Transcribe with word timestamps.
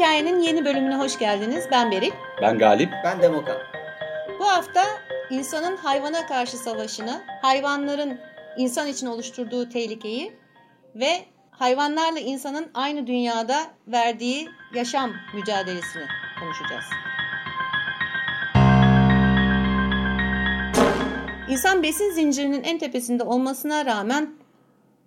Hikayenin 0.00 0.40
yeni 0.40 0.64
bölümüne 0.64 0.96
hoş 0.96 1.18
geldiniz. 1.18 1.64
Ben 1.70 1.90
Beril. 1.90 2.10
Ben 2.42 2.58
Galip. 2.58 2.92
Ben 3.04 3.22
Demokan. 3.22 3.56
Bu 4.38 4.48
hafta 4.48 4.84
insanın 5.30 5.76
hayvana 5.76 6.26
karşı 6.26 6.56
savaşını, 6.56 7.22
hayvanların 7.42 8.20
insan 8.56 8.86
için 8.88 9.06
oluşturduğu 9.06 9.68
tehlikeyi 9.68 10.32
ve 10.94 11.24
hayvanlarla 11.50 12.20
insanın 12.20 12.70
aynı 12.74 13.06
dünyada 13.06 13.60
verdiği 13.86 14.48
yaşam 14.74 15.12
mücadelesini 15.34 16.04
konuşacağız. 16.40 16.84
İnsan 21.48 21.82
besin 21.82 22.10
zincirinin 22.10 22.62
en 22.62 22.78
tepesinde 22.78 23.22
olmasına 23.22 23.86
rağmen 23.86 24.30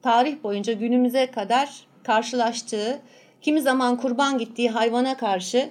tarih 0.03 0.44
boyunca 0.44 0.73
günümüze 0.73 1.31
kadar 1.31 1.88
karşılaştığı, 2.03 3.02
kimi 3.43 3.61
zaman 3.61 3.97
kurban 3.97 4.38
gittiği 4.38 4.70
hayvana 4.70 5.17
karşı 5.17 5.70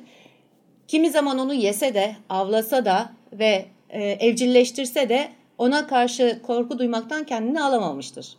kimi 0.89 1.11
zaman 1.11 1.39
onu 1.39 1.55
yese 1.55 1.95
de, 1.95 2.17
avlasa 2.29 2.85
da 2.85 3.13
ve 3.33 3.67
e, 3.91 4.03
evcilleştirse 4.03 5.09
de 5.09 5.29
ona 5.59 5.87
karşı 5.87 6.41
korku 6.47 6.79
duymaktan 6.79 7.25
kendini 7.25 7.63
alamamıştır. 7.63 8.37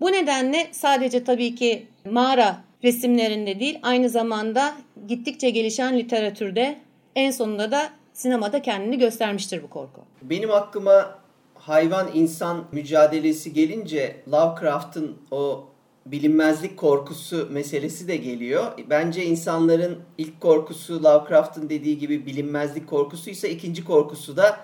Bu 0.00 0.12
nedenle 0.12 0.66
sadece 0.72 1.24
tabii 1.24 1.54
ki 1.54 1.86
mağara 2.10 2.56
resimlerinde 2.84 3.60
değil, 3.60 3.78
aynı 3.82 4.08
zamanda 4.08 4.74
gittikçe 5.08 5.50
gelişen 5.50 5.98
literatürde 5.98 6.76
en 7.16 7.30
sonunda 7.30 7.70
da 7.70 7.90
sinemada 8.12 8.62
kendini 8.62 8.98
göstermiştir 8.98 9.62
bu 9.62 9.70
korku. 9.70 10.00
Benim 10.22 10.50
aklıma 10.50 11.18
hayvan 11.54 12.10
insan 12.14 12.64
mücadelesi 12.72 13.52
gelince 13.52 14.16
Lovecraft'ın 14.32 15.16
o 15.30 15.64
bilinmezlik 16.06 16.76
korkusu 16.76 17.48
meselesi 17.50 18.08
de 18.08 18.16
geliyor. 18.16 18.72
Bence 18.90 19.24
insanların 19.24 19.98
ilk 20.18 20.40
korkusu 20.40 21.04
Lovecraft'ın 21.04 21.68
dediği 21.68 21.98
gibi 21.98 22.26
bilinmezlik 22.26 22.88
korkusu 22.88 23.30
ise 23.30 23.50
ikinci 23.50 23.84
korkusu 23.84 24.36
da 24.36 24.60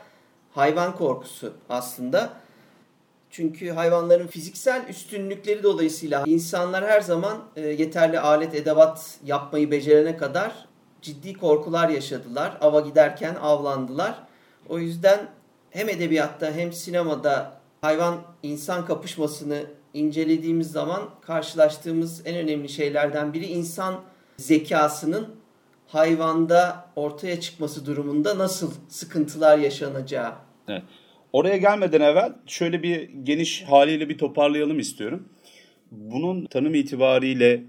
hayvan 0.55 0.97
korkusu 0.97 1.53
aslında. 1.69 2.33
Çünkü 3.31 3.71
hayvanların 3.71 4.27
fiziksel 4.27 4.89
üstünlükleri 4.89 5.63
dolayısıyla 5.63 6.25
insanlar 6.27 6.85
her 6.85 7.01
zaman 7.01 7.39
e, 7.57 7.61
yeterli 7.61 8.21
alet 8.21 8.55
edevat 8.55 9.19
yapmayı 9.25 9.71
becerene 9.71 10.17
kadar 10.17 10.69
ciddi 11.03 11.35
korkular 11.35 11.89
yaşadılar. 11.89 12.59
Ava 12.61 12.81
giderken 12.81 13.35
avlandılar. 13.35 14.23
O 14.69 14.79
yüzden 14.79 15.29
hem 15.71 15.89
edebiyatta 15.89 16.53
hem 16.53 16.73
sinemada 16.73 17.61
hayvan 17.81 18.17
insan 18.43 18.87
kapışmasını 18.87 19.65
incelediğimiz 19.95 20.73
zaman 20.73 21.11
karşılaştığımız 21.21 22.27
en 22.27 22.37
önemli 22.37 22.69
şeylerden 22.69 23.33
biri 23.33 23.47
insan 23.47 24.01
zekasının 24.37 25.29
hayvanda 25.87 26.91
ortaya 26.97 27.41
çıkması 27.41 27.87
durumunda 27.87 28.39
nasıl 28.39 28.73
sıkıntılar 28.89 29.59
yaşanacağı. 29.59 30.33
Evet. 30.69 30.83
Oraya 31.33 31.57
gelmeden 31.57 32.01
evvel 32.01 32.33
şöyle 32.47 32.83
bir 32.83 33.09
geniş 33.23 33.63
haliyle 33.63 34.09
bir 34.09 34.19
toparlayalım 34.19 34.79
istiyorum. 34.79 35.29
Bunun 35.91 36.47
tanım 36.47 36.75
itibariyle 36.75 37.63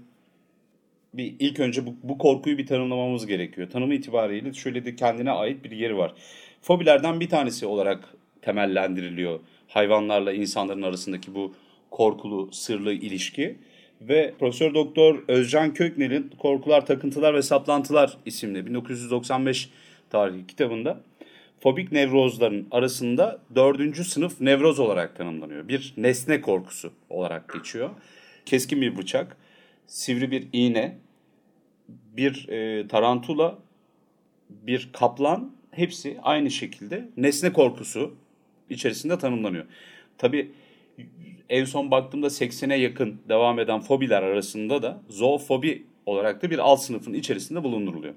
bir 1.14 1.34
ilk 1.38 1.60
önce 1.60 1.86
bu, 1.86 1.94
bu 2.02 2.18
korkuyu 2.18 2.58
bir 2.58 2.66
tanımlamamız 2.66 3.26
gerekiyor. 3.26 3.70
Tanımı 3.70 3.94
itibariyle 3.94 4.52
şöyle 4.52 4.84
de 4.84 4.96
kendine 4.96 5.30
ait 5.30 5.64
bir 5.64 5.70
yeri 5.70 5.96
var. 5.96 6.14
Fobilerden 6.62 7.20
bir 7.20 7.28
tanesi 7.28 7.66
olarak 7.66 8.14
temellendiriliyor 8.42 9.40
hayvanlarla 9.68 10.32
insanların 10.32 10.82
arasındaki 10.82 11.34
bu 11.34 11.54
korkulu, 11.92 12.52
sırlı 12.52 12.92
ilişki. 12.92 13.56
Ve 14.00 14.34
Profesör 14.38 14.74
Doktor 14.74 15.24
Özcan 15.28 15.74
Kökner'in 15.74 16.30
Korkular, 16.38 16.86
Takıntılar 16.86 17.34
ve 17.34 17.42
Saplantılar 17.42 18.18
isimli 18.26 18.66
1995 18.66 19.70
tarihi 20.10 20.46
kitabında 20.46 21.00
fobik 21.60 21.92
nevrozların 21.92 22.68
arasında 22.70 23.40
dördüncü 23.54 24.04
sınıf 24.04 24.40
nevroz 24.40 24.80
olarak 24.80 25.16
tanımlanıyor. 25.16 25.68
Bir 25.68 25.94
nesne 25.96 26.40
korkusu 26.40 26.92
olarak 27.10 27.52
geçiyor. 27.52 27.90
Keskin 28.46 28.80
bir 28.80 28.96
bıçak, 28.96 29.36
sivri 29.86 30.30
bir 30.30 30.48
iğne, 30.52 30.98
bir 31.88 32.48
e, 32.48 32.88
tarantula, 32.88 33.58
bir 34.50 34.90
kaplan 34.92 35.52
hepsi 35.70 36.18
aynı 36.22 36.50
şekilde 36.50 37.08
nesne 37.16 37.52
korkusu 37.52 38.14
içerisinde 38.70 39.18
tanımlanıyor. 39.18 39.64
Tabii 40.18 40.52
en 41.50 41.64
son 41.64 41.90
baktığımda 41.90 42.26
80'e 42.26 42.76
yakın 42.76 43.20
devam 43.28 43.58
eden 43.58 43.80
fobiler 43.80 44.22
arasında 44.22 44.82
da 44.82 45.00
zoofobi 45.08 45.86
olarak 46.06 46.42
da 46.42 46.50
bir 46.50 46.58
alt 46.58 46.80
sınıfın 46.80 47.12
içerisinde 47.12 47.64
bulunduruluyor. 47.64 48.14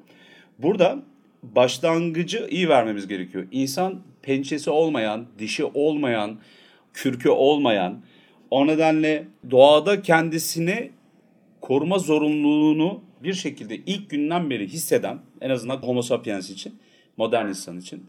Burada 0.59 0.99
başlangıcı 1.43 2.47
iyi 2.49 2.69
vermemiz 2.69 3.07
gerekiyor. 3.07 3.47
İnsan 3.51 4.01
pençesi 4.21 4.69
olmayan, 4.69 5.25
dişi 5.39 5.65
olmayan, 5.65 6.39
kürkü 6.93 7.29
olmayan, 7.29 8.01
o 8.51 8.67
nedenle 8.67 9.27
doğada 9.51 10.01
kendisini 10.01 10.91
koruma 11.61 11.99
zorunluluğunu 11.99 13.01
bir 13.23 13.33
şekilde 13.33 13.75
ilk 13.75 14.09
günden 14.09 14.49
beri 14.49 14.67
hisseden, 14.67 15.19
en 15.41 15.49
azından 15.49 15.77
homo 15.77 16.01
sapiens 16.01 16.49
için, 16.49 16.75
modern 17.17 17.47
insan 17.47 17.79
için 17.79 18.05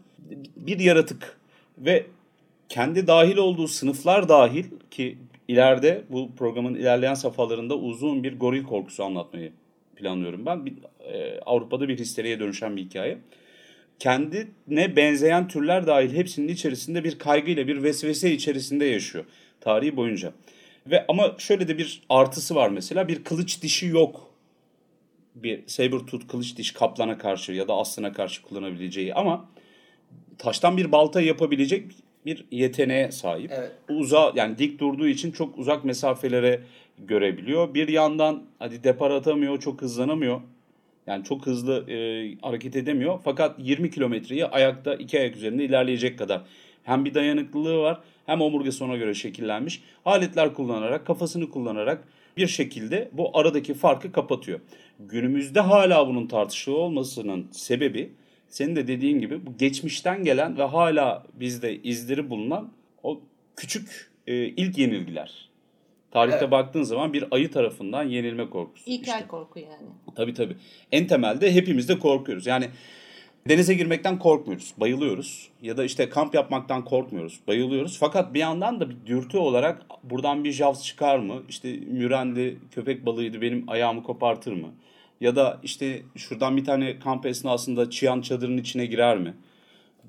bir 0.55 0.79
yaratık 0.79 1.39
ve 1.77 2.05
kendi 2.69 3.07
dahil 3.07 3.37
olduğu 3.37 3.67
sınıflar 3.67 4.29
dahil 4.29 4.65
ki 4.91 5.17
ileride 5.47 6.03
bu 6.09 6.35
programın 6.35 6.75
ilerleyen 6.75 7.13
safhalarında 7.13 7.75
uzun 7.75 8.23
bir 8.23 8.39
goril 8.39 8.63
korkusu 8.63 9.03
anlatmayı 9.03 9.51
planlıyorum 9.95 10.45
ben. 10.45 10.65
Bir, 10.65 10.73
e, 10.99 11.39
Avrupa'da 11.39 11.87
bir 11.87 11.99
histeriye 11.99 12.39
dönüşen 12.39 12.77
bir 12.77 12.81
hikaye. 12.81 13.17
Kendine 13.99 14.95
benzeyen 14.95 15.47
türler 15.47 15.87
dahil 15.87 16.15
hepsinin 16.15 16.47
içerisinde 16.47 17.03
bir 17.03 17.19
kaygıyla 17.19 17.67
bir 17.67 17.83
vesvese 17.83 18.31
içerisinde 18.31 18.85
yaşıyor 18.85 19.25
tarihi 19.61 19.95
boyunca. 19.95 20.33
Ve 20.87 21.05
ama 21.07 21.35
şöyle 21.37 21.67
de 21.67 21.77
bir 21.77 22.01
artısı 22.09 22.55
var 22.55 22.69
mesela 22.69 23.07
bir 23.07 23.23
kılıç 23.23 23.61
dişi 23.61 23.85
yok. 23.85 24.33
Bir 25.35 25.67
saber 25.67 25.99
tooth 25.99 26.27
kılıç 26.27 26.57
diş 26.57 26.71
kaplana 26.71 27.17
karşı 27.17 27.51
ya 27.51 27.67
da 27.67 27.73
aslına 27.73 28.13
karşı 28.13 28.41
kullanabileceği 28.41 29.13
ama 29.13 29.49
taştan 30.37 30.77
bir 30.77 30.91
balta 30.91 31.21
yapabilecek 31.21 31.91
bir 32.27 32.45
yeteneğe 32.51 33.11
sahip. 33.11 33.51
Evet. 33.53 33.71
Uza 33.89 34.31
yani 34.35 34.57
dik 34.57 34.79
durduğu 34.79 35.07
için 35.07 35.31
çok 35.31 35.57
uzak 35.57 35.85
mesafelere 35.85 36.61
görebiliyor. 36.97 37.73
Bir 37.73 37.87
yandan 37.87 38.43
hadi 38.59 38.83
depar 38.83 39.11
atamıyor, 39.11 39.59
çok 39.59 39.81
hızlanamıyor. 39.81 40.41
Yani 41.07 41.23
çok 41.23 41.45
hızlı 41.45 41.91
e, 41.91 41.95
hareket 42.41 42.75
edemiyor. 42.75 43.19
Fakat 43.23 43.55
20 43.59 43.91
kilometreyi 43.91 44.45
ayakta 44.45 44.95
iki 44.95 45.19
ayak 45.19 45.35
üzerinde 45.35 45.65
ilerleyecek 45.65 46.19
kadar. 46.19 46.41
Hem 46.83 47.05
bir 47.05 47.13
dayanıklılığı 47.13 47.77
var 47.77 47.99
hem 48.25 48.41
omurgası 48.41 48.85
ona 48.85 48.95
göre 48.97 49.13
şekillenmiş. 49.13 49.83
Aletler 50.05 50.53
kullanarak, 50.53 51.07
kafasını 51.07 51.49
kullanarak 51.49 52.03
bir 52.37 52.47
şekilde 52.47 53.09
bu 53.13 53.37
aradaki 53.37 53.73
farkı 53.73 54.11
kapatıyor. 54.11 54.59
Günümüzde 54.99 55.59
hala 55.59 56.07
bunun 56.07 56.27
tartışılı 56.27 56.77
olmasının 56.77 57.47
sebebi 57.51 58.11
senin 58.49 58.75
de 58.75 58.87
dediğin 58.87 59.19
gibi 59.19 59.45
bu 59.45 59.57
geçmişten 59.57 60.23
gelen 60.23 60.57
ve 60.57 60.63
hala 60.63 61.23
bizde 61.33 61.75
izleri 61.75 62.29
bulunan 62.29 62.71
o 63.03 63.21
küçük 63.55 64.11
e, 64.27 64.35
ilk 64.35 64.77
yenilgiler. 64.77 65.49
Tarihte 66.11 66.37
evet. 66.37 66.51
baktığın 66.51 66.83
zaman 66.83 67.13
bir 67.13 67.25
ayı 67.31 67.51
tarafından 67.51 68.03
yenilme 68.03 68.49
korkusu. 68.49 68.91
İlkel 68.91 69.13
işte. 69.13 69.27
korku 69.27 69.59
yani. 69.59 69.87
Tabii 70.15 70.33
tabii. 70.33 70.55
En 70.91 71.07
temelde 71.07 71.53
hepimiz 71.53 71.89
de 71.89 71.99
korkuyoruz. 71.99 72.47
Yani 72.47 72.69
denize 73.49 73.73
girmekten 73.73 74.19
korkmuyoruz, 74.19 74.73
bayılıyoruz. 74.77 75.49
Ya 75.61 75.77
da 75.77 75.83
işte 75.83 76.09
kamp 76.09 76.35
yapmaktan 76.35 76.85
korkmuyoruz, 76.85 77.39
bayılıyoruz. 77.47 77.97
Fakat 77.99 78.33
bir 78.33 78.39
yandan 78.39 78.79
da 78.79 78.89
bir 78.89 79.05
dürtü 79.05 79.37
olarak 79.37 79.81
buradan 80.03 80.43
bir 80.43 80.51
javs 80.51 80.83
çıkar 80.83 81.19
mı? 81.19 81.43
İşte 81.49 81.71
mürendi, 81.71 82.57
köpek 82.71 83.05
balığıydı 83.05 83.41
benim 83.41 83.69
ayağımı 83.69 84.03
kopartır 84.03 84.53
mı? 84.53 84.67
Ya 85.21 85.35
da 85.35 85.59
işte 85.63 86.01
şuradan 86.15 86.57
bir 86.57 86.65
tane 86.65 86.99
kamp 86.99 87.25
esnasında 87.25 87.89
çıyan 87.89 88.21
çadırın 88.21 88.57
içine 88.57 88.85
girer 88.85 89.17
mi? 89.17 89.33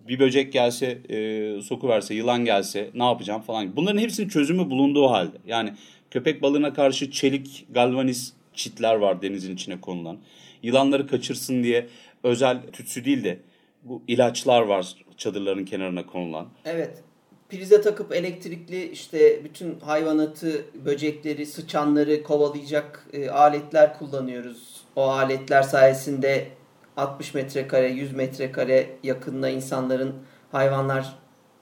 Bir 0.08 0.18
böcek 0.18 0.52
gelse, 0.52 0.98
e, 1.08 1.62
sokuverse, 1.62 2.14
yılan 2.14 2.44
gelse 2.44 2.90
ne 2.94 3.04
yapacağım 3.04 3.42
falan. 3.42 3.76
Bunların 3.76 3.98
hepsinin 3.98 4.28
çözümü 4.28 4.70
bulunduğu 4.70 5.10
halde. 5.10 5.36
Yani 5.46 5.72
köpek 6.10 6.42
balığına 6.42 6.72
karşı 6.72 7.10
çelik 7.10 7.66
galvaniz 7.70 8.32
çitler 8.54 8.94
var 8.94 9.22
denizin 9.22 9.54
içine 9.54 9.80
konulan. 9.80 10.18
Yılanları 10.62 11.06
kaçırsın 11.06 11.62
diye 11.62 11.86
özel 12.24 12.62
tütsü 12.72 13.04
değil 13.04 13.24
de 13.24 13.38
bu 13.82 14.02
ilaçlar 14.08 14.62
var 14.62 14.94
çadırların 15.16 15.64
kenarına 15.64 16.06
konulan. 16.06 16.48
Evet. 16.64 17.02
Prize 17.48 17.80
takıp 17.80 18.12
elektrikli 18.12 18.90
işte 18.90 19.44
bütün 19.44 19.80
hayvanatı, 19.80 20.64
böcekleri, 20.84 21.46
sıçanları 21.46 22.22
kovalayacak 22.22 23.06
e, 23.12 23.30
aletler 23.30 23.98
kullanıyoruz 23.98 24.77
o 24.98 25.02
aletler 25.02 25.62
sayesinde 25.62 26.48
60 26.96 27.34
metrekare, 27.34 27.88
100 27.88 28.12
metrekare 28.12 28.96
yakınına 29.02 29.48
insanların 29.48 30.14
hayvanlar 30.52 31.14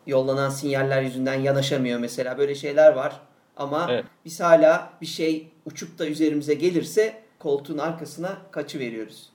yollanan 0.06 0.50
sinyaller 0.50 1.02
yüzünden 1.02 1.40
yanaşamıyor 1.40 1.98
mesela. 2.00 2.38
Böyle 2.38 2.54
şeyler 2.54 2.92
var. 2.92 3.20
Ama 3.56 3.86
evet. 3.90 4.04
biz 4.24 4.40
hala 4.40 4.92
bir 5.00 5.06
şey 5.06 5.48
uçup 5.66 5.98
da 5.98 6.06
üzerimize 6.06 6.54
gelirse 6.54 7.22
koltuğun 7.38 7.78
arkasına 7.78 8.38
kaçı 8.50 8.78
veriyoruz. 8.78 9.30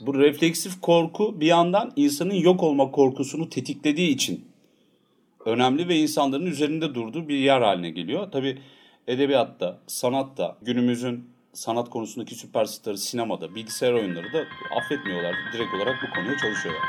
Bu 0.00 0.18
refleksif 0.18 0.80
korku 0.80 1.40
bir 1.40 1.46
yandan 1.46 1.92
insanın 1.96 2.34
yok 2.34 2.62
olma 2.62 2.90
korkusunu 2.90 3.48
tetiklediği 3.48 4.10
için 4.10 4.44
önemli 5.44 5.88
ve 5.88 5.96
insanların 5.96 6.46
üzerinde 6.46 6.94
durduğu 6.94 7.28
bir 7.28 7.38
yer 7.38 7.60
haline 7.60 7.90
geliyor. 7.90 8.32
Tabi 8.32 8.58
edebiyatta, 9.06 9.78
sanatta, 9.86 10.58
günümüzün 10.62 11.31
sanat 11.52 11.90
konusundaki 11.90 12.34
süperstarı 12.34 12.98
sinemada, 12.98 13.54
bilgisayar 13.54 13.92
oyunları 13.92 14.32
da 14.32 14.44
affetmiyorlar. 14.76 15.34
Direkt 15.52 15.74
olarak 15.74 15.96
bu 16.02 16.14
konuya 16.14 16.38
çalışıyorlar. 16.38 16.82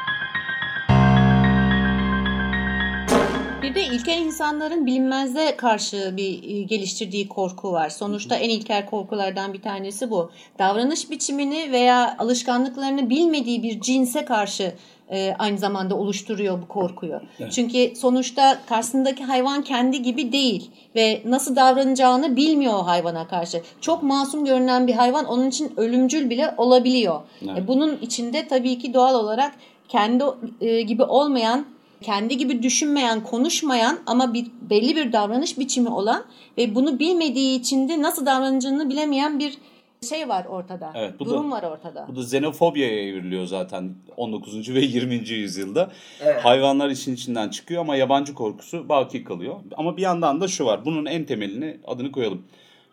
Bir 3.62 3.76
de 3.76 3.84
ilkel 3.84 4.22
insanların 4.22 4.86
bilinmezde 4.86 5.58
karşı 5.58 6.14
bir 6.18 6.44
e, 6.44 6.62
geliştirdiği 6.62 7.28
korku 7.28 7.72
var. 7.72 7.90
Sonuçta 7.90 8.36
en 8.36 8.50
ilkel 8.50 8.86
korkulardan 8.86 9.54
bir 9.54 9.62
tanesi 9.62 10.12
bu. 10.12 10.32
Davranış 10.60 11.10
biçimini 11.10 11.72
veya 11.72 12.16
alışkanlıklarını 12.20 13.10
bilmediği 13.10 13.64
bir 13.64 13.82
cinse 13.82 14.26
karşı 14.26 14.76
e, 15.12 15.36
aynı 15.40 15.58
zamanda 15.58 15.96
oluşturuyor 15.96 16.62
bu 16.62 16.68
korkuyu. 16.68 17.20
Evet. 17.40 17.52
Çünkü 17.52 17.96
sonuçta 17.96 18.60
karşısındaki 18.70 19.24
hayvan 19.24 19.62
kendi 19.62 20.02
gibi 20.02 20.32
değil 20.32 20.72
ve 20.96 21.22
nasıl 21.26 21.56
davranacağını 21.56 22.36
bilmiyor 22.36 22.74
o 22.74 22.88
hayvana 22.88 23.28
karşı. 23.28 23.62
Çok 23.82 24.04
masum 24.04 24.46
görünen 24.46 24.88
bir 24.88 24.94
hayvan 24.94 25.26
onun 25.26 25.50
için 25.50 25.74
ölümcül 25.78 26.30
bile 26.30 26.54
olabiliyor. 26.58 27.22
Evet. 27.42 27.58
E, 27.58 27.68
bunun 27.68 27.98
içinde 28.02 28.48
tabii 28.48 28.80
ki 28.80 28.94
doğal 28.94 29.16
olarak 29.16 29.52
kendi 29.88 30.24
e, 30.62 30.82
gibi 30.82 31.04
olmayan 31.04 31.66
kendi 32.04 32.38
gibi 32.38 32.64
düşünmeyen, 32.64 33.24
konuşmayan 33.24 34.00
ama 34.06 34.34
bir 34.34 34.46
belli 34.62 34.96
bir 34.96 35.14
davranış 35.14 35.60
biçimi 35.60 35.90
olan 35.90 36.24
ve 36.58 36.76
bunu 36.76 37.00
bilmediği 37.00 37.60
için 37.60 37.90
de 37.90 38.02
nasıl 38.02 38.26
davranacağını 38.26 38.90
bilemeyen 38.90 39.40
bir 39.40 39.58
şey 40.04 40.30
var 40.30 40.46
ortada. 40.46 40.92
Evet, 40.96 41.20
bu 41.20 41.26
durum 41.26 41.52
da, 41.52 41.56
var 41.56 41.64
ortada. 41.64 42.06
Bu 42.08 42.16
da 42.16 42.22
xenofobiyaya 42.22 43.08
evriliyor 43.08 43.46
zaten 43.46 43.96
19. 44.18 44.74
ve 44.74 44.80
20. 44.80 45.16
yüzyılda. 45.30 45.92
Evet. 46.22 46.46
Hayvanlar 46.46 46.90
işin 46.90 47.16
içinden 47.16 47.50
çıkıyor 47.50 47.82
ama 47.82 47.96
yabancı 47.96 48.34
korkusu 48.34 48.90
baki 48.90 49.24
kalıyor. 49.24 49.56
Ama 49.78 49.98
bir 49.98 50.02
yandan 50.02 50.42
da 50.42 50.48
şu 50.48 50.66
var. 50.66 50.86
Bunun 50.86 51.06
en 51.06 51.26
temelini 51.26 51.78
adını 51.88 52.12
koyalım. 52.12 52.46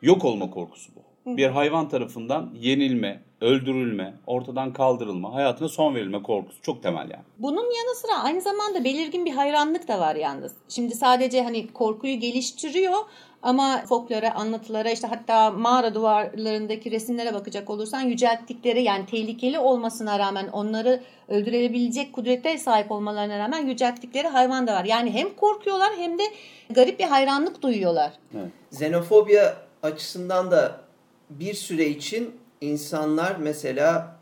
Yok 0.02 0.24
olma 0.24 0.50
korkusu 0.50 0.92
bu. 0.96 1.00
Bir 1.36 1.46
hayvan 1.46 1.88
tarafından 1.88 2.50
yenilme, 2.60 3.22
öldürülme, 3.40 4.14
ortadan 4.26 4.72
kaldırılma, 4.72 5.34
hayatına 5.34 5.68
son 5.68 5.94
verilme 5.94 6.22
korkusu 6.22 6.62
çok 6.62 6.82
temel 6.82 7.10
yani. 7.10 7.24
Bunun 7.38 7.62
yanı 7.62 7.94
sıra 7.96 8.22
aynı 8.22 8.40
zamanda 8.40 8.84
belirgin 8.84 9.24
bir 9.24 9.32
hayranlık 9.32 9.88
da 9.88 10.00
var 10.00 10.16
yalnız. 10.16 10.52
Şimdi 10.68 10.94
sadece 10.94 11.42
hani 11.42 11.72
korkuyu 11.72 12.20
geliştiriyor 12.20 12.98
ama 13.42 13.82
folklore, 13.88 14.30
anlatılara 14.30 14.90
işte 14.90 15.06
hatta 15.06 15.50
mağara 15.50 15.94
duvarlarındaki 15.94 16.90
resimlere 16.90 17.34
bakacak 17.34 17.70
olursan 17.70 18.00
yücelttikleri 18.00 18.82
yani 18.82 19.06
tehlikeli 19.06 19.58
olmasına 19.58 20.18
rağmen 20.18 20.48
onları 20.48 21.00
öldürebilecek 21.28 22.12
kudrete 22.12 22.58
sahip 22.58 22.90
olmalarına 22.90 23.38
rağmen 23.38 23.66
yücelttikleri 23.66 24.28
hayvan 24.28 24.66
da 24.66 24.74
var. 24.74 24.84
Yani 24.84 25.10
hem 25.10 25.34
korkuyorlar 25.36 25.90
hem 25.96 26.18
de 26.18 26.22
garip 26.70 26.98
bir 26.98 27.04
hayranlık 27.04 27.62
duyuyorlar. 27.62 28.12
Evet. 28.34 28.52
Xenofobya 28.72 29.56
açısından 29.82 30.50
da 30.50 30.80
bir 31.30 31.54
süre 31.54 31.86
için 31.86 32.34
insanlar 32.60 33.36
mesela 33.36 34.16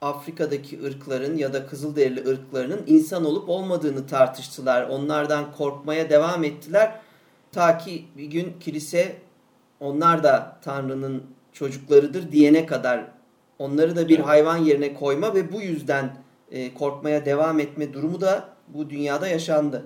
Afrika'daki 0.00 0.82
ırkların 0.84 1.36
ya 1.36 1.52
da 1.52 1.66
Kızılderili 1.66 2.28
ırklarının 2.28 2.84
insan 2.86 3.24
olup 3.24 3.48
olmadığını 3.48 4.06
tartıştılar. 4.06 4.88
Onlardan 4.88 5.52
korkmaya 5.52 6.10
devam 6.10 6.44
ettiler. 6.44 7.00
Ta 7.52 7.78
ki 7.78 8.04
bir 8.16 8.24
gün 8.24 8.54
kilise 8.60 9.16
onlar 9.80 10.22
da 10.22 10.58
Tanrı'nın 10.62 11.22
çocuklarıdır 11.52 12.32
diyene 12.32 12.66
kadar 12.66 13.04
onları 13.58 13.96
da 13.96 14.08
bir 14.08 14.18
hayvan 14.18 14.56
yerine 14.56 14.94
koyma 14.94 15.34
ve 15.34 15.52
bu 15.52 15.62
yüzden 15.62 16.16
e, 16.50 16.74
korkmaya 16.74 17.24
devam 17.26 17.60
etme 17.60 17.92
durumu 17.92 18.20
da 18.20 18.48
bu 18.68 18.90
dünyada 18.90 19.28
yaşandı. 19.28 19.84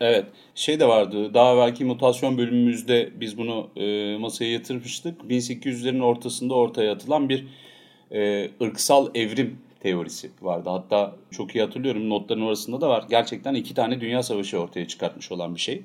Evet. 0.00 0.26
Şey 0.54 0.80
de 0.80 0.88
vardı. 0.88 1.34
Daha 1.34 1.56
belki 1.56 1.84
mutasyon 1.84 2.38
bölümümüzde 2.38 3.10
biz 3.20 3.38
bunu 3.38 3.68
e, 3.76 4.16
masaya 4.18 4.52
yatırmıştık. 4.52 5.20
1800'lerin 5.20 6.02
ortasında 6.02 6.54
ortaya 6.54 6.92
atılan 6.92 7.28
bir 7.28 7.46
e, 8.10 8.50
ırksal 8.62 9.10
evrim 9.14 9.58
teorisi 9.80 10.30
vardı. 10.42 10.70
Hatta 10.70 11.16
çok 11.30 11.54
iyi 11.54 11.64
hatırlıyorum 11.64 12.10
notların 12.10 12.46
arasında 12.46 12.80
da 12.80 12.88
var. 12.88 13.04
Gerçekten 13.10 13.54
iki 13.54 13.74
tane 13.74 14.00
dünya 14.00 14.22
savaşı 14.22 14.58
ortaya 14.58 14.88
çıkartmış 14.88 15.32
olan 15.32 15.54
bir 15.54 15.60
şey. 15.60 15.82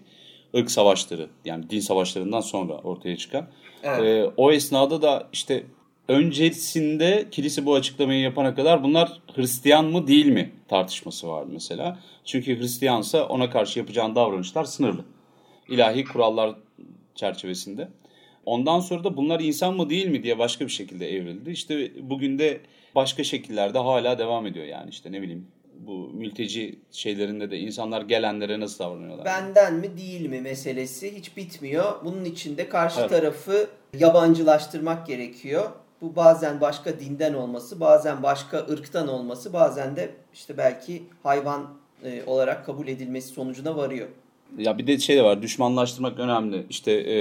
Irk 0.54 0.72
savaşları 0.72 1.30
yani 1.46 1.70
din 1.70 1.80
savaşlarından 1.80 2.42
sonra 2.42 2.74
ortaya 2.74 3.18
çıkan. 3.18 3.48
Evet. 3.84 4.00
E, 4.02 4.32
o 4.38 4.52
esnada 4.52 5.02
da 5.02 5.28
işte 5.34 5.64
öncesinde 6.08 7.28
kilise 7.32 7.66
bu 7.66 7.76
açıklamayı 7.76 8.22
yapana 8.22 8.56
kadar 8.56 8.84
bunlar 8.84 9.22
Hristiyan 9.36 9.86
mı 9.86 10.08
değil 10.08 10.26
mi 10.26 10.52
tartışması 10.68 11.28
vardı 11.28 11.50
mesela. 11.54 12.00
Çünkü 12.26 12.60
Hristiyansa 12.60 13.28
ona 13.28 13.50
karşı 13.50 13.80
yapacağın 13.80 14.16
davranışlar 14.16 14.64
sınırlı. 14.64 15.06
İlahi 15.70 16.06
kurallar 16.06 16.56
çerçevesinde. 17.16 17.88
Ondan 18.46 18.80
sonra 18.80 19.04
da 19.04 19.18
bunlar 19.18 19.40
insan 19.40 19.76
mı 19.76 19.90
değil 19.90 20.08
mi 20.08 20.24
diye 20.24 20.40
başka 20.40 20.66
bir 20.66 20.72
şekilde 20.72 21.16
evrildi. 21.16 21.52
İşte 21.52 21.92
bugün 22.10 22.40
de 22.40 22.62
başka 22.96 23.24
şekillerde 23.24 23.80
hala 23.80 24.18
devam 24.18 24.46
ediyor 24.46 24.66
yani 24.66 24.90
işte 24.90 25.12
ne 25.12 25.22
bileyim 25.22 25.48
bu 25.88 26.09
mülteci 26.13 26.80
şeylerinde 26.91 27.51
de 27.51 27.57
insanlar 27.59 28.01
gelenlere 28.01 28.59
nasıl 28.59 28.83
davranıyorlar? 28.83 29.25
Benden 29.25 29.74
mi 29.74 29.97
değil 29.97 30.30
mi 30.30 30.41
meselesi 30.41 31.15
hiç 31.15 31.38
bitmiyor. 31.38 32.06
Bunun 32.06 32.25
için 32.25 32.57
de 32.57 32.69
karşı 32.69 33.00
evet. 33.00 33.09
tarafı 33.09 33.68
yabancılaştırmak 33.97 35.07
gerekiyor. 35.07 35.71
Bu 36.01 36.15
bazen 36.15 36.62
başka 36.62 37.00
dinden 37.00 37.33
olması, 37.33 37.80
bazen 37.80 38.24
başka 38.24 38.57
ırktan 38.57 39.07
olması, 39.07 39.53
bazen 39.53 39.95
de 39.95 40.12
işte 40.33 40.57
belki 40.57 41.03
hayvan 41.24 41.69
e, 42.04 42.23
olarak 42.25 42.66
kabul 42.66 42.87
edilmesi 42.87 43.28
sonucuna 43.28 43.78
varıyor. 43.78 44.07
Ya 44.57 44.78
bir 44.78 44.88
de 44.88 45.00
şey 45.00 45.18
de 45.18 45.24
var 45.24 45.42
düşmanlaştırmak 45.42 46.19
önemli. 46.19 46.66
İşte 46.69 46.92
e, 46.92 47.18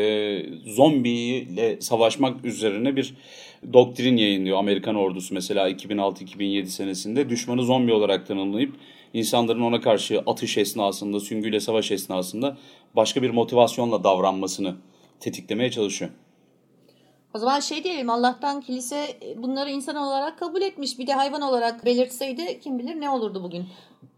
zombiyle 0.71 1.81
savaşmak 1.81 2.45
üzerine 2.45 2.97
bir 2.97 3.15
doktrin 3.73 4.17
yayınlıyor 4.17 4.59
Amerikan 4.59 4.95
ordusu 4.95 5.35
mesela 5.35 5.71
2006-2007 5.71 6.67
senesinde. 6.67 7.29
Düşmanı 7.31 7.63
zombi 7.63 7.93
olarak 7.93 8.27
tanımlayıp 8.27 8.75
insanların 9.15 9.61
ona 9.61 9.81
karşı 9.81 10.23
atış 10.27 10.59
esnasında, 10.59 11.21
süngüyle 11.21 11.61
savaş 11.61 11.91
esnasında 11.91 12.57
başka 12.97 13.23
bir 13.23 13.31
motivasyonla 13.31 14.05
davranmasını 14.05 14.77
tetiklemeye 15.21 15.71
çalışıyor. 15.71 16.11
O 17.35 17.39
zaman 17.39 17.61
şey 17.61 17.85
diyelim 17.85 18.11
Allah'tan 18.11 18.61
kilise 18.61 19.07
bunları 19.37 19.71
insan 19.71 19.97
olarak 19.97 20.39
kabul 20.39 20.63
etmiş. 20.63 20.99
Bir 20.99 21.07
de 21.07 21.13
hayvan 21.13 21.43
olarak 21.43 21.85
belirtseydi 21.85 22.61
kim 22.61 22.79
bilir 22.79 23.01
ne 23.01 23.11
olurdu 23.11 23.43
bugün. 23.43 23.67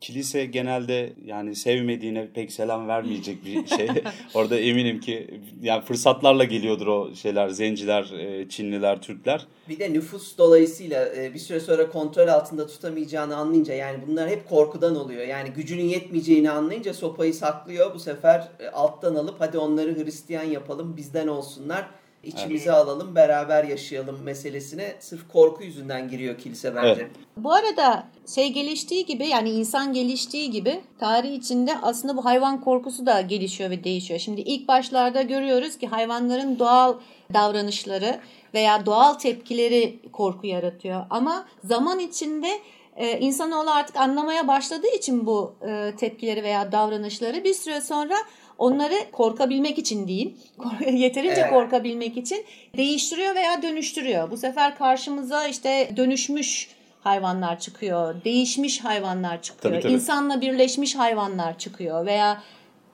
Kilise 0.00 0.44
genelde 0.44 1.12
yani 1.24 1.56
sevmediğine 1.56 2.28
pek 2.34 2.52
selam 2.52 2.88
vermeyecek 2.88 3.44
bir 3.44 3.66
şey. 3.66 3.88
Orada 4.34 4.58
eminim 4.58 5.00
ki 5.00 5.40
yani 5.62 5.84
fırsatlarla 5.84 6.44
geliyordur 6.44 6.86
o 6.86 7.14
şeyler 7.14 7.48
zenciler, 7.48 8.10
e, 8.10 8.48
Çinliler, 8.48 9.02
Türkler. 9.02 9.46
Bir 9.68 9.78
de 9.78 9.92
nüfus 9.92 10.38
dolayısıyla 10.38 11.14
e, 11.16 11.34
bir 11.34 11.38
süre 11.38 11.60
sonra 11.60 11.90
kontrol 11.90 12.28
altında 12.28 12.66
tutamayacağını 12.66 13.36
anlayınca 13.36 13.74
yani 13.74 13.98
bunlar 14.06 14.30
hep 14.30 14.48
korkudan 14.48 14.96
oluyor. 14.96 15.26
Yani 15.26 15.50
gücünün 15.50 15.84
yetmeyeceğini 15.84 16.50
anlayınca 16.50 16.94
sopayı 16.94 17.34
saklıyor. 17.34 17.94
Bu 17.94 17.98
sefer 17.98 18.48
e, 18.60 18.68
alttan 18.68 19.14
alıp 19.14 19.40
hadi 19.40 19.58
onları 19.58 20.04
Hristiyan 20.04 20.44
yapalım 20.44 20.96
bizden 20.96 21.28
olsunlar 21.28 21.86
içimize 22.26 22.70
evet. 22.70 22.78
alalım, 22.78 23.14
beraber 23.14 23.64
yaşayalım 23.64 24.22
meselesine 24.22 24.94
sırf 25.00 25.28
korku 25.32 25.64
yüzünden 25.64 26.08
giriyor 26.08 26.38
kilise 26.38 26.76
bence. 26.76 27.00
Evet. 27.00 27.10
Bu 27.36 27.52
arada 27.52 28.06
şey 28.34 28.52
geliştiği 28.52 29.06
gibi 29.06 29.26
yani 29.26 29.50
insan 29.50 29.92
geliştiği 29.92 30.50
gibi 30.50 30.80
tarih 30.98 31.32
içinde 31.34 31.78
aslında 31.82 32.16
bu 32.16 32.24
hayvan 32.24 32.60
korkusu 32.60 33.06
da 33.06 33.20
gelişiyor 33.20 33.70
ve 33.70 33.84
değişiyor. 33.84 34.20
Şimdi 34.20 34.40
ilk 34.40 34.68
başlarda 34.68 35.22
görüyoruz 35.22 35.78
ki 35.78 35.86
hayvanların 35.86 36.58
doğal 36.58 36.94
davranışları 37.34 38.20
veya 38.54 38.86
doğal 38.86 39.14
tepkileri 39.14 39.98
korku 40.12 40.46
yaratıyor. 40.46 41.06
Ama 41.10 41.46
zaman 41.64 41.98
içinde 41.98 42.60
e, 42.96 43.18
insanoğlu 43.18 43.70
artık 43.70 43.96
anlamaya 43.96 44.48
başladığı 44.48 44.96
için 44.96 45.26
bu 45.26 45.54
e, 45.68 45.92
tepkileri 45.96 46.42
veya 46.42 46.72
davranışları 46.72 47.44
bir 47.44 47.54
süre 47.54 47.80
sonra 47.80 48.14
onları 48.58 48.94
korkabilmek 49.12 49.78
için 49.78 50.08
diyeyim, 50.08 50.34
yeterince 50.92 51.40
evet. 51.40 51.50
korkabilmek 51.50 52.16
için 52.16 52.44
değiştiriyor 52.76 53.34
veya 53.34 53.62
dönüştürüyor. 53.62 54.30
Bu 54.30 54.36
sefer 54.36 54.78
karşımıza 54.78 55.48
işte 55.48 55.90
dönüşmüş 55.96 56.68
hayvanlar 57.00 57.60
çıkıyor, 57.60 58.14
değişmiş 58.24 58.84
hayvanlar 58.84 59.42
çıkıyor, 59.42 59.74
tabii, 59.74 59.82
tabii. 59.82 59.92
insanla 59.92 60.40
birleşmiş 60.40 60.94
hayvanlar 60.94 61.58
çıkıyor 61.58 62.06
veya 62.06 62.42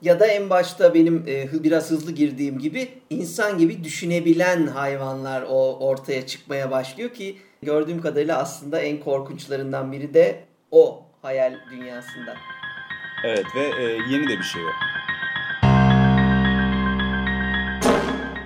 ya 0.01 0.19
da 0.19 0.27
en 0.27 0.49
başta 0.49 0.93
benim 0.93 1.25
e, 1.27 1.63
biraz 1.63 1.91
hızlı 1.91 2.11
girdiğim 2.11 2.59
gibi 2.59 2.89
insan 3.09 3.57
gibi 3.57 3.83
düşünebilen 3.83 4.67
hayvanlar 4.67 5.43
o 5.49 5.77
ortaya 5.87 6.27
çıkmaya 6.27 6.71
başlıyor 6.71 7.09
ki 7.09 7.37
gördüğüm 7.61 8.01
kadarıyla 8.01 8.37
aslında 8.37 8.79
en 8.79 8.99
korkunçlarından 8.99 9.91
biri 9.91 10.13
de 10.13 10.43
o 10.71 11.03
hayal 11.21 11.53
dünyasında. 11.71 12.35
Evet 13.23 13.45
ve 13.55 13.83
e, 13.83 13.83
yeni 13.83 14.27
de 14.27 14.37
bir 14.37 14.43
şey 14.43 14.61
o. 14.65 14.69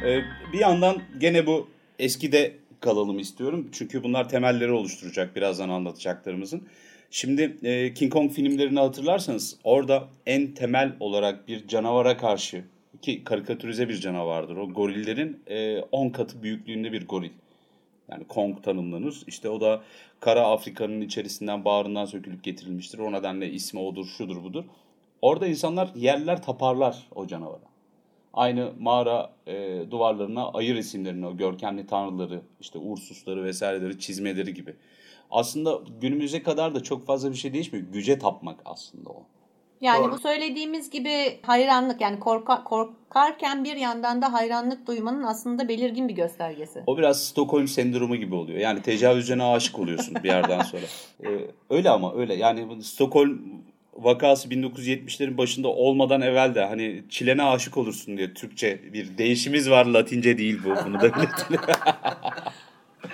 Ee, 0.06 0.24
bir 0.54 0.60
yandan 0.60 1.02
gene 1.18 1.48
bu 1.48 1.68
eskide 2.00 2.56
kalalım 2.80 3.20
istiyorum. 3.20 3.70
Çünkü 3.72 4.04
bunlar 4.04 4.30
temelleri 4.30 4.72
oluşturacak 4.72 5.36
birazdan 5.36 5.70
anlatacaklarımızın. 5.70 6.68
Şimdi 7.12 7.58
e, 7.64 7.94
King 7.94 8.14
Kong 8.14 8.32
filmlerini 8.32 8.80
hatırlarsanız 8.80 9.58
orada 9.64 10.08
en 10.26 10.54
temel 10.54 10.96
olarak 11.00 11.48
bir 11.48 11.68
canavara 11.68 12.18
karşı 12.18 12.64
ki 13.02 13.24
karikatürize 13.24 13.90
bir 13.90 14.00
canavardır. 14.00 14.58
O 14.58 14.70
gorillerin 14.70 15.40
10 15.92 16.08
e, 16.08 16.12
katı 16.12 16.44
büyüklüğünde 16.44 16.92
bir 16.92 17.08
goril. 17.08 17.32
Yani 18.10 18.24
Kong 18.28 18.64
tanımlanır. 18.64 19.24
İşte 19.28 19.50
o 19.50 19.62
da 19.62 19.84
Kara 20.20 20.42
Afrika'nın 20.42 21.02
içerisinden 21.02 21.66
bağrından 21.66 22.06
sökülüp 22.06 22.44
getirilmiştir. 22.44 23.00
O 23.00 23.12
nedenle 23.12 23.52
ismi 23.52 23.80
odur, 23.80 24.06
şudur, 24.18 24.44
budur. 24.44 24.64
Orada 25.22 25.48
insanlar 25.48 25.90
yerler 25.96 26.42
taparlar 26.42 27.08
o 27.16 27.28
canavara. 27.28 27.75
Aynı 28.36 28.72
mağara 28.80 29.32
e, 29.48 29.82
duvarlarına 29.92 30.50
ayı 30.50 30.76
resimlerini, 30.76 31.28
o 31.28 31.38
görkemli 31.38 31.88
tanrıları, 31.88 32.42
işte 32.62 32.80
Ursusları 32.80 33.44
vesaireleri 33.44 34.00
çizmeleri 34.00 34.54
gibi. 34.54 34.76
Aslında 35.32 35.80
günümüze 36.02 36.44
kadar 36.44 36.76
da 36.76 36.84
çok 36.84 37.06
fazla 37.06 37.32
bir 37.32 37.36
şey 37.36 37.54
değişmiyor. 37.54 37.86
Güce 37.94 38.20
tapmak 38.20 38.60
aslında 38.66 39.10
o. 39.10 39.24
Yani 39.82 40.04
Doğru. 40.04 40.12
bu 40.12 40.20
söylediğimiz 40.20 40.90
gibi 40.90 41.40
hayranlık 41.42 42.02
yani 42.02 42.20
korka, 42.20 42.64
korkarken 42.64 43.64
bir 43.64 43.76
yandan 43.76 44.22
da 44.22 44.34
hayranlık 44.34 44.88
duymanın 44.88 45.24
aslında 45.24 45.68
belirgin 45.68 46.08
bir 46.08 46.14
göstergesi. 46.14 46.84
O 46.88 46.98
biraz 46.98 47.24
Stockholm 47.24 47.68
sendromu 47.68 48.16
gibi 48.16 48.36
oluyor. 48.36 48.60
Yani 48.60 48.82
tecavüzcene 48.82 49.44
aşık 49.44 49.80
oluyorsun 49.80 50.16
bir 50.24 50.30
yerden 50.30 50.62
sonra. 50.62 50.84
Ee, 51.24 51.28
öyle 51.70 51.90
ama 51.90 52.16
öyle. 52.16 52.34
Yani 52.34 52.84
Stockholm 52.84 53.40
vakası 53.96 54.50
1970'lerin 54.50 55.38
başında 55.38 55.68
olmadan 55.68 56.22
evvel 56.22 56.56
de 56.56 56.66
hani 56.66 57.04
çilene 57.10 57.44
aşık 57.44 57.78
olursun 57.78 58.18
diye 58.18 58.34
Türkçe 58.34 58.94
bir 58.94 59.18
değişimiz 59.18 59.70
var. 59.70 59.86
Latince 59.86 60.38
değil 60.38 60.60
bu. 60.66 60.70
Bunu 60.86 61.02
da 61.02 61.16
belirtelim. 61.16 61.62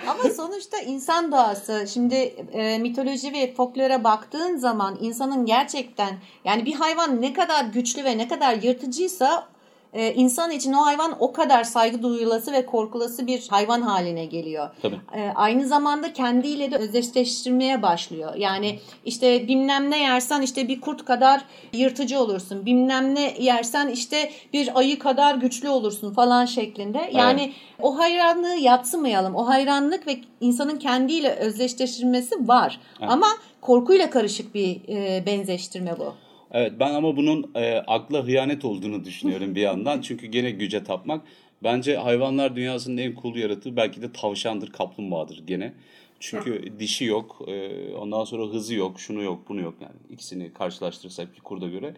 Ama 0.06 0.22
sonuçta 0.36 0.78
insan 0.78 1.32
doğası 1.32 1.86
şimdi 1.92 2.14
e, 2.52 2.78
mitoloji 2.78 3.32
ve 3.32 3.54
folklore 3.54 4.04
baktığın 4.04 4.56
zaman 4.56 4.98
insanın 5.00 5.46
gerçekten 5.46 6.18
yani 6.44 6.66
bir 6.66 6.74
hayvan 6.74 7.22
ne 7.22 7.32
kadar 7.32 7.64
güçlü 7.64 8.04
ve 8.04 8.18
ne 8.18 8.28
kadar 8.28 8.54
yırtıcıysa 8.54 9.51
e, 9.92 10.14
insan 10.14 10.50
için 10.50 10.72
o 10.72 10.86
hayvan 10.86 11.16
o 11.20 11.32
kadar 11.32 11.64
saygı 11.64 12.02
duyulası 12.02 12.52
ve 12.52 12.66
korkulası 12.66 13.26
bir 13.26 13.48
hayvan 13.50 13.82
haline 13.82 14.24
geliyor. 14.24 14.70
Tabii. 14.82 15.00
E, 15.14 15.32
aynı 15.34 15.66
zamanda 15.66 16.12
kendiyle 16.12 16.70
de 16.70 16.76
özdeşleştirmeye 16.76 17.82
başlıyor. 17.82 18.34
Yani 18.34 18.78
işte 19.04 19.48
bilmem 19.48 19.90
ne 19.90 19.98
yersen 19.98 20.42
işte 20.42 20.68
bir 20.68 20.80
kurt 20.80 21.04
kadar 21.04 21.44
yırtıcı 21.72 22.20
olursun. 22.20 22.66
Bilmem 22.66 23.14
ne 23.14 23.34
yersen 23.38 23.88
işte 23.88 24.30
bir 24.52 24.78
ayı 24.78 24.98
kadar 24.98 25.34
güçlü 25.34 25.68
olursun 25.68 26.14
falan 26.14 26.44
şeklinde. 26.44 27.10
Yani 27.12 27.42
evet. 27.42 27.54
o 27.82 27.98
hayranlığı 27.98 28.54
yatsımayalım. 28.54 29.34
O 29.34 29.48
hayranlık 29.48 30.06
ve 30.06 30.18
insanın 30.40 30.78
kendiyle 30.78 31.30
özdeşleştirmesi 31.30 32.48
var. 32.48 32.80
Evet. 33.00 33.10
Ama 33.10 33.26
korkuyla 33.60 34.10
karışık 34.10 34.54
bir 34.54 34.80
e, 34.88 35.26
benzeştirme 35.26 35.98
bu. 35.98 36.14
Evet 36.52 36.72
ben 36.80 36.94
ama 36.94 37.16
bunun 37.16 37.50
e, 37.54 37.74
akla 37.76 38.24
hıyanet 38.24 38.64
olduğunu 38.64 39.04
düşünüyorum 39.04 39.54
bir 39.54 39.60
yandan. 39.60 40.00
Çünkü 40.02 40.26
gene 40.26 40.50
güce 40.50 40.84
tapmak. 40.84 41.22
Bence 41.62 41.96
hayvanlar 41.96 42.56
dünyasının 42.56 42.96
en 42.96 43.14
cool 43.22 43.36
yaratığı 43.36 43.76
belki 43.76 44.02
de 44.02 44.12
tavşandır, 44.12 44.72
kaplumbağadır 44.72 45.46
gene. 45.46 45.72
Çünkü 46.20 46.72
dişi 46.78 47.04
yok, 47.04 47.44
e, 47.48 47.70
ondan 47.94 48.24
sonra 48.24 48.52
hızı 48.52 48.74
yok, 48.74 49.00
şunu 49.00 49.22
yok, 49.22 49.42
bunu 49.48 49.60
yok 49.60 49.74
yani. 49.80 49.94
ikisini 50.10 50.52
karşılaştırırsak 50.52 51.34
bir 51.34 51.40
kurda 51.40 51.68
göre. 51.68 51.94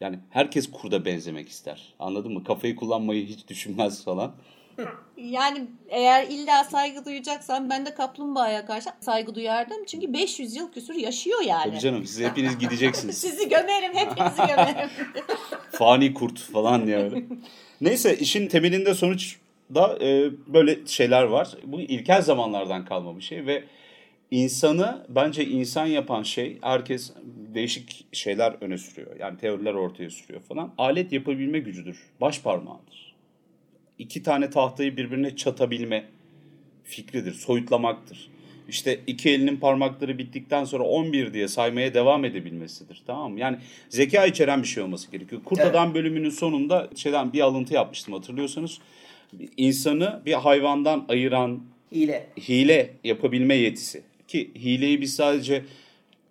Yani 0.00 0.18
herkes 0.30 0.70
kurda 0.70 1.04
benzemek 1.04 1.48
ister. 1.48 1.94
Anladın 1.98 2.32
mı? 2.32 2.44
Kafayı 2.44 2.76
kullanmayı 2.76 3.26
hiç 3.26 3.48
düşünmez 3.48 4.04
falan. 4.04 4.32
Yani 5.16 5.66
eğer 5.88 6.26
illa 6.26 6.64
saygı 6.64 7.04
duyacaksan 7.04 7.70
ben 7.70 7.86
de 7.86 7.94
kaplumbağaya 7.94 8.66
karşı 8.66 8.90
saygı 9.00 9.34
duyardım. 9.34 9.84
Çünkü 9.86 10.12
500 10.12 10.56
yıl 10.56 10.72
küsur 10.72 10.94
yaşıyor 10.94 11.40
yani. 11.46 11.70
Tabii 11.70 11.80
canım 11.80 12.06
siz 12.06 12.20
hepiniz 12.20 12.58
gideceksiniz. 12.58 13.16
Sizi 13.20 13.48
gömerim 13.48 13.94
hepinizi 13.94 14.36
gömerim. 14.36 14.90
Fani 15.72 16.14
kurt 16.14 16.38
falan 16.38 16.86
diye 16.86 16.96
öyle. 16.96 17.22
Neyse 17.80 18.16
işin 18.16 18.48
temelinde 18.48 18.94
sonuç 18.94 19.36
da 19.74 19.98
e, 20.00 20.30
böyle 20.46 20.86
şeyler 20.86 21.22
var. 21.22 21.48
Bu 21.64 21.80
ilkel 21.80 22.22
zamanlardan 22.22 22.84
kalma 22.84 23.16
bir 23.16 23.22
şey 23.22 23.46
ve 23.46 23.64
insanı 24.30 25.06
bence 25.08 25.44
insan 25.44 25.86
yapan 25.86 26.22
şey 26.22 26.58
herkes 26.62 27.12
değişik 27.54 28.06
şeyler 28.12 28.56
öne 28.60 28.78
sürüyor. 28.78 29.16
Yani 29.20 29.38
teoriler 29.38 29.74
ortaya 29.74 30.10
sürüyor 30.10 30.40
falan. 30.40 30.74
Alet 30.78 31.12
yapabilme 31.12 31.58
gücüdür. 31.58 32.02
Baş 32.20 32.40
parmağıdır 32.40 33.09
iki 34.00 34.22
tane 34.22 34.50
tahtayı 34.50 34.96
birbirine 34.96 35.36
çatabilme 35.36 36.04
fikridir, 36.84 37.32
soyutlamaktır. 37.32 38.30
İşte 38.68 39.00
iki 39.06 39.30
elinin 39.30 39.56
parmakları 39.56 40.18
bittikten 40.18 40.64
sonra 40.64 40.84
11 40.84 41.32
diye 41.32 41.48
saymaya 41.48 41.94
devam 41.94 42.24
edebilmesidir. 42.24 43.02
Tamam 43.06 43.32
mı? 43.32 43.40
Yani 43.40 43.58
zeka 43.88 44.26
içeren 44.26 44.62
bir 44.62 44.68
şey 44.68 44.82
olması 44.82 45.10
gerekiyor. 45.10 45.42
Kurt 45.44 45.60
evet. 45.60 45.70
Adam 45.70 45.94
bölümünün 45.94 46.30
sonunda 46.30 46.90
şeyden 46.96 47.32
bir 47.32 47.40
alıntı 47.40 47.74
yapmıştım 47.74 48.14
hatırlıyorsanız. 48.14 48.78
İnsanı 49.56 50.22
bir 50.26 50.32
hayvandan 50.32 51.04
ayıran 51.08 51.60
hile, 51.92 52.26
hile 52.48 52.90
yapabilme 53.04 53.54
yetisi. 53.54 54.02
Ki 54.28 54.50
hileyi 54.54 55.00
biz 55.00 55.14
sadece 55.14 55.64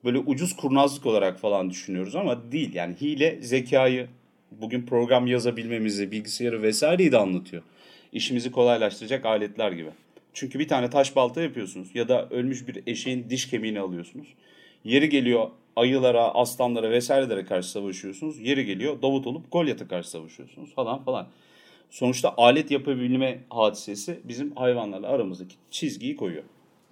böyle 0.04 0.18
ucuz 0.18 0.56
kurnazlık 0.56 1.06
olarak 1.06 1.40
falan 1.40 1.70
düşünüyoruz 1.70 2.16
ama 2.16 2.52
değil. 2.52 2.76
Yani 2.76 2.96
hile 3.02 3.42
zekayı 3.42 4.08
bugün 4.52 4.86
program 4.86 5.28
yazabilmemizi, 5.28 6.12
bilgisayarı 6.12 6.62
vesaireyi 6.62 7.12
de 7.12 7.18
anlatıyor. 7.18 7.64
İşimizi 8.14 8.52
kolaylaştıracak 8.52 9.26
aletler 9.26 9.72
gibi. 9.72 9.90
Çünkü 10.34 10.60
bir 10.60 10.68
tane 10.68 10.90
taş 10.90 11.16
balta 11.16 11.42
yapıyorsunuz 11.42 11.96
ya 11.96 12.08
da 12.08 12.30
ölmüş 12.30 12.68
bir 12.68 12.84
eşeğin 12.88 13.30
diş 13.30 13.50
kemiğini 13.50 13.80
alıyorsunuz. 13.80 14.28
Yeri 14.84 15.10
geliyor 15.10 15.50
ayılara, 15.76 16.34
aslanlara 16.34 16.92
vesairelere 16.92 17.46
karşı 17.46 17.72
savaşıyorsunuz. 17.72 18.40
Yeri 18.40 18.66
geliyor 18.66 19.02
Davut 19.02 19.28
olup 19.28 19.52
Golyat'a 19.52 19.88
karşı 19.88 20.10
savaşıyorsunuz 20.10 20.74
falan 20.74 21.04
falan. 21.04 21.28
Sonuçta 21.90 22.34
alet 22.38 22.72
yapabilme 22.72 23.40
hadisesi 23.50 24.20
bizim 24.24 24.56
hayvanlarla 24.56 25.08
aramızdaki 25.08 25.56
çizgiyi 25.72 26.16
koyuyor. 26.16 26.44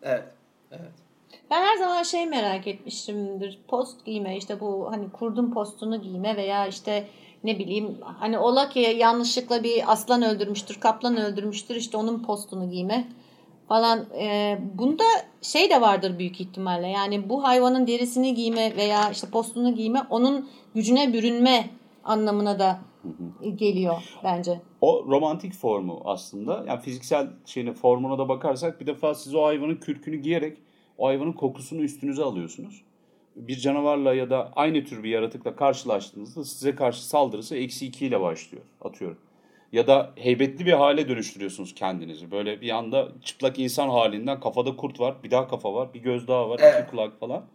Evet. 0.03 0.23
Evet. 0.71 0.91
Ben 1.51 1.61
her 1.61 1.77
zaman 1.77 2.03
şey 2.03 2.25
merak 2.25 2.67
etmişimdir. 2.67 3.59
Post 3.67 4.05
giyme 4.05 4.37
işte 4.37 4.59
bu 4.59 4.91
hani 4.91 5.09
kurdun 5.09 5.51
postunu 5.51 6.01
giyme 6.01 6.37
veya 6.37 6.67
işte 6.67 7.07
ne 7.43 7.59
bileyim 7.59 7.97
hani 8.01 8.37
ola 8.37 8.69
ki 8.69 8.79
yanlışlıkla 8.79 9.63
bir 9.63 9.91
aslan 9.91 10.21
öldürmüştür, 10.21 10.79
kaplan 10.79 11.17
öldürmüştür 11.17 11.75
işte 11.75 11.97
onun 11.97 12.23
postunu 12.23 12.69
giyme 12.69 13.07
falan. 13.67 14.05
E, 14.19 14.57
bunda 14.73 15.03
şey 15.41 15.69
de 15.69 15.81
vardır 15.81 16.19
büyük 16.19 16.41
ihtimalle 16.41 16.87
yani 16.87 17.29
bu 17.29 17.43
hayvanın 17.43 17.87
derisini 17.87 18.33
giyme 18.33 18.75
veya 18.75 19.09
işte 19.11 19.27
postunu 19.29 19.75
giyme 19.75 20.01
onun 20.09 20.49
gücüne 20.75 21.13
bürünme 21.13 21.69
anlamına 22.03 22.59
da 22.59 22.79
geliyor 23.55 24.19
bence. 24.23 24.61
O 24.81 25.05
romantik 25.07 25.53
formu 25.53 26.01
aslında. 26.05 26.63
Yani 26.67 26.81
fiziksel 26.81 27.27
şeyine 27.45 27.73
formuna 27.73 28.17
da 28.17 28.29
bakarsak 28.29 28.81
bir 28.81 28.87
defa 28.87 29.15
siz 29.15 29.35
o 29.35 29.43
hayvanın 29.43 29.75
kürkünü 29.75 30.15
giyerek 30.17 30.57
o 30.97 31.07
hayvanın 31.07 31.33
kokusunu 31.33 31.81
üstünüze 31.81 32.23
alıyorsunuz 32.23 32.83
bir 33.37 33.55
canavarla 33.55 34.13
ya 34.13 34.29
da 34.29 34.51
aynı 34.55 34.85
tür 34.85 35.03
bir 35.03 35.09
yaratıkla 35.09 35.55
karşılaştığınızda 35.55 36.43
size 36.43 36.75
karşı 36.75 37.07
saldırısı 37.07 37.55
eksi 37.55 37.87
2 37.87 38.05
ile 38.05 38.21
başlıyor 38.21 38.63
atıyorum. 38.81 39.17
Ya 39.71 39.87
da 39.87 40.11
heybetli 40.15 40.65
bir 40.65 40.73
hale 40.73 41.09
dönüştürüyorsunuz 41.09 41.75
kendinizi. 41.75 42.31
Böyle 42.31 42.61
bir 42.61 42.69
anda 42.69 43.07
çıplak 43.23 43.59
insan 43.59 43.89
halinden 43.89 44.39
kafada 44.39 44.75
kurt 44.75 44.99
var, 44.99 45.15
bir 45.23 45.31
daha 45.31 45.47
kafa 45.47 45.73
var, 45.73 45.93
bir 45.93 45.99
göz 45.99 46.27
daha 46.27 46.49
var, 46.49 46.59
evet. 46.63 46.81
iki 46.81 46.91
kulak 46.91 47.19
falan. 47.19 47.45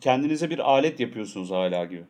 Kendinize 0.00 0.50
bir 0.50 0.58
alet 0.58 1.00
yapıyorsunuz 1.00 1.50
hala 1.50 1.84
gibi 1.84 2.04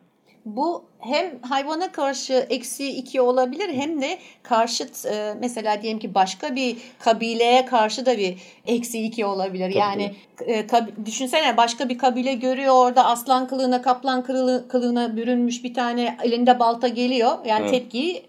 bu 0.55 0.85
hem 0.99 1.39
hayvana 1.41 1.91
karşı 1.91 2.33
eksi 2.49 2.89
iki 2.89 3.21
olabilir 3.21 3.73
hem 3.73 4.01
de 4.01 4.17
karşıt 4.43 5.05
e, 5.05 5.33
mesela 5.39 5.81
diyelim 5.81 5.99
ki 5.99 6.13
başka 6.13 6.55
bir 6.55 6.77
kabileye 6.99 7.65
karşı 7.65 8.05
da 8.05 8.17
bir 8.17 8.37
eksi 8.67 9.03
iki 9.03 9.25
olabilir. 9.25 9.69
Tabii, 9.69 9.77
yani 9.77 10.15
E, 10.41 10.67
kab, 10.67 10.87
düşünsene 11.05 11.57
başka 11.57 11.89
bir 11.89 11.97
kabile 11.97 12.33
görüyor 12.33 12.73
orada 12.75 13.05
aslan 13.05 13.47
kılığına 13.47 13.81
kaplan 13.81 14.23
kılığı, 14.23 14.67
kılığına 14.67 15.17
bürünmüş 15.17 15.63
bir 15.63 15.73
tane 15.73 16.17
elinde 16.23 16.59
balta 16.59 16.87
geliyor. 16.87 17.31
Yani 17.45 17.61
evet. 17.61 17.71
tepkiyi 17.71 18.25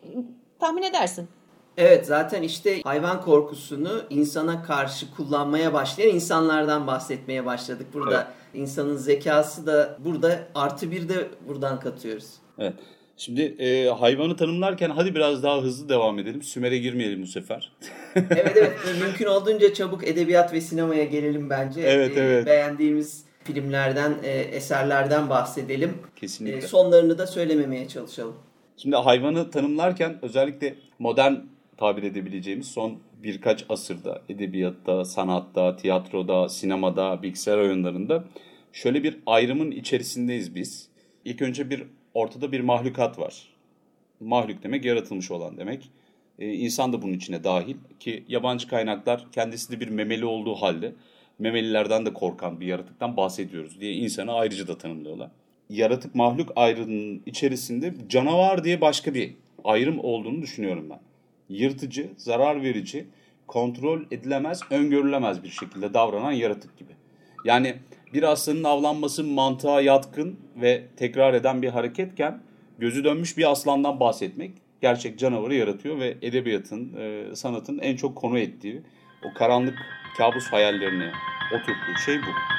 tahmin 0.60 0.82
edersin. 0.82 1.28
Evet 1.78 2.06
zaten 2.06 2.42
işte 2.42 2.82
hayvan 2.82 3.20
korkusunu 3.20 4.02
insana 4.10 4.62
karşı 4.62 5.14
kullanmaya 5.16 5.72
başlayan 5.72 6.14
insanlardan 6.14 6.86
bahsetmeye 6.86 7.46
başladık 7.46 7.86
burada. 7.94 8.14
Evet. 8.14 8.62
İnsanın 8.62 8.96
zekası 8.96 9.66
da 9.66 9.98
burada 10.04 10.38
artı 10.54 10.90
bir 10.90 11.08
de 11.08 11.28
buradan 11.48 11.80
katıyoruz. 11.80 12.30
Evet. 12.58 12.74
Şimdi 13.16 13.42
e, 13.42 13.88
hayvanı 13.88 14.36
tanımlarken 14.36 14.90
hadi 14.90 15.14
biraz 15.14 15.42
daha 15.42 15.62
hızlı 15.62 15.88
devam 15.88 16.18
edelim. 16.18 16.42
Sümer'e 16.42 16.78
girmeyelim 16.78 17.22
bu 17.22 17.26
sefer. 17.26 17.72
evet 18.14 18.52
evet 18.56 18.72
mümkün 19.00 19.26
olduğunca 19.26 19.74
çabuk 19.74 20.08
edebiyat 20.08 20.52
ve 20.52 20.60
sinemaya 20.60 21.04
gelelim 21.04 21.50
bence. 21.50 21.80
Evet 21.80 22.16
e, 22.16 22.20
evet. 22.20 22.46
Beğendiğimiz 22.46 23.24
filmlerden, 23.44 24.14
e, 24.22 24.30
eserlerden 24.30 25.30
bahsedelim. 25.30 25.94
Kesinlikle. 26.16 26.58
E, 26.58 26.60
sonlarını 26.60 27.18
da 27.18 27.26
söylememeye 27.26 27.88
çalışalım. 27.88 28.34
Şimdi 28.76 28.96
hayvanı 28.96 29.50
tanımlarken 29.50 30.18
özellikle 30.22 30.74
modern 30.98 31.34
tabir 31.78 32.02
edebileceğimiz 32.02 32.68
son 32.68 32.98
birkaç 33.22 33.64
asırda 33.68 34.22
edebiyatta, 34.28 35.04
sanatta, 35.04 35.76
tiyatroda, 35.76 36.48
sinemada, 36.48 37.22
bilgisayar 37.22 37.58
oyunlarında 37.58 38.24
şöyle 38.72 39.02
bir 39.02 39.18
ayrımın 39.26 39.70
içerisindeyiz 39.70 40.54
biz. 40.54 40.88
İlk 41.24 41.42
önce 41.42 41.70
bir 41.70 41.82
ortada 42.14 42.52
bir 42.52 42.60
mahlukat 42.60 43.18
var. 43.18 43.48
Mahluk 44.20 44.62
demek 44.62 44.84
yaratılmış 44.84 45.30
olan 45.30 45.58
demek. 45.58 45.90
Ee, 46.38 46.52
insan 46.52 46.92
da 46.92 47.02
bunun 47.02 47.12
içine 47.12 47.44
dahil 47.44 47.76
ki 48.00 48.24
yabancı 48.28 48.68
kaynaklar 48.68 49.26
kendisi 49.32 49.72
de 49.72 49.80
bir 49.80 49.88
memeli 49.88 50.24
olduğu 50.24 50.54
halde 50.54 50.92
memelilerden 51.38 52.06
de 52.06 52.14
korkan 52.14 52.60
bir 52.60 52.66
yaratıktan 52.66 53.16
bahsediyoruz 53.16 53.80
diye 53.80 53.92
insanı 53.92 54.32
ayrıca 54.32 54.68
da 54.68 54.78
tanımlıyorlar. 54.78 55.30
Yaratık 55.70 56.14
mahluk 56.14 56.52
ayrımının 56.56 57.22
içerisinde 57.26 57.94
canavar 58.08 58.64
diye 58.64 58.80
başka 58.80 59.14
bir 59.14 59.34
ayrım 59.64 59.98
olduğunu 59.98 60.42
düşünüyorum 60.42 60.90
ben. 60.90 61.07
Yırtıcı, 61.48 62.10
zarar 62.16 62.62
verici, 62.62 63.06
kontrol 63.46 64.02
edilemez, 64.10 64.60
öngörülemez 64.70 65.42
bir 65.42 65.48
şekilde 65.48 65.94
davranan 65.94 66.32
yaratık 66.32 66.78
gibi. 66.78 66.92
Yani 67.44 67.76
bir 68.14 68.22
aslanın 68.22 68.64
avlanması 68.64 69.24
mantığa 69.24 69.80
yatkın 69.80 70.40
ve 70.56 70.84
tekrar 70.96 71.34
eden 71.34 71.62
bir 71.62 71.68
hareketken 71.68 72.40
gözü 72.78 73.04
dönmüş 73.04 73.38
bir 73.38 73.50
aslandan 73.50 74.00
bahsetmek 74.00 74.50
gerçek 74.80 75.18
canavarı 75.18 75.54
yaratıyor 75.54 75.98
ve 75.98 76.16
edebiyatın, 76.22 76.96
e, 76.98 77.36
sanatın 77.36 77.78
en 77.78 77.96
çok 77.96 78.16
konu 78.16 78.38
ettiği 78.38 78.82
o 79.24 79.34
karanlık 79.38 79.78
kabus 80.18 80.46
hayallerini 80.46 81.10
oturttuğu 81.54 82.00
şey 82.04 82.18
bu. 82.18 82.57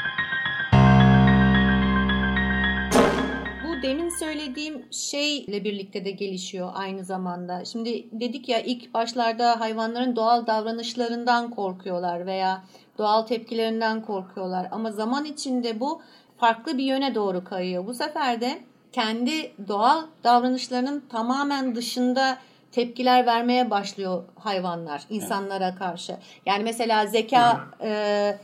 Bu 3.79 3.83
demin 3.83 4.09
söylediğim 4.09 4.85
şeyle 4.91 5.63
birlikte 5.63 6.05
de 6.05 6.11
gelişiyor 6.11 6.71
aynı 6.73 7.03
zamanda. 7.03 7.65
Şimdi 7.65 8.05
dedik 8.11 8.49
ya 8.49 8.59
ilk 8.59 8.93
başlarda 8.93 9.59
hayvanların 9.59 10.15
doğal 10.15 10.47
davranışlarından 10.47 11.49
korkuyorlar 11.49 12.25
veya 12.25 12.63
doğal 12.97 13.21
tepkilerinden 13.21 14.01
korkuyorlar. 14.01 14.67
Ama 14.71 14.91
zaman 14.91 15.25
içinde 15.25 15.79
bu 15.79 16.01
farklı 16.37 16.77
bir 16.77 16.83
yöne 16.83 17.15
doğru 17.15 17.43
kayıyor. 17.43 17.87
Bu 17.87 17.93
sefer 17.93 18.41
de 18.41 18.59
kendi 18.91 19.51
doğal 19.67 20.03
davranışlarının 20.23 21.03
tamamen 21.09 21.75
dışında 21.75 22.37
tepkiler 22.71 23.25
vermeye 23.25 23.69
başlıyor 23.69 24.23
hayvanlar 24.39 25.03
insanlara 25.09 25.75
karşı. 25.75 26.17
Yani 26.45 26.63
mesela 26.63 27.05
zeka 27.05 27.61
e, 27.81 28.37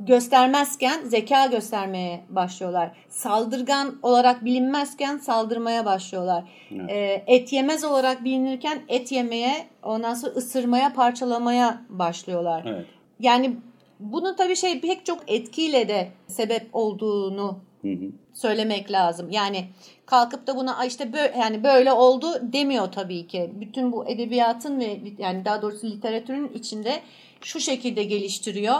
göstermezken 0.00 1.00
zeka 1.04 1.46
göstermeye 1.46 2.20
başlıyorlar. 2.28 2.90
Saldırgan 3.08 3.98
olarak 4.02 4.44
bilinmezken 4.44 5.18
saldırmaya 5.18 5.84
başlıyorlar. 5.84 6.44
Evet. 6.70 6.90
E, 6.90 7.24
et 7.26 7.52
yemez 7.52 7.84
olarak 7.84 8.24
bilinirken 8.24 8.82
et 8.88 9.12
yemeye 9.12 9.66
ondan 9.82 10.14
sonra 10.14 10.32
ısırmaya 10.32 10.92
parçalamaya 10.92 11.82
başlıyorlar. 11.88 12.64
Evet. 12.66 12.86
Yani 13.20 13.56
bunun 14.00 14.36
tabii 14.36 14.56
şey 14.56 14.80
pek 14.80 15.06
çok 15.06 15.18
etkiyle 15.26 15.88
de 15.88 16.08
sebep 16.26 16.66
olduğunu 16.72 17.58
Hı 17.82 17.88
hı. 17.88 18.10
söylemek 18.32 18.92
lazım. 18.92 19.30
Yani 19.30 19.64
kalkıp 20.06 20.46
da 20.46 20.56
buna 20.56 20.76
"Ay 20.76 20.88
işte 20.88 21.12
böyle 21.12 21.38
yani 21.38 21.64
böyle 21.64 21.92
oldu 21.92 22.26
demiyor 22.42 22.92
tabii 22.92 23.26
ki. 23.26 23.50
Bütün 23.54 23.92
bu 23.92 24.08
edebiyatın 24.08 24.80
ve 24.80 24.98
yani 25.18 25.44
daha 25.44 25.62
doğrusu 25.62 25.86
literatürün 25.86 26.48
içinde 26.54 27.00
şu 27.40 27.60
şekilde 27.60 28.04
geliştiriyor. 28.04 28.76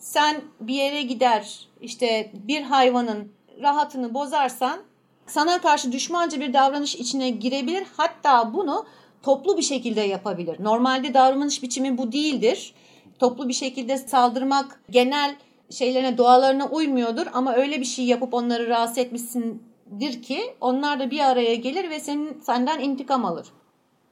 Sen 0.00 0.40
bir 0.60 0.74
yere 0.74 1.02
gider 1.02 1.68
işte 1.80 2.32
bir 2.34 2.62
hayvanın 2.62 3.32
rahatını 3.62 4.14
bozarsan 4.14 4.80
sana 5.26 5.60
karşı 5.60 5.92
düşmanca 5.92 6.40
bir 6.40 6.52
davranış 6.52 6.94
içine 6.94 7.30
girebilir. 7.30 7.84
Hatta 7.96 8.54
bunu 8.54 8.86
toplu 9.22 9.56
bir 9.56 9.62
şekilde 9.62 10.00
yapabilir. 10.00 10.56
Normalde 10.60 11.14
davranış 11.14 11.62
biçimi 11.62 11.98
bu 11.98 12.12
değildir. 12.12 12.74
Toplu 13.18 13.48
bir 13.48 13.54
şekilde 13.54 13.98
saldırmak 13.98 14.80
genel 14.90 15.36
şeylerine 15.70 16.18
doğalarına 16.18 16.68
uymuyordur 16.68 17.26
ama 17.32 17.54
öyle 17.54 17.80
bir 17.80 17.84
şey 17.84 18.04
yapıp 18.04 18.34
onları 18.34 18.68
rahatsız 18.68 18.98
etmişsindir 18.98 20.22
ki 20.22 20.54
onlar 20.60 21.00
da 21.00 21.10
bir 21.10 21.20
araya 21.20 21.54
gelir 21.54 21.90
ve 21.90 22.00
senin 22.00 22.40
senden 22.40 22.80
intikam 22.80 23.24
alır. 23.24 23.46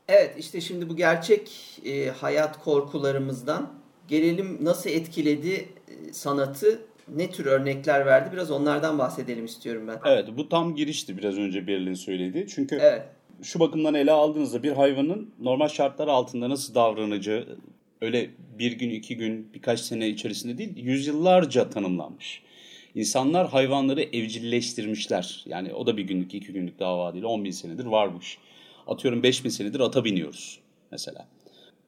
Evet 0.09 0.35
işte 0.38 0.61
şimdi 0.61 0.88
bu 0.88 0.96
gerçek 0.96 1.51
e, 1.85 2.09
hayat 2.09 2.64
korkularımızdan 2.64 3.78
gelelim 4.09 4.59
nasıl 4.64 4.90
etkiledi 4.90 5.68
e, 5.88 6.12
sanatı, 6.12 6.81
ne 7.16 7.31
tür 7.31 7.47
örnekler 7.47 8.07
verdi 8.07 8.31
biraz 8.33 8.51
onlardan 8.51 8.99
bahsedelim 8.99 9.44
istiyorum 9.44 9.88
ben. 9.88 9.99
Evet 10.05 10.29
bu 10.37 10.49
tam 10.49 10.75
girişti 10.75 11.18
biraz 11.18 11.38
önce 11.38 11.66
Berlin 11.66 11.94
söyledi. 11.94 12.47
Çünkü 12.49 12.79
Evet. 12.83 13.03
şu 13.42 13.61
bakımdan 13.61 13.94
ele 13.94 14.12
aldığınızda 14.12 14.62
bir 14.62 14.73
hayvanın 14.73 15.31
normal 15.40 15.68
şartlar 15.68 16.09
altında 16.09 16.51
nasıl 16.51 16.75
davranacağı 16.75 17.47
öyle 18.01 18.31
bir 18.59 18.73
gün, 18.73 18.90
iki 18.90 19.16
gün, 19.16 19.51
birkaç 19.55 19.81
sene 19.81 20.09
içerisinde 20.09 20.59
değil, 20.59 20.77
yüzyıllarca 20.77 21.71
tanımlanmış. 21.71 22.42
İnsanlar 22.94 23.49
hayvanları 23.49 24.03
evcilleştirmişler. 24.03 25.44
Yani 25.47 25.75
o 25.75 25.87
da 25.87 25.97
bir 25.97 26.03
günlük, 26.03 26.35
iki 26.35 26.53
günlük 26.53 26.79
dava 26.79 27.12
değil, 27.12 27.25
10 27.25 27.44
bin 27.44 27.51
senedir 27.51 27.85
varmış. 27.85 28.38
Atıyorum 28.87 29.23
5 29.23 29.44
bin 29.44 29.51
senedir 29.51 29.81
ata 29.81 30.05
biniyoruz 30.05 30.61
mesela. 30.92 31.29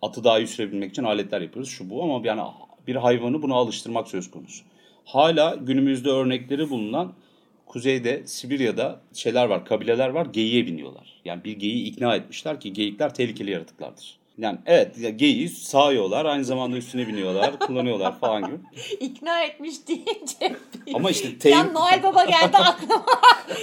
Atı 0.02 0.24
daha 0.24 0.38
iyi 0.38 0.46
sürebilmek 0.46 0.90
için 0.90 1.04
aletler 1.04 1.40
yapıyoruz, 1.40 1.70
şu 1.70 1.90
bu 1.90 2.02
ama 2.02 2.26
yani 2.26 2.42
bir 2.86 2.96
hayvanı 2.96 3.42
buna 3.42 3.54
alıştırmak 3.54 4.08
söz 4.08 4.30
konusu. 4.30 4.64
Hala 5.04 5.54
günümüzde 5.54 6.10
örnekleri 6.10 6.70
bulunan 6.70 7.12
kuzeyde, 7.66 8.26
Sibirya'da 8.26 9.00
şeyler 9.14 9.44
var, 9.44 9.64
kabileler 9.64 10.08
var, 10.08 10.26
geyiğe 10.26 10.66
biniyorlar. 10.66 11.20
Yani 11.24 11.44
bir 11.44 11.52
geyiği 11.52 11.84
ikna 11.84 12.16
etmişler 12.16 12.60
ki 12.60 12.72
geyikler 12.72 13.14
tehlikeli 13.14 13.50
yaratıklardır. 13.50 14.19
Yani 14.38 14.58
evet 14.66 14.98
ya 14.98 15.10
geyiği 15.10 15.48
sağıyorlar, 15.48 16.24
aynı 16.24 16.44
zamanda 16.44 16.76
üstüne 16.76 17.06
biniyorlar, 17.08 17.58
kullanıyorlar 17.58 18.18
falan 18.18 18.46
gibi. 18.46 18.56
İkna 19.00 19.42
etmiş 19.42 19.74
deyince. 19.88 20.56
Ama 20.94 21.10
işte 21.10 21.28
Ya 21.28 21.38
teyim, 21.38 21.74
Noel 21.74 22.02
Baba 22.02 22.24
geldi 22.24 22.56
aklıma. 22.56 23.04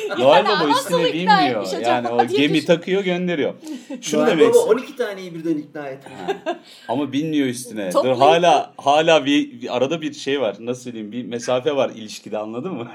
Noel 0.20 0.36
Yani 0.46 0.48
Baba 0.48 0.70
üstüne 0.70 1.14
binmiyor. 1.14 1.82
Yani 1.82 2.10
o 2.10 2.26
gemi 2.28 2.54
düşün- 2.54 2.66
takıyor 2.68 3.04
gönderiyor. 3.04 3.54
Şunu 4.02 4.22
Noel 4.22 4.32
demek 4.32 4.44
Baba 4.44 4.58
istiyorum. 4.58 4.82
12 4.84 4.96
taneyi 4.96 5.34
birden 5.36 5.58
ikna 5.58 5.88
etmiş. 5.88 6.14
Ama 6.88 7.12
binmiyor 7.14 7.48
üstüne. 7.48 7.88
Dur, 7.94 8.00
Toplayıp- 8.00 8.20
hala 8.20 8.74
hala 8.78 9.26
bir, 9.26 9.62
bir 9.62 9.78
arada 9.78 10.02
bir 10.02 10.14
şey 10.14 10.42
var. 10.42 10.56
Nasıl 10.60 10.82
söyleyeyim? 10.84 11.12
Bir 11.12 11.26
mesafe 11.26 11.76
var 11.76 11.90
ilişkide 11.90 12.38
anladın 12.38 12.74
mı? 12.74 12.88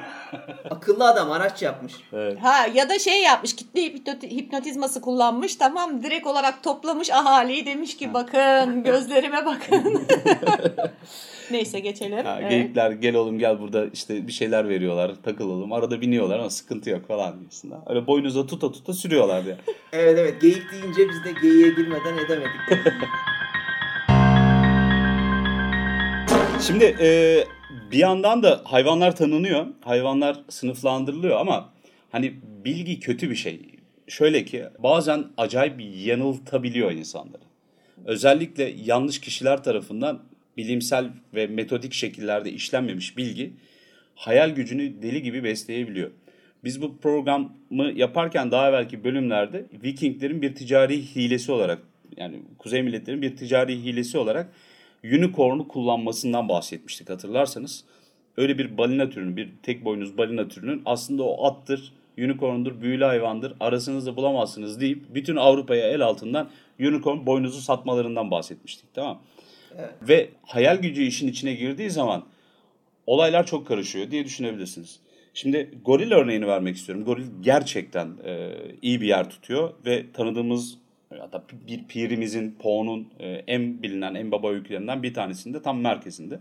Akıllı 0.71 1.09
adam 1.09 1.31
araç 1.31 1.63
yapmış. 1.63 1.93
evet. 2.13 2.39
Ha 2.43 2.67
ya 2.75 2.89
da 2.89 2.99
şey 2.99 3.23
yapmış 3.23 3.57
kitle 3.57 3.81
hipnoti- 3.81 4.31
hipnotizması 4.31 5.01
kullanmış 5.01 5.57
tamam 5.57 6.03
direkt 6.03 6.27
olarak 6.27 6.63
toplamış 6.63 7.11
ahaliyi 7.11 7.62
demiş 7.67 7.97
ki 7.97 8.15
bakın 8.15 8.83
gözlerime 8.85 9.47
bakın. 9.47 10.03
Neyse 11.51 11.81
geçelim. 11.81 12.25
Ha, 12.25 12.39
Evet. 12.41 12.51
Geyikler 12.51 12.91
gel 12.91 13.15
oğlum 13.15 13.39
gel 13.39 13.61
burada 13.61 13.87
işte 13.93 14.27
bir 14.27 14.33
şeyler 14.33 14.69
veriyorlar 14.69 15.13
takılalım. 15.25 15.73
Arada 15.73 16.01
biniyorlar 16.01 16.39
ama 16.39 16.51
sıkıntı 16.51 16.91
yok 16.91 17.09
falan 17.09 17.41
diyorsun. 17.41 17.71
da. 17.71 17.83
Öyle 17.87 18.07
boynuza 18.07 18.47
tuta 18.47 18.73
tuta 18.73 18.93
sürüyorlar 18.93 19.45
diye. 19.45 19.57
Evet 19.93 20.19
evet 20.19 20.41
geyik 20.41 20.63
deyince 20.73 21.09
biz 21.09 21.25
de 21.25 21.41
geyiğe 21.43 21.69
girmeden 21.69 22.19
edemedik. 22.19 22.61
Şimdi 26.67 26.97
e, 27.01 27.39
bir 27.93 27.99
yandan 27.99 28.43
da 28.43 28.61
hayvanlar 28.65 29.17
tanınıyor. 29.17 29.67
Hayvanlar 29.85 30.37
sınıflandırılıyor 30.49 31.41
ama 31.41 31.69
hani 32.13 32.35
bilgi 32.65 33.01
kötü 33.01 33.31
bir 33.31 33.35
şey. 33.37 33.61
Şöyle 34.09 34.45
ki 34.45 34.65
bazen 34.79 35.25
acayip 35.37 35.75
yanıltabiliyor 36.05 36.93
insanları. 36.93 37.43
Özellikle 38.05 38.75
yanlış 38.85 39.21
kişiler 39.21 39.65
tarafından 39.65 40.23
bilimsel 40.57 41.11
ve 41.35 41.47
metodik 41.47 41.93
şekillerde 41.93 42.53
işlenmemiş 42.53 43.17
bilgi 43.17 43.53
hayal 44.15 44.51
gücünü 44.51 45.03
deli 45.03 45.23
gibi 45.23 45.45
besleyebiliyor. 45.45 46.11
Biz 46.65 46.83
bu 46.83 46.99
programı 46.99 47.53
yaparken 47.95 48.51
daha 48.51 48.69
evvelki 48.69 49.05
bölümlerde 49.05 49.67
Vikinglerin 49.85 50.43
bir 50.43 50.55
ticari 50.55 51.03
hilesi 51.03 51.53
olarak 51.53 51.79
yani 52.17 52.37
kuzey 52.59 52.83
milletlerin 52.83 53.23
bir 53.23 53.37
ticari 53.37 53.85
hilesi 53.85 54.19
olarak 54.19 54.53
unicorn'u 55.05 55.69
kullanmasından 55.69 56.49
bahsetmiştik 56.49 57.11
hatırlarsanız. 57.11 57.85
Öyle 58.37 58.59
bir 58.59 58.79
balina 58.79 59.11
türünün, 59.11 59.37
bir 59.37 59.49
tek 59.63 59.85
boynuz 59.85 60.19
balina 60.19 60.49
türünün 60.49 60.83
aslında 60.85 61.23
o 61.23 61.47
attır, 61.47 61.93
unicorn'dur, 62.19 62.81
büyülü 62.81 63.05
hayvandır, 63.05 63.55
arasınızda 63.61 64.17
bulamazsınız 64.17 64.81
deyip 64.81 65.15
bütün 65.15 65.37
Avrupa'ya 65.37 65.89
el 65.89 66.01
altından 66.01 66.49
unicorn 66.81 67.27
boynuzu 67.27 67.61
satmalarından 67.61 68.31
bahsetmiştik 68.31 68.95
tamam 68.95 69.17
mı? 69.17 69.23
Ve 70.03 70.29
hayal 70.43 70.77
gücü 70.77 71.03
işin 71.03 71.29
içine 71.29 71.55
girdiği 71.55 71.91
zaman 71.91 72.25
olaylar 73.07 73.47
çok 73.47 73.67
karışıyor 73.67 74.11
diye 74.11 74.25
düşünebilirsiniz. 74.25 75.01
Şimdi 75.35 75.71
goril 75.85 76.13
örneğini 76.13 76.47
vermek 76.47 76.77
istiyorum. 76.77 77.05
Goril 77.05 77.27
gerçekten 77.41 78.09
e, 78.25 78.53
iyi 78.83 79.01
bir 79.01 79.07
yer 79.07 79.31
tutuyor 79.31 79.71
ve 79.87 80.13
tanıdığımız 80.13 80.79
hatta 81.19 81.45
bir 81.69 81.85
pirimizin, 81.85 82.57
Poe'nun 82.59 83.09
e, 83.21 83.29
en 83.29 83.83
bilinen, 83.83 84.15
en 84.15 84.31
baba 84.31 84.51
öykülerinden 84.51 85.03
bir 85.03 85.15
tanesinde 85.15 85.63
tam 85.63 85.81
merkezinde. 85.81 86.41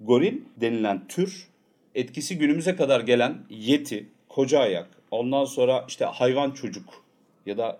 Goril 0.00 0.40
denilen 0.56 1.08
tür 1.08 1.48
etkisi 1.94 2.38
günümüze 2.38 2.76
kadar 2.76 3.00
gelen 3.00 3.34
yeti, 3.50 4.06
koca 4.34 4.60
ayak, 4.60 4.88
ondan 5.10 5.44
sonra 5.44 5.84
işte 5.88 6.04
hayvan 6.04 6.50
çocuk 6.50 7.04
ya 7.46 7.58
da 7.58 7.78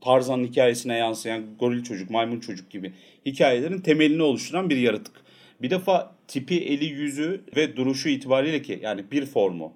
Tarzan'ın 0.00 0.44
hikayesine 0.44 0.96
yansıyan 0.96 1.42
goril 1.58 1.84
çocuk, 1.84 2.10
maymun 2.10 2.40
çocuk 2.40 2.70
gibi 2.70 2.92
hikayelerin 3.26 3.78
temelini 3.78 4.22
oluşturan 4.22 4.70
bir 4.70 4.76
yaratık. 4.76 5.14
Bir 5.62 5.70
defa 5.70 6.14
tipi, 6.28 6.58
eli, 6.58 6.84
yüzü 6.84 7.40
ve 7.56 7.76
duruşu 7.76 8.08
itibariyle 8.08 8.62
ki 8.62 8.78
yani 8.82 9.10
bir 9.10 9.26
formu. 9.26 9.72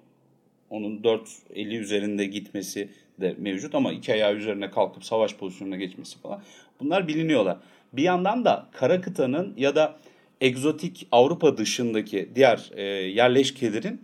Onun 0.69 1.03
dört 1.03 1.29
eli 1.55 1.77
üzerinde 1.77 2.25
gitmesi 2.25 2.89
de 3.21 3.35
mevcut 3.37 3.75
ama 3.75 3.91
iki 3.91 4.13
ayağı 4.13 4.35
üzerine 4.35 4.71
kalkıp 4.71 5.05
savaş 5.05 5.35
pozisyonuna 5.35 5.75
geçmesi 5.75 6.19
falan. 6.19 6.41
Bunlar 6.79 7.07
biliniyorlar. 7.07 7.57
Bir 7.93 8.03
yandan 8.03 8.45
da 8.45 8.67
kara 8.71 9.01
kıtanın 9.01 9.53
ya 9.57 9.75
da 9.75 9.97
egzotik 10.41 11.07
Avrupa 11.11 11.57
dışındaki 11.57 12.29
diğer 12.35 12.71
e, 12.75 12.83
yerleşkelerin 12.91 14.01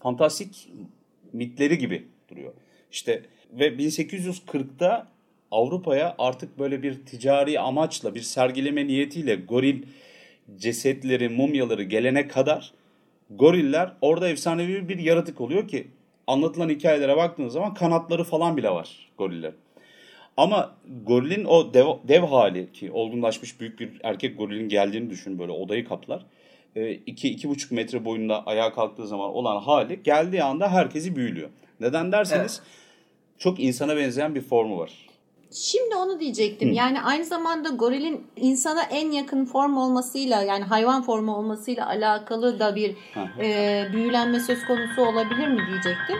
fantastik 0.00 0.68
mitleri 1.36 1.78
gibi 1.78 2.06
duruyor. 2.30 2.52
İşte 2.92 3.22
ve 3.52 3.68
1840'da 3.68 5.08
Avrupa'ya 5.50 6.14
artık 6.18 6.58
böyle 6.58 6.82
bir 6.82 7.06
ticari 7.06 7.60
amaçla 7.60 8.14
bir 8.14 8.20
sergileme 8.20 8.86
niyetiyle 8.86 9.34
goril 9.36 9.82
cesetleri, 10.56 11.28
mumyaları 11.28 11.82
gelene 11.82 12.28
kadar 12.28 12.72
goriller 13.30 13.92
orada 14.00 14.28
efsanevi 14.28 14.88
bir 14.88 14.98
yaratık 14.98 15.40
oluyor 15.40 15.68
ki 15.68 15.86
anlatılan 16.26 16.68
hikayelere 16.68 17.16
baktığınız 17.16 17.52
zaman 17.52 17.74
kanatları 17.74 18.24
falan 18.24 18.56
bile 18.56 18.70
var 18.70 19.10
goriller. 19.18 19.52
Ama 20.36 20.74
gorilin 21.06 21.44
o 21.44 21.74
dev, 21.74 21.86
dev 22.08 22.22
hali 22.22 22.72
ki 22.72 22.90
olgunlaşmış 22.92 23.60
büyük 23.60 23.80
bir 23.80 23.90
erkek 24.02 24.38
gorilin 24.38 24.68
geldiğini 24.68 25.10
düşün 25.10 25.38
böyle 25.38 25.52
odayı 25.52 25.88
kaplar. 25.88 26.26
2-2,5 26.80 27.72
e, 27.72 27.74
metre 27.74 28.04
boyunda 28.04 28.46
ayağa 28.46 28.72
kalktığı 28.72 29.06
zaman 29.06 29.30
olan 29.30 29.60
hali 29.60 30.02
geldiği 30.02 30.42
anda 30.42 30.72
herkesi 30.72 31.16
büyülüyor. 31.16 31.48
Neden 31.80 32.12
derseniz 32.12 32.60
evet. 32.62 32.70
çok 33.38 33.60
insana 33.60 33.96
benzeyen 33.96 34.34
bir 34.34 34.40
formu 34.40 34.78
var. 34.78 35.06
Şimdi 35.52 35.94
onu 35.96 36.20
diyecektim. 36.20 36.70
Hı. 36.70 36.74
Yani 36.74 37.00
aynı 37.00 37.24
zamanda 37.24 37.68
gorilin 37.68 38.26
insana 38.36 38.82
en 38.82 39.10
yakın 39.10 39.44
form 39.44 39.76
olmasıyla 39.76 40.42
yani 40.42 40.64
hayvan 40.64 41.02
formu 41.02 41.36
olmasıyla 41.36 41.86
alakalı 41.86 42.60
da 42.60 42.76
bir 42.76 42.96
e, 43.40 43.88
büyülenme 43.92 44.40
söz 44.40 44.64
konusu 44.64 45.02
olabilir 45.02 45.48
mi 45.48 45.60
diyecektim. 45.66 46.16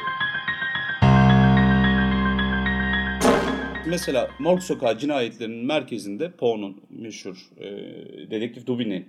Mesela 3.87 4.31
Morg 4.39 4.61
Sokağı 4.61 4.99
cinayetlerinin 4.99 5.67
merkezinde 5.67 6.31
Poe'nun 6.31 6.81
meşhur 6.91 7.51
e, 7.59 7.67
dedektif 8.31 8.67
Dubin'i 8.67 9.07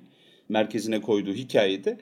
merkezine 0.49 1.01
koyduğu 1.01 1.33
hikayede 1.33 1.97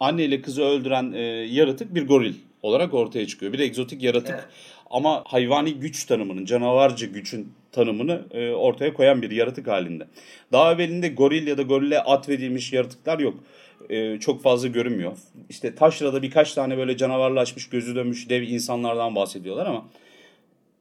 anne 0.00 0.24
ile 0.24 0.42
kızı 0.42 0.62
öldüren 0.62 1.12
e, 1.12 1.20
yaratık 1.50 1.94
bir 1.94 2.06
goril 2.06 2.34
olarak 2.62 2.94
ortaya 2.94 3.26
çıkıyor. 3.26 3.52
Bir 3.52 3.58
egzotik 3.58 4.02
yaratık 4.02 4.34
evet. 4.34 4.44
ama 4.90 5.24
hayvani 5.26 5.74
güç 5.74 6.04
tanımının, 6.04 6.44
canavarcı 6.44 7.06
gücün 7.06 7.52
tanımını 7.72 8.22
e, 8.30 8.50
ortaya 8.50 8.94
koyan 8.94 9.22
bir 9.22 9.30
yaratık 9.30 9.66
halinde. 9.68 10.06
Daha 10.52 10.72
evvelinde 10.72 11.08
goril 11.08 11.46
ya 11.46 11.58
da 11.58 11.62
gorile 11.62 11.98
atfedilmiş 12.00 12.72
yaratıklar 12.72 13.18
yok. 13.18 13.34
E, 13.90 14.20
çok 14.20 14.42
fazla 14.42 14.68
görünmüyor. 14.68 15.12
İşte 15.50 15.74
taşrada 15.74 16.22
birkaç 16.22 16.54
tane 16.54 16.76
böyle 16.78 16.96
canavarlaşmış, 16.96 17.68
gözü 17.68 17.94
dönmüş 17.94 18.28
dev 18.28 18.42
insanlardan 18.42 19.14
bahsediyorlar 19.14 19.66
ama 19.66 19.86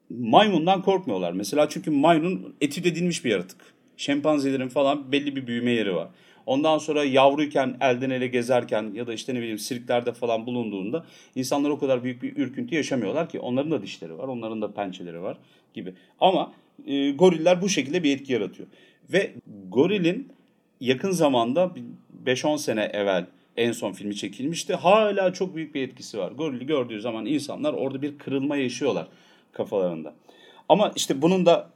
maymundan 0.10 0.82
korkmuyorlar. 0.82 1.32
Mesela 1.32 1.70
çünkü 1.70 1.92
maymun 1.92 2.56
etüt 2.62 2.86
edilmiş 2.86 3.26
bir 3.26 3.32
yaratık. 3.32 3.62
Şempanzelerin 3.98 4.70
falan 4.70 5.12
belli 5.12 5.36
bir 5.36 5.48
büyüme 5.48 5.72
yeri 5.72 5.96
var. 5.96 6.08
Ondan 6.46 6.78
sonra 6.78 7.04
yavruyken 7.04 7.78
elden 7.82 8.10
ele 8.10 8.28
gezerken 8.28 8.92
ya 8.94 9.08
da 9.08 9.14
işte 9.14 9.36
ne 9.36 9.40
bileyim 9.40 9.60
sirklerde 9.60 10.14
falan 10.14 10.46
bulunduğunda 10.46 11.06
insanlar 11.36 11.70
o 11.70 11.80
kadar 11.80 12.04
büyük 12.04 12.22
bir 12.24 12.38
ürküntü 12.38 12.76
yaşamıyorlar 12.76 13.30
ki 13.30 13.40
onların 13.40 13.72
da 13.72 13.82
dişleri 13.82 14.18
var, 14.18 14.28
onların 14.28 14.62
da 14.62 14.74
pençeleri 14.74 15.22
var 15.22 15.38
gibi. 15.74 15.94
Ama 16.20 16.54
e, 16.86 17.12
goriller 17.12 17.62
bu 17.62 17.70
şekilde 17.70 18.04
bir 18.04 18.16
etki 18.16 18.34
yaratıyor. 18.34 18.68
Ve 19.14 19.34
gorilin 19.70 20.28
yakın 20.80 21.12
zamanda 21.12 21.72
5-10 22.26 22.58
sene 22.58 22.84
evvel 22.84 23.26
en 23.58 23.72
son 23.72 23.92
filmi 23.92 24.16
çekilmişti. 24.16 24.76
Hala 24.76 25.34
çok 25.34 25.56
büyük 25.56 25.76
bir 25.76 25.88
etkisi 25.88 26.18
var. 26.18 26.32
Gorili 26.32 26.66
gördüğü 26.66 27.02
zaman 27.02 27.26
insanlar 27.26 27.74
orada 27.74 28.02
bir 28.02 28.18
kırılma 28.18 28.56
yaşıyorlar 28.56 29.08
kafalarında. 29.52 30.14
Ama 30.70 30.92
işte 30.96 31.22
bunun 31.22 31.46
da 31.46 31.70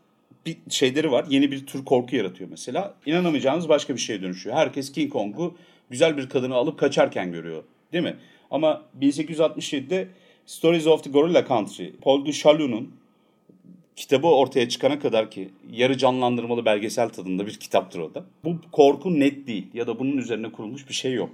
bir 0.47 0.71
şeyleri 0.71 1.12
var. 1.12 1.25
Yeni 1.29 1.51
bir 1.51 1.65
tür 1.65 1.86
korku 1.86 2.15
yaratıyor 2.15 2.49
mesela. 2.49 2.95
İnanamayacağınız 3.05 3.69
başka 3.69 3.93
bir 3.95 3.99
şeye 3.99 4.21
dönüşüyor. 4.21 4.55
Herkes 4.55 4.91
King 4.91 5.13
Kong'u 5.13 5.55
güzel 5.89 6.17
bir 6.17 6.29
kadını 6.29 6.55
alıp 6.55 6.79
kaçarken 6.79 7.31
görüyor. 7.31 7.63
Değil 7.93 8.03
mi? 8.03 8.15
Ama 8.51 8.81
1867'de 9.01 10.07
Stories 10.45 10.88
of 10.88 11.03
the 11.03 11.10
Gorilla 11.10 11.47
Country, 11.47 11.91
Paul 12.01 12.25
du 12.25 12.31
Chaillou'nun 12.31 12.91
kitabı 13.95 14.27
ortaya 14.27 14.69
çıkana 14.69 14.99
kadar 14.99 15.31
ki 15.31 15.49
yarı 15.71 15.97
canlandırmalı 15.97 16.65
belgesel 16.65 17.10
tadında 17.10 17.47
bir 17.47 17.53
kitaptır 17.53 17.99
o 17.99 18.13
da. 18.13 18.25
Bu 18.43 18.55
korku 18.71 19.19
net 19.19 19.47
değil 19.47 19.67
ya 19.73 19.88
da 19.88 19.99
bunun 19.99 20.17
üzerine 20.17 20.51
kurulmuş 20.51 20.89
bir 20.89 20.93
şey 20.93 21.13
yok. 21.13 21.29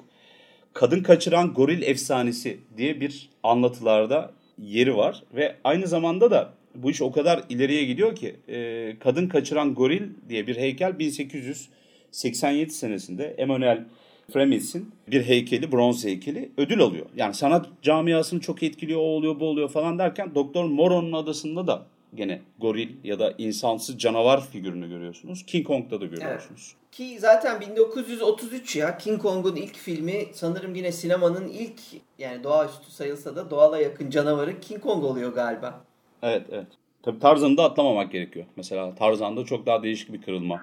Kadın 0.73 1.03
kaçıran 1.03 1.53
goril 1.53 1.81
efsanesi 1.81 2.59
diye 2.77 3.01
bir 3.01 3.29
anlatılarda 3.43 4.31
yeri 4.57 4.97
var 4.97 5.23
ve 5.35 5.55
aynı 5.63 5.87
zamanda 5.87 6.31
da 6.31 6.53
bu 6.75 6.91
iş 6.91 7.01
o 7.01 7.11
kadar 7.11 7.43
ileriye 7.49 7.85
gidiyor 7.85 8.15
ki 8.15 8.35
e, 8.49 8.95
kadın 8.99 9.27
kaçıran 9.27 9.75
goril 9.75 10.09
diye 10.29 10.47
bir 10.47 10.57
heykel 10.57 10.99
1887 10.99 12.71
senesinde 12.71 13.35
Emmanuel 13.37 13.85
Fremis'in 14.33 14.91
bir 15.07 15.23
heykeli, 15.23 15.71
bronz 15.71 16.05
heykeli 16.05 16.51
ödül 16.57 16.81
alıyor. 16.81 17.05
Yani 17.15 17.33
sanat 17.33 17.67
camiasını 17.81 18.39
çok 18.39 18.63
etkiliyor, 18.63 18.99
o 18.99 19.03
oluyor, 19.03 19.39
bu 19.39 19.45
oluyor 19.45 19.69
falan 19.69 19.99
derken 19.99 20.35
Doktor 20.35 20.65
Moron'un 20.65 21.11
adasında 21.11 21.67
da 21.67 21.85
gene 22.15 22.41
goril 22.59 22.89
ya 23.03 23.19
da 23.19 23.33
insansız 23.37 23.97
canavar 23.97 24.47
figürünü 24.47 24.89
görüyorsunuz. 24.89 25.45
King 25.45 25.67
Kong'da 25.67 26.01
da 26.01 26.05
görüyorsunuz. 26.05 26.75
Evet. 26.75 26.91
Ki 26.91 27.17
zaten 27.19 27.61
1933 27.61 28.75
ya 28.75 28.97
King 28.97 29.21
Kong'un 29.21 29.55
ilk 29.55 29.75
filmi 29.75 30.25
sanırım 30.33 30.75
yine 30.75 30.91
sinemanın 30.91 31.47
ilk 31.47 31.79
yani 32.19 32.43
doğaüstü 32.43 32.91
sayılsa 32.91 33.35
da 33.35 33.49
doğala 33.49 33.77
yakın 33.77 34.09
canavarı 34.09 34.59
King 34.59 34.81
Kong 34.81 35.03
oluyor 35.03 35.33
galiba. 35.33 35.85
Evet 36.23 36.45
evet. 36.51 36.67
Tabii 37.03 37.19
Tarzan'ı 37.19 37.57
da 37.57 37.63
atlamamak 37.63 38.11
gerekiyor. 38.11 38.45
Mesela 38.55 38.95
Tarzan'da 38.95 39.45
çok 39.45 39.65
daha 39.65 39.83
değişik 39.83 40.13
bir 40.13 40.21
kırılma. 40.21 40.61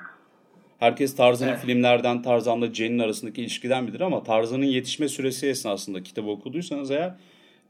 Herkes 0.79 1.17
Tarzan'ın 1.17 1.51
evet. 1.51 1.61
filmlerden 1.61 2.23
Tarzan'la 2.23 2.75
Jen'in 2.75 2.99
arasındaki 2.99 3.41
ilişkiden 3.41 3.87
bilir 3.87 4.01
ama 4.01 4.23
Tarzan'ın 4.23 4.65
yetişme 4.65 5.09
süresi 5.09 5.47
esnasında 5.49 6.03
kitabı 6.03 6.31
okuduysanız 6.31 6.91
eğer 6.91 7.15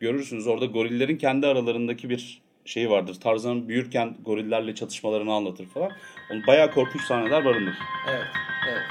görürsünüz 0.01 0.47
orada 0.47 0.67
gorillerin 0.67 1.17
kendi 1.17 1.47
aralarındaki 1.47 2.11
bir 2.11 2.43
şeyi 2.65 2.91
vardır. 2.91 3.15
Tarzan 3.21 3.69
büyürken 3.69 4.17
gorillerle 4.25 4.75
çatışmalarını 4.75 5.33
anlatır 5.33 5.67
falan. 5.67 5.91
Onun 6.33 6.47
bayağı 6.47 6.71
korkunç 6.71 7.03
sahneler 7.03 7.45
barındır. 7.45 7.75
Evet, 8.09 8.27
evet. 8.69 8.83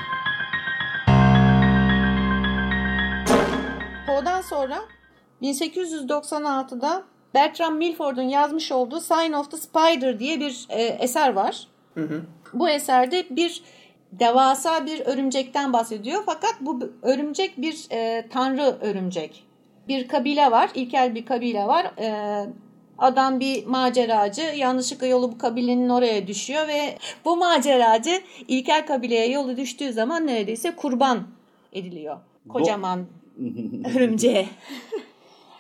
Poe'dan 4.07 4.41
sonra 4.41 4.79
1896'da 5.41 7.03
Bertram 7.33 7.75
Milford'un 7.75 8.21
yazmış 8.21 8.71
olduğu 8.71 8.99
Sign 8.99 9.33
of 9.33 9.51
the 9.51 9.57
Spider 9.57 10.19
diye 10.19 10.39
bir 10.39 10.67
e, 10.69 10.83
eser 10.83 11.33
var. 11.33 11.67
Hı 11.93 12.01
hı. 12.01 12.21
Bu 12.53 12.69
eserde 12.69 13.25
bir 13.29 13.63
devasa 14.11 14.85
bir 14.85 14.99
örümcekten 14.99 15.73
bahsediyor. 15.73 16.23
Fakat 16.25 16.55
bu 16.61 16.79
örümcek 17.01 17.57
bir 17.57 17.87
e, 17.91 18.27
tanrı 18.29 18.77
örümcek. 18.81 19.43
Bir 19.87 20.07
kabile 20.07 20.51
var, 20.51 20.69
ilkel 20.75 21.15
bir 21.15 21.25
kabile 21.25 21.67
var. 21.67 21.91
E, 21.99 22.09
adam 22.97 23.39
bir 23.39 23.65
maceracı 23.65 24.41
yanlışlıkla 24.41 25.07
yolu 25.07 25.31
bu 25.31 25.37
kabilenin 25.37 25.89
oraya 25.89 26.27
düşüyor 26.27 26.67
ve 26.67 26.97
bu 27.25 27.37
maceracı 27.37 28.21
ilkel 28.47 28.85
kabileye 28.85 29.31
yolu 29.31 29.57
düştüğü 29.57 29.93
zaman 29.93 30.27
neredeyse 30.27 30.75
kurban 30.75 31.27
ediliyor. 31.73 32.17
Kocaman 32.49 33.05
örümceğe. 33.95 34.47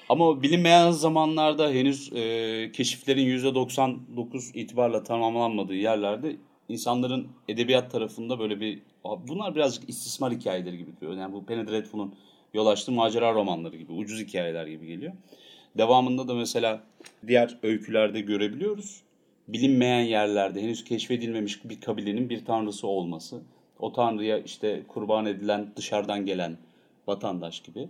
Ama 0.09 0.41
bilinmeyen 0.41 0.91
zamanlarda 0.91 1.69
henüz 1.71 2.13
e, 2.13 2.71
keşiflerin 2.71 3.25
%99 3.37 4.57
itibarla 4.57 5.03
tamamlanmadığı 5.03 5.75
yerlerde 5.75 6.35
insanların 6.69 7.27
edebiyat 7.47 7.91
tarafında 7.91 8.39
böyle 8.39 8.59
bir 8.59 8.81
bunlar 9.27 9.55
birazcık 9.55 9.89
istismar 9.89 10.33
hikayeleri 10.33 10.77
gibi 10.77 10.91
duruyor. 11.01 11.17
Yani 11.17 11.33
bu 11.33 11.45
Penny 11.45 11.67
Dreadful'un 11.67 12.15
yol 12.53 12.67
açtığı 12.67 12.91
macera 12.91 13.33
romanları 13.33 13.77
gibi, 13.77 13.91
ucuz 13.91 14.19
hikayeler 14.19 14.67
gibi 14.67 14.87
geliyor. 14.87 15.13
Devamında 15.77 16.27
da 16.27 16.33
mesela 16.33 16.83
diğer 17.27 17.57
öykülerde 17.63 18.21
görebiliyoruz. 18.21 19.01
Bilinmeyen 19.47 20.01
yerlerde 20.01 20.61
henüz 20.61 20.83
keşfedilmemiş 20.83 21.69
bir 21.69 21.81
kabilenin 21.81 22.29
bir 22.29 22.45
tanrısı 22.45 22.87
olması. 22.87 23.41
O 23.79 23.93
tanrıya 23.93 24.37
işte 24.37 24.83
kurban 24.87 25.25
edilen 25.25 25.71
dışarıdan 25.75 26.25
gelen 26.25 26.57
vatandaş 27.07 27.59
gibi 27.59 27.89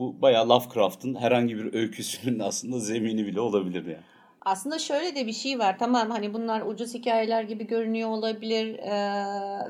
bu 0.00 0.22
bayağı 0.22 0.48
Lovecraft'ın 0.48 1.14
herhangi 1.14 1.58
bir 1.58 1.74
öyküsünün 1.74 2.38
aslında 2.48 2.78
zemini 2.78 3.26
bile 3.26 3.40
olabilir 3.40 3.86
yani. 3.86 4.02
Aslında 4.44 4.78
şöyle 4.78 5.16
de 5.16 5.26
bir 5.26 5.32
şey 5.32 5.58
var. 5.58 5.78
Tamam 5.78 6.10
hani 6.10 6.34
bunlar 6.34 6.60
ucuz 6.60 6.94
hikayeler 6.94 7.42
gibi 7.42 7.66
görünüyor 7.66 8.10
olabilir 8.10 8.78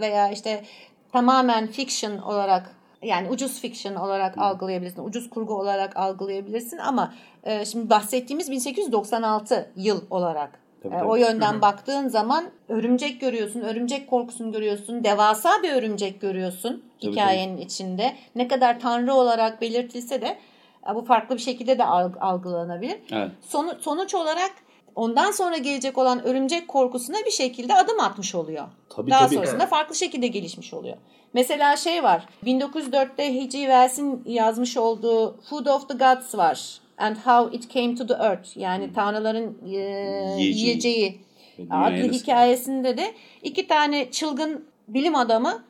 veya 0.00 0.30
işte 0.32 0.64
tamamen 1.12 1.66
fiction 1.66 2.18
olarak 2.18 2.74
yani 3.02 3.28
ucuz 3.28 3.60
fiction 3.60 3.94
olarak 3.94 4.36
hmm. 4.36 4.42
algılayabilirsin, 4.42 5.04
ucuz 5.04 5.30
kurgu 5.30 5.54
olarak 5.54 5.96
algılayabilirsin 5.96 6.78
ama 6.78 7.14
e, 7.44 7.64
şimdi 7.64 7.90
bahsettiğimiz 7.90 8.50
1896 8.50 9.72
yıl 9.76 10.02
olarak 10.10 10.59
Tabii, 10.82 10.94
E, 10.94 10.98
tabii. 10.98 11.08
O 11.08 11.16
yönden 11.16 11.60
baktığın 11.60 12.08
zaman 12.08 12.44
örümcek 12.68 13.20
görüyorsun, 13.20 13.60
örümcek 13.60 14.10
korkusunu 14.10 14.52
görüyorsun, 14.52 15.04
devasa 15.04 15.62
bir 15.62 15.72
örümcek 15.72 16.20
görüyorsun 16.20 16.84
Tabii, 17.02 17.12
hikayenin 17.12 17.56
içinde. 17.56 18.12
Ne 18.34 18.48
kadar 18.48 18.80
tanrı 18.80 19.14
olarak 19.14 19.60
belirtilse 19.60 20.22
de 20.22 20.38
e, 20.90 20.94
bu 20.94 21.04
farklı 21.04 21.34
bir 21.34 21.40
şekilde 21.40 21.78
de 21.78 21.82
alg- 21.82 22.18
algılanabilir. 22.18 22.96
Evet. 23.12 23.30
Sonu, 23.48 23.74
sonuç 23.80 24.14
olarak 24.14 24.52
ondan 24.94 25.30
sonra 25.30 25.56
gelecek 25.56 25.98
olan 25.98 26.22
örümcek 26.24 26.68
korkusuna 26.68 27.16
bir 27.26 27.30
şekilde 27.30 27.74
adım 27.74 28.00
atmış 28.00 28.34
oluyor. 28.34 28.64
Tabii, 28.88 29.10
Daha 29.10 29.26
tabii. 29.26 29.34
sonrasında 29.34 29.66
farklı 29.66 29.94
şekilde 29.94 30.26
gelişmiş 30.26 30.74
oluyor. 30.74 30.96
Mesela 31.32 31.76
şey 31.76 32.02
var. 32.02 32.26
1904'te 32.44 33.34
H.G. 33.40 33.50
Wells'in 33.50 34.22
yazmış 34.26 34.76
olduğu 34.76 35.36
Food 35.50 35.66
of 35.66 35.88
the 35.88 35.94
Gods 35.94 36.34
var. 36.34 36.79
And 37.00 37.16
How 37.16 37.56
It 37.56 37.70
Came 37.70 37.94
to 37.94 38.06
the 38.06 38.14
Earth. 38.14 38.56
Yani 38.56 38.92
tanrıların 38.92 39.58
e, 39.66 39.68
Yiyeceği. 39.70 40.56
yiyeceği 40.56 41.20
adlı 41.70 42.12
hikayesinde 42.12 42.96
de 42.96 43.14
iki 43.42 43.66
tane 43.66 44.10
çılgın 44.10 44.64
bilim 44.88 45.14
adamı 45.14 45.62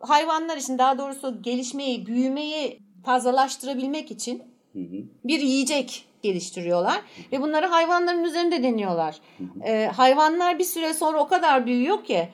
hayvanlar 0.00 0.56
için 0.56 0.78
daha 0.78 0.98
doğrusu 0.98 1.42
gelişmeyi, 1.42 2.06
büyümeyi 2.06 2.78
fazlalaştırabilmek 3.04 4.10
için 4.10 4.42
Hı 4.72 4.78
hı. 4.78 4.96
bir 5.24 5.40
yiyecek 5.40 6.04
geliştiriyorlar 6.22 7.00
ve 7.32 7.42
bunları 7.42 7.66
hayvanların 7.66 8.24
üzerinde 8.24 8.62
deniyorlar. 8.62 9.16
Ee, 9.66 9.90
hayvanlar 9.96 10.58
bir 10.58 10.64
süre 10.64 10.94
sonra 10.94 11.18
o 11.18 11.28
kadar 11.28 11.66
büyüyor 11.66 12.04
ki 12.04 12.28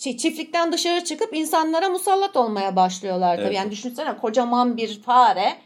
şey, 0.00 0.16
çiftlikten 0.16 0.72
dışarı 0.72 1.04
çıkıp 1.04 1.36
insanlara 1.36 1.88
musallat 1.88 2.36
olmaya 2.36 2.76
başlıyorlar 2.76 3.36
tabii. 3.36 3.46
Evet. 3.46 3.56
Yani 3.56 3.70
düşünsene 3.70 4.16
kocaman 4.16 4.76
bir 4.76 5.02
fare 5.02 5.56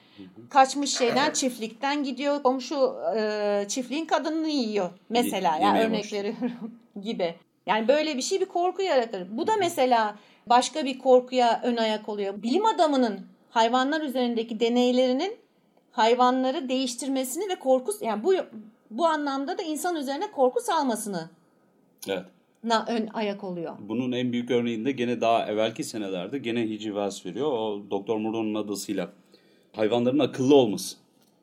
kaçmış 0.51 0.98
şeyden 0.98 1.33
çiftlikten 1.33 2.05
gidiyor 2.05 2.42
komşu 2.42 2.94
e, 3.16 3.64
çiftliğin 3.68 4.05
kadınını 4.07 4.48
yiyor 4.48 4.90
mesela 5.09 5.57
Ye- 5.57 5.62
ya 5.62 5.68
yemeye 5.68 5.87
örnek 5.87 6.12
veriyorum 6.12 6.72
gibi. 7.03 7.35
Yani 7.66 7.88
böyle 7.88 8.16
bir 8.16 8.22
şey 8.22 8.40
bir 8.40 8.46
korku 8.46 8.83
yaratır. 8.83 9.27
Bu 9.31 9.46
da 9.46 9.53
mesela 9.59 10.16
başka 10.46 10.85
bir 10.85 10.98
korkuya 10.98 11.61
ön 11.64 11.77
ayak 11.77 12.09
oluyor. 12.09 12.42
Bilim 12.42 12.64
adamının 12.66 13.20
hayvanlar 13.51 14.01
üzerindeki 14.01 14.61
deneylerinin 14.61 15.37
hayvanları 15.92 16.68
değiştirmesini 16.68 17.48
ve 17.48 17.55
korku 17.55 17.92
yani 18.01 18.25
bu 18.25 18.35
bu 18.90 19.07
anlamda 19.07 19.59
da 19.59 19.62
insan 19.62 19.96
üzerine 19.96 20.31
korku 20.31 20.61
salmasını 20.61 21.31
Evet. 22.09 22.25
na 22.64 22.87
ön 22.88 23.09
ayak 23.14 23.44
oluyor. 23.44 23.77
Bunun 23.81 24.12
en 24.12 24.33
büyük 24.33 24.51
örneğinde 24.51 24.92
gene 24.92 25.20
daha 25.20 25.46
evvelki 25.46 25.85
senelerde 25.85 26.38
gene. 26.38 26.68
Wells 26.79 27.27
veriyor. 27.27 27.53
O 27.53 27.83
Doktor 27.90 28.16
Murrow'un 28.16 28.55
adısıyla 28.55 29.12
hayvanların 29.77 30.19
akıllı 30.19 30.55
olması 30.55 30.97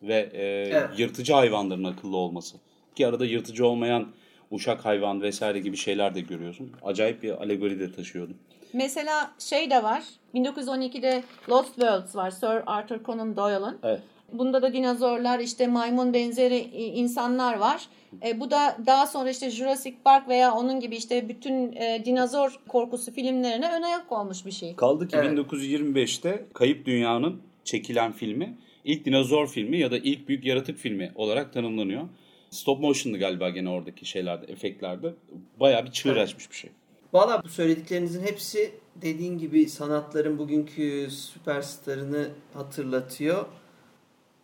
ve 0.03 0.29
e, 0.33 0.41
Evet. 0.71 0.99
yırtıcı 0.99 1.33
hayvanların 1.33 1.83
akıllı 1.83 2.17
olması. 2.17 2.57
Ki 2.95 3.07
arada 3.07 3.25
yırtıcı 3.25 3.67
olmayan 3.67 4.07
uşak 4.51 4.85
hayvan 4.85 5.21
vesaire 5.21 5.59
gibi 5.59 5.77
şeyler 5.77 6.15
de 6.15 6.21
görüyorsun. 6.21 6.71
Acayip 6.83 7.23
bir 7.23 7.31
alegori 7.31 7.79
de 7.79 7.91
taşıyordu. 7.91 8.31
Mesela 8.73 9.31
şey 9.39 9.69
de 9.69 9.83
var. 9.83 10.03
1912'de 10.35 11.23
Lost 11.49 11.67
Worlds 11.75 12.15
var. 12.15 12.31
Sir 12.31 12.61
Arthur 12.65 13.03
Conan 13.05 13.35
Doyle'ın. 13.37 13.77
Evet. 13.83 13.99
Bunda 14.33 14.61
da 14.61 14.73
dinozorlar 14.73 15.39
işte 15.39 15.67
maymun 15.67 16.13
benzeri 16.13 16.55
e, 16.55 16.85
insanlar 16.85 17.57
var. 17.57 17.87
E, 18.25 18.39
bu 18.39 18.51
da 18.51 18.77
daha 18.85 19.07
sonra 19.07 19.29
işte 19.29 19.49
Jurassic 19.49 19.95
Park 20.03 20.29
veya 20.29 20.53
onun 20.53 20.79
gibi 20.79 20.95
işte 20.95 21.29
bütün 21.29 21.73
e, 21.73 22.01
dinozor 22.05 22.59
korkusu 22.67 23.11
filmlerine 23.11 23.71
ön 23.77 23.81
ayak 23.81 24.11
olmuş 24.11 24.45
bir 24.45 24.51
şey. 24.51 24.75
Kaldı 24.75 25.07
ki 25.07 25.15
Evet. 25.19 25.31
1925'te 25.37 26.45
Kayıp 26.53 26.85
Dünya'nın 26.85 27.41
çekilen 27.69 28.11
filmi 28.11 28.57
ilk 28.83 29.05
dinozor 29.05 29.47
filmi 29.47 29.77
ya 29.77 29.91
da 29.91 29.97
ilk 29.97 30.27
büyük 30.27 30.45
yaratık 30.45 30.77
filmi 30.77 31.11
olarak 31.15 31.53
tanımlanıyor. 31.53 32.03
Stop 32.49 32.79
motion'dı 32.79 33.17
galiba 33.17 33.49
gene 33.49 33.69
oradaki 33.69 34.05
şeylerde, 34.05 34.51
efektlerde. 34.51 35.13
Bayağı 35.59 35.85
bir 35.85 35.91
çığır 35.91 36.15
Evet. 36.15 36.23
açmış 36.27 36.49
bir 36.51 36.55
şey. 36.55 36.69
Valla 37.13 37.43
bu 37.43 37.49
söylediklerinizin 37.49 38.23
hepsi 38.23 38.71
dediğin 38.95 39.37
gibi 39.37 39.69
sanatların 39.69 40.37
bugünkü 40.37 41.07
süperstarını 41.11 42.29
hatırlatıyor. 42.53 43.45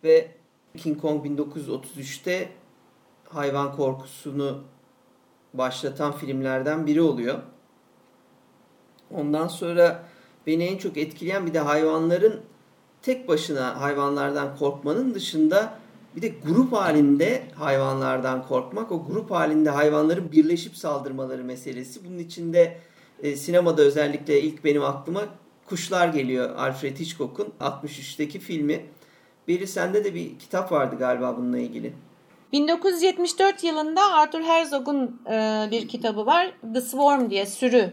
Ve 0.04 0.30
King 0.76 1.00
Kong 1.00 1.26
1933'te 1.26 2.48
hayvan 3.28 3.76
korkusunu 3.76 4.64
başlatan 5.54 6.12
filmlerden 6.12 6.86
biri 6.86 7.00
oluyor. 7.00 7.38
Ondan 9.10 9.48
sonra 9.48 10.04
beni 10.46 10.64
en 10.64 10.78
çok 10.78 10.96
etkileyen 10.96 11.46
bir 11.46 11.54
de 11.54 11.58
hayvanların 11.58 12.40
tek 13.02 13.28
başına 13.28 13.80
hayvanlardan 13.80 14.56
korkmanın 14.56 15.14
dışında 15.14 15.78
bir 16.16 16.22
de 16.22 16.28
grup 16.28 16.72
halinde 16.72 17.42
hayvanlardan 17.54 18.46
korkmak. 18.48 18.92
O 18.92 19.06
grup 19.06 19.30
halinde 19.30 19.70
hayvanların 19.70 20.32
birleşip 20.32 20.76
saldırmaları 20.76 21.44
meselesi. 21.44 22.04
Bunun 22.04 22.18
içinde 22.18 22.78
e, 23.22 23.36
sinemada 23.36 23.82
özellikle 23.82 24.40
ilk 24.40 24.64
benim 24.64 24.82
aklıma 24.82 25.22
Kuşlar 25.66 26.08
geliyor 26.08 26.56
Alfred 26.56 26.98
Hitchcock'un 26.98 27.52
63'teki 27.60 28.38
filmi. 28.38 28.86
Beri 29.48 29.66
sende 29.66 30.04
de 30.04 30.14
bir 30.14 30.38
kitap 30.38 30.72
vardı 30.72 30.96
galiba 30.98 31.36
bununla 31.36 31.58
ilgili. 31.58 31.92
1974 32.52 33.64
yılında 33.64 34.12
Arthur 34.12 34.42
Herzog'un 34.42 35.22
e, 35.30 35.68
bir 35.70 35.88
kitabı 35.88 36.26
var. 36.26 36.52
The 36.74 36.80
Swarm 36.80 37.30
diye 37.30 37.46
sürü 37.46 37.92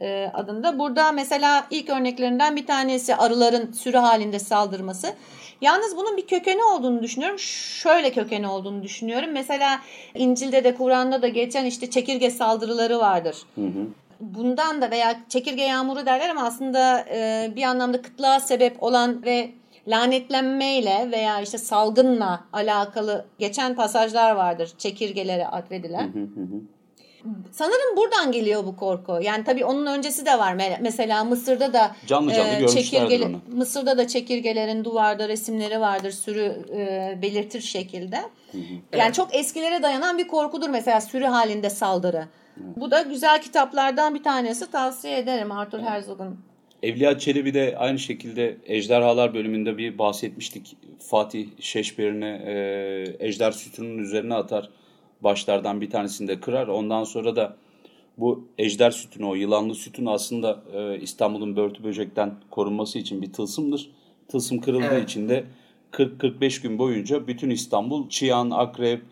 e, 0.00 0.30
adında. 0.34 0.78
Burada 0.78 1.12
mesela 1.12 1.66
ilk 1.70 1.90
örneklerinden 1.90 2.56
bir 2.56 2.66
tanesi 2.66 3.16
arıların 3.16 3.72
sürü 3.72 3.96
halinde 3.96 4.38
saldırması. 4.38 5.14
Yalnız 5.60 5.96
bunun 5.96 6.16
bir 6.16 6.26
kökeni 6.26 6.62
olduğunu 6.62 7.02
düşünüyorum. 7.02 7.38
Şöyle 7.38 8.12
kökeni 8.12 8.48
olduğunu 8.48 8.82
düşünüyorum. 8.82 9.30
Mesela 9.32 9.80
İncil'de 10.14 10.64
de 10.64 10.74
Kur'an'da 10.74 11.22
da 11.22 11.28
geçen 11.28 11.64
işte 11.64 11.90
çekirge 11.90 12.30
saldırıları 12.30 12.98
vardır. 12.98 13.36
Hı 13.54 13.60
hı. 13.60 13.86
Bundan 14.20 14.82
da 14.82 14.90
veya 14.90 15.20
çekirge 15.28 15.62
yağmuru 15.62 16.06
derler 16.06 16.28
ama 16.28 16.42
aslında 16.42 17.04
e, 17.10 17.50
bir 17.56 17.62
anlamda 17.62 18.02
kıtlığa 18.02 18.40
sebep 18.40 18.82
olan 18.82 19.24
ve 19.24 19.50
lanetlenmeyle 19.88 21.08
veya 21.12 21.40
işte 21.40 21.58
salgınla 21.58 22.44
alakalı 22.52 23.26
geçen 23.38 23.74
pasajlar 23.74 24.30
vardır 24.30 24.72
çekirgelere 24.78 25.46
atfedilen. 25.46 26.14
Hı 26.14 26.18
hı 26.18 26.40
hı. 26.40 26.73
Sanırım 27.52 27.96
buradan 27.96 28.32
geliyor 28.32 28.64
bu 28.66 28.76
korku. 28.76 29.18
Yani 29.22 29.44
tabii 29.44 29.64
onun 29.64 29.86
öncesi 29.86 30.26
de 30.26 30.38
var. 30.38 30.54
Me- 30.54 30.78
Mesela 30.80 31.24
Mısır'da 31.24 31.72
da 31.72 31.96
Canlı 32.06 32.32
canlı 32.34 32.58
görmüşlerdir 32.58 33.20
onu. 33.20 33.40
Mısır'da 33.52 33.98
da 33.98 34.06
çekirgelerin 34.08 34.84
duvarda 34.84 35.28
resimleri 35.28 35.80
vardır 35.80 36.10
sürü 36.10 36.52
e, 36.76 37.18
belirtir 37.22 37.60
şekilde. 37.60 38.18
Yani 38.96 39.12
çok 39.12 39.34
eskilere 39.34 39.82
dayanan 39.82 40.18
bir 40.18 40.28
korkudur 40.28 40.68
mesela 40.68 41.00
sürü 41.00 41.24
halinde 41.24 41.70
saldırı. 41.70 42.24
Bu 42.56 42.90
da 42.90 43.02
güzel 43.02 43.42
kitaplardan 43.42 44.14
bir 44.14 44.22
tanesi 44.22 44.70
tavsiye 44.70 45.18
ederim 45.18 45.52
Arthur 45.52 45.80
Herzog'un. 45.80 46.38
Evliya 46.82 47.18
Çelebi 47.18 47.54
de 47.54 47.74
aynı 47.78 47.98
şekilde 47.98 48.56
Ejderhalar 48.66 49.34
bölümünde 49.34 49.78
bir 49.78 49.98
bahsetmiştik. 49.98 50.76
Fatih 50.98 51.46
Şeşberine 51.60 52.28
e, 52.46 53.26
ejder 53.26 53.52
sütunun 53.52 53.98
üzerine 53.98 54.34
atar. 54.34 54.70
Başlardan 55.24 55.80
bir 55.80 55.90
tanesini 55.90 56.28
de 56.28 56.40
kırar. 56.40 56.68
Ondan 56.68 57.04
sonra 57.04 57.36
da 57.36 57.56
bu 58.18 58.48
ejder 58.58 58.90
sütunu, 58.90 59.30
o 59.30 59.34
yılanlı 59.34 59.74
sütun 59.74 60.06
aslında 60.06 60.62
e, 60.74 61.00
İstanbul'un 61.00 61.56
börtü 61.56 61.84
böcekten 61.84 62.34
korunması 62.50 62.98
için 62.98 63.22
bir 63.22 63.32
tılsımdır. 63.32 63.90
Tılsım 64.28 64.60
kırıldığı 64.60 64.84
Evet. 64.84 65.10
için 65.10 65.28
de 65.28 65.44
40-45 65.92 66.62
gün 66.62 66.78
boyunca 66.78 67.26
bütün 67.26 67.50
İstanbul 67.50 68.08
çıyan, 68.08 68.50
akrep, 68.50 69.02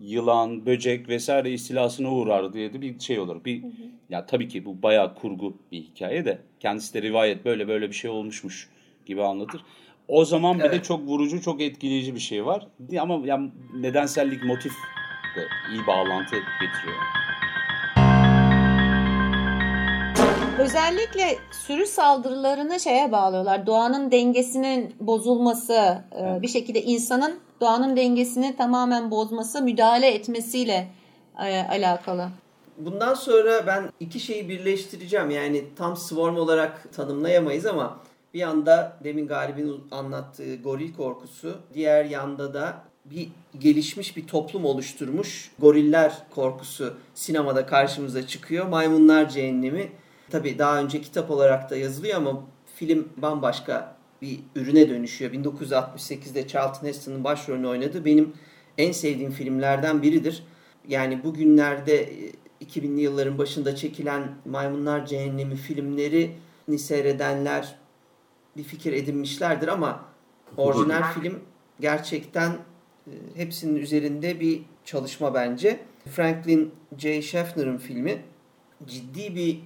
yılan, 0.00 0.66
böcek 0.66 1.08
vesaire 1.08 1.52
istilasına 1.52 2.14
uğrar 2.14 2.52
diye 2.52 2.72
de 2.72 2.80
bir 2.80 3.00
şey 3.00 3.18
olur. 3.20 3.44
Bir 3.44 3.62
ya 4.10 4.26
tabii 4.26 4.48
ki 4.48 4.64
bu 4.64 4.82
bayağı 4.82 5.14
kurgu 5.14 5.56
bir 5.72 5.82
hikaye 5.82 6.24
de 6.24 6.38
kendisi 6.60 6.94
de 6.94 7.02
rivayet 7.02 7.44
böyle 7.44 7.68
böyle 7.68 7.88
bir 7.88 7.94
şey 7.94 8.10
olmuşmuş 8.10 8.68
gibi 9.06 9.22
anlatır. 9.22 9.60
O 10.08 10.24
zaman 10.24 10.58
bir 10.58 10.62
de 10.64 10.68
Evet. 10.68 10.84
çok 10.84 11.06
vurucu, 11.06 11.42
çok 11.42 11.60
etkileyici 11.60 12.14
bir 12.14 12.20
şey 12.20 12.46
var. 12.46 12.66
Ama 13.00 13.26
ya 13.26 13.42
nedensellik, 13.74 14.44
motif 14.44 14.72
de 15.36 15.48
iyi 15.70 15.86
bağlantı 15.86 16.36
getiriyor. 16.36 17.02
Özellikle 20.58 21.38
sürü 21.52 21.86
saldırılarını 21.86 22.80
şeye 22.80 23.12
bağlıyorlar. 23.12 23.66
Doğanın 23.66 24.10
dengesinin 24.10 24.94
bozulması, 25.00 26.04
e, 26.20 26.42
bir 26.42 26.48
şekilde 26.48 26.82
insanın 26.82 27.38
doğanın 27.60 27.96
dengesini 27.96 28.56
tamamen 28.56 29.10
bozması, 29.10 29.62
müdahale 29.62 30.10
etmesiyle 30.14 30.88
e, 31.38 31.62
alakalı. 31.62 32.28
Bundan 32.78 33.14
sonra 33.14 33.66
ben 33.66 33.90
iki 34.00 34.20
şeyi 34.20 34.48
birleştireceğim. 34.48 35.30
Yani 35.30 35.64
tam 35.76 35.96
swarm 35.96 36.36
olarak 36.36 36.92
tanımlayamayız 36.92 37.66
ama 37.66 37.98
bir 38.34 38.38
yanda 38.38 38.96
demin 39.04 39.26
Galip'in 39.26 39.88
anlattığı 39.90 40.56
goril 40.56 40.94
korkusu, 40.94 41.58
diğer 41.74 42.04
yanda 42.04 42.54
da 42.54 42.74
bir 43.04 43.28
gelişmiş 43.58 44.16
bir 44.16 44.26
toplum 44.26 44.64
oluşturmuş 44.64 45.50
goriller 45.58 46.26
korkusu 46.30 46.94
sinemada 47.14 47.66
karşımıza 47.66 48.26
çıkıyor. 48.26 48.66
Maymunlar 48.66 49.28
Cehennemi. 49.28 49.92
Tabii 50.30 50.58
daha 50.58 50.80
önce 50.80 51.00
kitap 51.00 51.30
olarak 51.30 51.70
da 51.70 51.76
yazılıyor 51.76 52.16
ama 52.16 52.42
film 52.74 53.08
bambaşka 53.16 53.96
bir 54.22 54.40
ürüne 54.54 54.88
dönüşüyor. 54.88 55.32
1968'de 55.32 56.48
Charlton 56.48 56.86
Heston'ın 56.86 57.24
başrolünü 57.24 57.66
oynadığı 57.66 58.04
benim 58.04 58.32
en 58.78 58.92
sevdiğim 58.92 59.32
filmlerden 59.32 60.02
biridir. 60.02 60.42
Yani 60.88 61.24
bugünlerde 61.24 62.12
2000'li 62.64 63.00
yılların 63.00 63.38
başında 63.38 63.76
çekilen 63.76 64.34
Maymunlar 64.44 65.06
Cehennemi 65.06 65.56
filmleri 65.56 66.30
seyredenler 66.78 67.76
bir 68.56 68.62
fikir 68.62 68.92
edinmişlerdir 68.92 69.68
ama 69.68 70.04
orijinal 70.56 71.12
film 71.12 71.40
gerçekten 71.80 72.50
e, 72.50 72.56
hepsinin 73.34 73.76
üzerinde 73.76 74.40
bir 74.40 74.62
çalışma 74.84 75.34
bence. 75.34 75.80
Franklin 76.10 76.74
J. 76.98 77.22
Schaffner'ın 77.22 77.78
filmi 77.78 78.22
ciddi 78.86 79.34
bir 79.34 79.60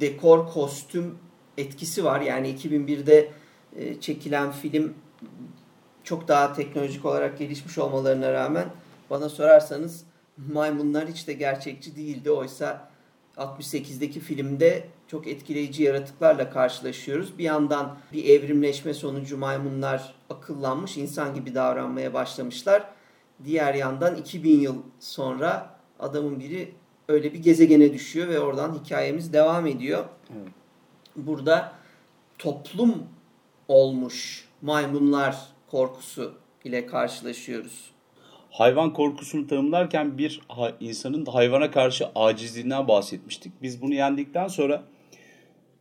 dekor 0.00 0.48
kostüm 0.48 1.18
etkisi 1.58 2.04
var. 2.04 2.20
Yani 2.20 2.54
2001'de 2.54 3.32
e, 3.76 4.00
çekilen 4.00 4.52
film 4.52 4.94
çok 6.04 6.28
daha 6.28 6.52
teknolojik 6.52 7.04
olarak 7.04 7.38
gelişmiş 7.38 7.78
olmalarına 7.78 8.32
rağmen 8.32 8.68
bana 9.10 9.28
sorarsanız 9.28 10.04
maymunlar 10.52 11.08
hiç 11.08 11.28
de 11.28 11.32
gerçekçi 11.32 11.96
değildi. 11.96 12.30
Oysa 12.30 12.90
68'deki 13.36 14.20
filmde 14.20 14.84
çok 15.10 15.26
etkileyici 15.26 15.82
yaratıklarla 15.82 16.50
karşılaşıyoruz. 16.50 17.38
Bir 17.38 17.44
yandan 17.44 17.98
bir 18.12 18.24
evrimleşme 18.24 18.94
sonucu 18.94 19.38
maymunlar 19.38 20.14
akıllanmış, 20.30 20.96
insan 20.96 21.34
gibi 21.34 21.54
davranmaya 21.54 22.14
başlamışlar. 22.14 22.84
Diğer 23.44 23.74
yandan 23.74 24.16
2000 24.16 24.60
yıl 24.60 24.76
sonra 25.00 25.76
adamın 25.98 26.40
biri 26.40 26.74
öyle 27.08 27.32
bir 27.32 27.38
gezegene 27.38 27.92
düşüyor 27.92 28.28
ve 28.28 28.40
oradan 28.40 28.78
hikayemiz 28.84 29.32
devam 29.32 29.66
ediyor. 29.66 30.04
Evet. 30.32 30.48
Burada 31.16 31.72
toplum 32.38 33.02
olmuş 33.68 34.48
maymunlar 34.62 35.36
korkusu 35.70 36.34
ile 36.64 36.86
karşılaşıyoruz. 36.86 37.90
Hayvan 38.50 38.92
korkusunu 38.92 39.46
tanımlarken 39.46 40.18
bir 40.18 40.40
insanın 40.80 41.26
hayvana 41.26 41.70
karşı 41.70 42.08
acizliğinden 42.14 42.88
bahsetmiştik. 42.88 43.52
Biz 43.62 43.82
bunu 43.82 43.94
yendikten 43.94 44.48
sonra 44.48 44.84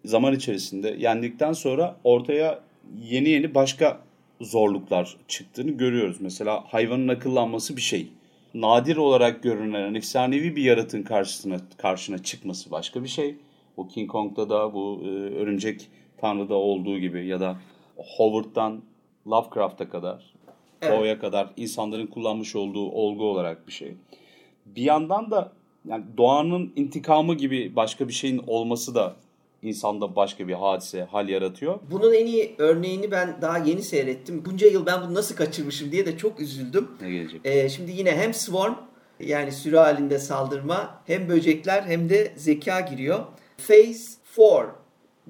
zaman 0.05 0.35
içerisinde 0.35 0.95
yendikten 0.99 1.53
sonra 1.53 1.95
ortaya 2.03 2.59
yeni 3.01 3.29
yeni 3.29 3.55
başka 3.55 3.99
zorluklar 4.41 5.17
çıktığını 5.27 5.71
görüyoruz. 5.71 6.17
Mesela 6.19 6.63
hayvanın 6.67 7.07
akıllanması 7.07 7.77
bir 7.77 7.81
şey. 7.81 8.07
Nadir 8.53 8.97
olarak 8.97 9.43
görünen 9.43 9.93
efsanevi 9.93 10.55
bir 10.55 10.63
yaratığın 10.63 11.03
karşısına 11.03 11.57
karşına 11.77 12.23
çıkması 12.23 12.71
başka 12.71 13.03
bir 13.03 13.07
şey. 13.07 13.35
Bu 13.77 13.87
King 13.87 14.11
Kong'da 14.11 14.49
da 14.49 14.73
bu 14.73 15.01
e, 15.03 15.07
örümcek 15.09 15.87
tanrıda 16.17 16.55
olduğu 16.55 16.99
gibi 16.99 17.27
ya 17.27 17.39
da 17.39 17.57
Howard'dan 17.97 18.81
Lovecraft'a 19.27 19.89
kadar, 19.89 20.33
evet. 20.81 20.97
Poe'ya 20.97 21.19
kadar 21.19 21.49
insanların 21.57 22.07
kullanmış 22.07 22.55
olduğu 22.55 22.91
olgu 22.91 23.23
olarak 23.23 23.67
bir 23.67 23.71
şey. 23.71 23.93
Bir 24.65 24.81
yandan 24.81 25.31
da 25.31 25.51
yani 25.87 26.03
doğanın 26.17 26.73
intikamı 26.75 27.35
gibi 27.35 27.75
başka 27.75 28.07
bir 28.07 28.13
şeyin 28.13 28.41
olması 28.47 28.95
da 28.95 29.15
insanda 29.61 30.15
başka 30.15 30.47
bir 30.47 30.53
hadise, 30.53 31.03
hal 31.03 31.29
yaratıyor. 31.29 31.79
Bunun 31.91 32.13
en 32.13 32.25
iyi 32.25 32.55
örneğini 32.57 33.11
ben 33.11 33.37
daha 33.41 33.57
yeni 33.57 33.83
seyrettim. 33.83 34.45
Bunca 34.45 34.67
yıl 34.67 34.85
ben 34.85 35.01
bunu 35.01 35.13
nasıl 35.13 35.35
kaçırmışım 35.35 35.91
diye 35.91 36.05
de 36.05 36.17
çok 36.17 36.39
üzüldüm. 36.39 36.87
Ne 37.01 37.09
gelecek? 37.09 37.41
Ee, 37.43 37.69
şimdi 37.69 37.91
yine 37.91 38.11
hem 38.11 38.33
Swarm 38.33 38.75
yani 39.19 39.51
sürü 39.51 39.77
halinde 39.77 40.19
saldırma 40.19 41.01
hem 41.05 41.29
böcekler 41.29 41.83
hem 41.83 42.09
de 42.09 42.33
zeka 42.35 42.79
giriyor. 42.79 43.19
Phase 43.67 44.19
4 44.37 44.69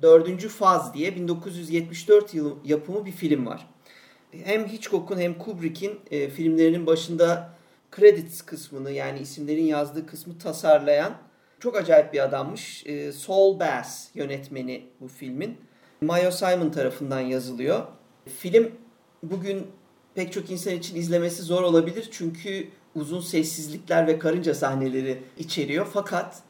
dördüncü 0.01 0.49
faz 0.49 0.93
diye 0.93 1.15
1974 1.15 2.33
yılı 2.33 2.53
yapımı 2.65 3.05
bir 3.05 3.11
film 3.11 3.45
var. 3.45 3.67
Hem 4.31 4.67
Hitchcock'un 4.67 5.19
hem 5.19 5.37
Kubrick'in 5.37 5.99
e, 6.11 6.29
filmlerinin 6.29 6.85
başında 6.85 7.53
credits 7.95 8.41
kısmını 8.41 8.91
yani 8.91 9.19
isimlerin 9.19 9.65
yazdığı 9.65 10.05
kısmı 10.05 10.37
tasarlayan 10.37 11.13
çok 11.59 11.75
acayip 11.75 12.13
bir 12.13 12.23
adammış. 12.23 12.85
E, 12.85 13.11
Saul 13.11 13.59
Bass 13.59 14.07
yönetmeni 14.13 14.85
bu 15.01 15.07
filmin. 15.07 15.57
Mayo 16.01 16.31
Simon 16.31 16.69
tarafından 16.69 17.19
yazılıyor. 17.19 17.81
Film 18.37 18.71
bugün 19.23 19.67
pek 20.15 20.33
çok 20.33 20.49
insan 20.49 20.73
için 20.73 20.95
izlemesi 20.95 21.43
zor 21.43 21.63
olabilir 21.63 22.09
çünkü 22.11 22.67
uzun 22.95 23.21
sessizlikler 23.21 24.07
ve 24.07 24.19
karınca 24.19 24.53
sahneleri 24.53 25.23
içeriyor. 25.37 25.87
Fakat 25.93 26.41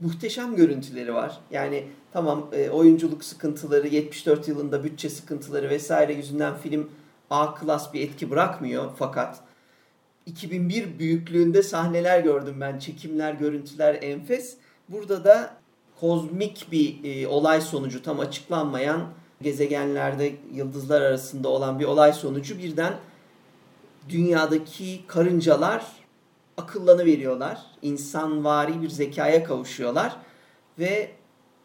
muhteşem 0.00 0.56
görüntüleri 0.56 1.14
var. 1.14 1.40
Yani 1.50 1.86
tamam 2.12 2.48
e, 2.52 2.70
oyunculuk 2.70 3.24
sıkıntıları, 3.24 3.88
74 3.88 4.48
yılında 4.48 4.84
bütçe 4.84 5.08
sıkıntıları 5.08 5.70
vesaire 5.70 6.12
yüzünden 6.12 6.56
film 6.56 6.90
A 7.30 7.54
klas 7.54 7.94
bir 7.94 8.00
etki 8.00 8.30
bırakmıyor. 8.30 8.90
Fakat 8.96 9.40
2001 10.28 10.98
büyüklüğünde 10.98 11.62
sahneler 11.62 12.20
gördüm 12.20 12.56
ben. 12.60 12.78
Çekimler, 12.78 13.34
görüntüler 13.34 13.98
enfes. 14.02 14.56
Burada 14.88 15.24
da 15.24 15.56
kozmik 16.00 16.66
bir 16.72 17.04
e, 17.04 17.28
olay 17.28 17.60
sonucu 17.60 18.02
tam 18.02 18.20
açıklanmayan 18.20 19.06
gezegenlerde 19.42 20.32
yıldızlar 20.54 21.02
arasında 21.02 21.48
olan 21.48 21.80
bir 21.80 21.84
olay 21.84 22.12
sonucu 22.12 22.58
birden 22.58 22.94
dünyadaki 24.08 25.00
karıncalar 25.06 25.86
akıllanı 26.56 27.04
veriyorlar. 27.04 27.60
İnsanvari 27.82 28.82
bir 28.82 28.88
zekaya 28.88 29.44
kavuşuyorlar 29.44 30.16
ve 30.78 31.10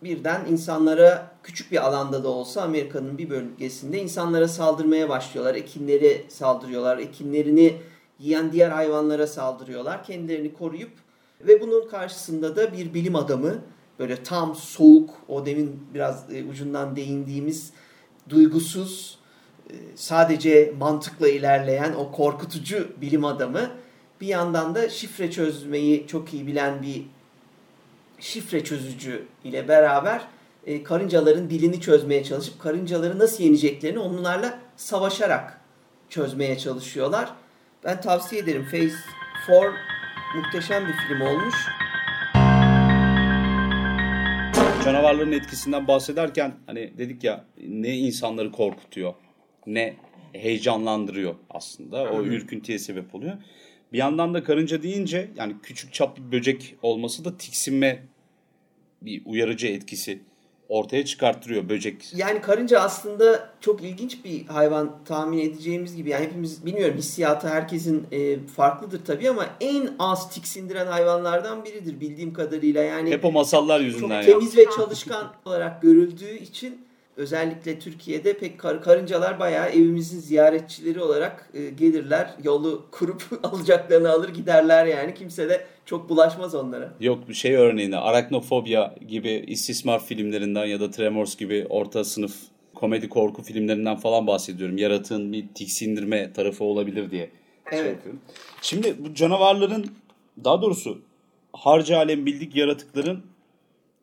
birden 0.03 0.45
insanlara 0.49 1.31
küçük 1.43 1.71
bir 1.71 1.85
alanda 1.85 2.23
da 2.23 2.27
olsa 2.27 2.61
Amerika'nın 2.61 3.17
bir 3.17 3.29
bölgesinde 3.29 4.01
insanlara 4.01 4.47
saldırmaya 4.47 5.09
başlıyorlar. 5.09 5.55
Ekinlere 5.55 6.29
saldırıyorlar. 6.29 6.97
Ekinlerini 6.97 7.77
yiyen 8.19 8.51
diğer 8.51 8.69
hayvanlara 8.69 9.27
saldırıyorlar. 9.27 10.03
Kendilerini 10.03 10.53
koruyup 10.53 10.91
ve 11.41 11.61
bunun 11.61 11.87
karşısında 11.87 12.55
da 12.55 12.73
bir 12.73 12.93
bilim 12.93 13.15
adamı 13.15 13.61
böyle 13.99 14.23
tam 14.23 14.55
soğuk 14.55 15.09
o 15.27 15.45
demin 15.45 15.87
biraz 15.93 16.33
e, 16.33 16.43
ucundan 16.43 16.95
değindiğimiz 16.95 17.73
duygusuz 18.29 19.17
e, 19.69 19.73
sadece 19.95 20.73
mantıkla 20.79 21.29
ilerleyen 21.29 21.93
o 21.93 22.11
korkutucu 22.11 22.87
bilim 23.01 23.25
adamı 23.25 23.71
bir 24.21 24.27
yandan 24.27 24.75
da 24.75 24.89
şifre 24.89 25.31
çözmeyi 25.31 26.07
çok 26.07 26.33
iyi 26.33 26.47
bilen 26.47 26.81
bir 26.81 27.05
şifre 28.19 28.63
çözücü 28.63 29.25
ile 29.43 29.67
beraber 29.67 30.21
e, 30.65 30.83
karıncaların 30.83 31.49
dilini 31.49 31.81
çözmeye 31.81 32.23
çalışıp 32.23 32.61
karıncaları 32.61 33.19
nasıl 33.19 33.43
yeneceklerini 33.43 33.99
onlarla 33.99 34.59
savaşarak 34.77 35.61
çözmeye 36.09 36.57
çalışıyorlar. 36.57 37.33
Ben 37.85 38.01
tavsiye 38.01 38.41
ederim. 38.41 38.63
Phase 38.71 38.95
4 39.47 39.73
muhteşem 40.35 40.87
bir 40.87 40.93
film 40.93 41.21
olmuş. 41.21 41.55
Canavarların 44.85 45.31
etkisinden 45.31 45.87
bahsederken 45.87 46.53
hani 46.65 46.97
dedik 46.97 47.23
ya 47.23 47.45
ne 47.67 47.97
insanları 47.97 48.51
korkutuyor 48.51 49.13
ne 49.67 49.93
heyecanlandırıyor 50.33 51.35
aslında. 51.49 52.11
O 52.11 52.23
ürküntüye 52.23 52.79
sebep 52.79 53.15
oluyor. 53.15 53.37
Bir 53.93 53.97
yandan 53.97 54.33
da 54.33 54.43
karınca 54.43 54.83
deyince 54.83 55.29
yani 55.35 55.55
küçük 55.63 55.93
çaplı 55.93 56.31
böcek 56.31 56.75
olması 56.81 57.25
da 57.25 57.37
tiksinme 57.37 58.03
bir 59.01 59.21
uyarıcı 59.25 59.67
etkisi 59.67 60.19
ortaya 60.73 61.05
çıkarttırıyor 61.05 61.69
böcek. 61.69 62.13
Yani 62.15 62.41
karınca 62.41 62.79
aslında 62.79 63.49
çok 63.61 63.83
ilginç 63.83 64.25
bir 64.25 64.45
hayvan 64.45 64.97
tahmin 65.05 65.39
edeceğimiz 65.39 65.95
gibi. 65.95 66.09
Yani 66.09 66.25
hepimiz 66.25 66.65
bilmiyorum 66.65 66.97
hissiyatı 66.97 67.47
herkesin 67.47 68.07
e, 68.11 68.39
farklıdır 68.47 69.05
tabii 69.05 69.29
ama 69.29 69.45
en 69.61 69.89
az 69.99 70.29
tiksindiren 70.29 70.87
hayvanlardan 70.87 71.65
biridir 71.65 71.99
bildiğim 71.99 72.33
kadarıyla. 72.33 72.83
Yani 72.83 73.11
hep 73.11 73.25
o 73.25 73.31
masallar 73.31 73.79
yüzünden. 73.79 74.21
Çok 74.21 74.31
temiz 74.31 74.55
ya. 74.55 74.61
ve 74.61 74.71
çalışkan 74.75 75.33
olarak 75.45 75.81
görüldüğü 75.81 76.37
için 76.37 76.81
özellikle 77.17 77.79
Türkiye'de 77.79 78.37
pek 78.37 78.59
kar, 78.59 78.81
karıncalar 78.81 79.39
bayağı 79.39 79.69
evimizin 79.69 80.19
ziyaretçileri 80.19 81.01
olarak 81.01 81.49
e, 81.53 81.69
gelirler. 81.69 82.33
Yolu 82.43 82.85
kurup 82.91 83.23
alacaklarını 83.43 84.11
alır 84.11 84.29
giderler 84.29 84.85
yani. 84.85 85.13
Kimse 85.13 85.49
de 85.49 85.65
çok 85.85 86.09
bulaşmaz 86.09 86.55
onlara. 86.55 86.93
Yok 86.99 87.29
bir 87.29 87.33
şey 87.33 87.55
örneğine 87.55 87.97
Arachnofobia 87.97 88.95
gibi 89.07 89.29
istismar 89.47 90.05
filmlerinden 90.05 90.65
ya 90.65 90.79
da 90.79 90.91
Tremors 90.91 91.37
gibi 91.37 91.65
orta 91.69 92.03
sınıf 92.03 92.35
komedi 92.75 93.09
korku 93.09 93.41
filmlerinden 93.41 93.97
falan 93.97 94.27
bahsediyorum. 94.27 94.77
Yaratığın 94.77 95.33
bir 95.33 95.47
tiksindirme 95.55 96.33
tarafı 96.33 96.63
olabilir 96.63 97.11
diye. 97.11 97.29
Şey 97.69 97.79
evet. 97.79 98.03
Şey 98.03 98.11
Şimdi 98.61 98.95
bu 98.99 99.13
canavarların 99.13 99.85
daha 100.43 100.61
doğrusu 100.61 101.01
harca 101.53 101.97
alem 101.97 102.25
bildik 102.25 102.55
yaratıkların 102.55 103.23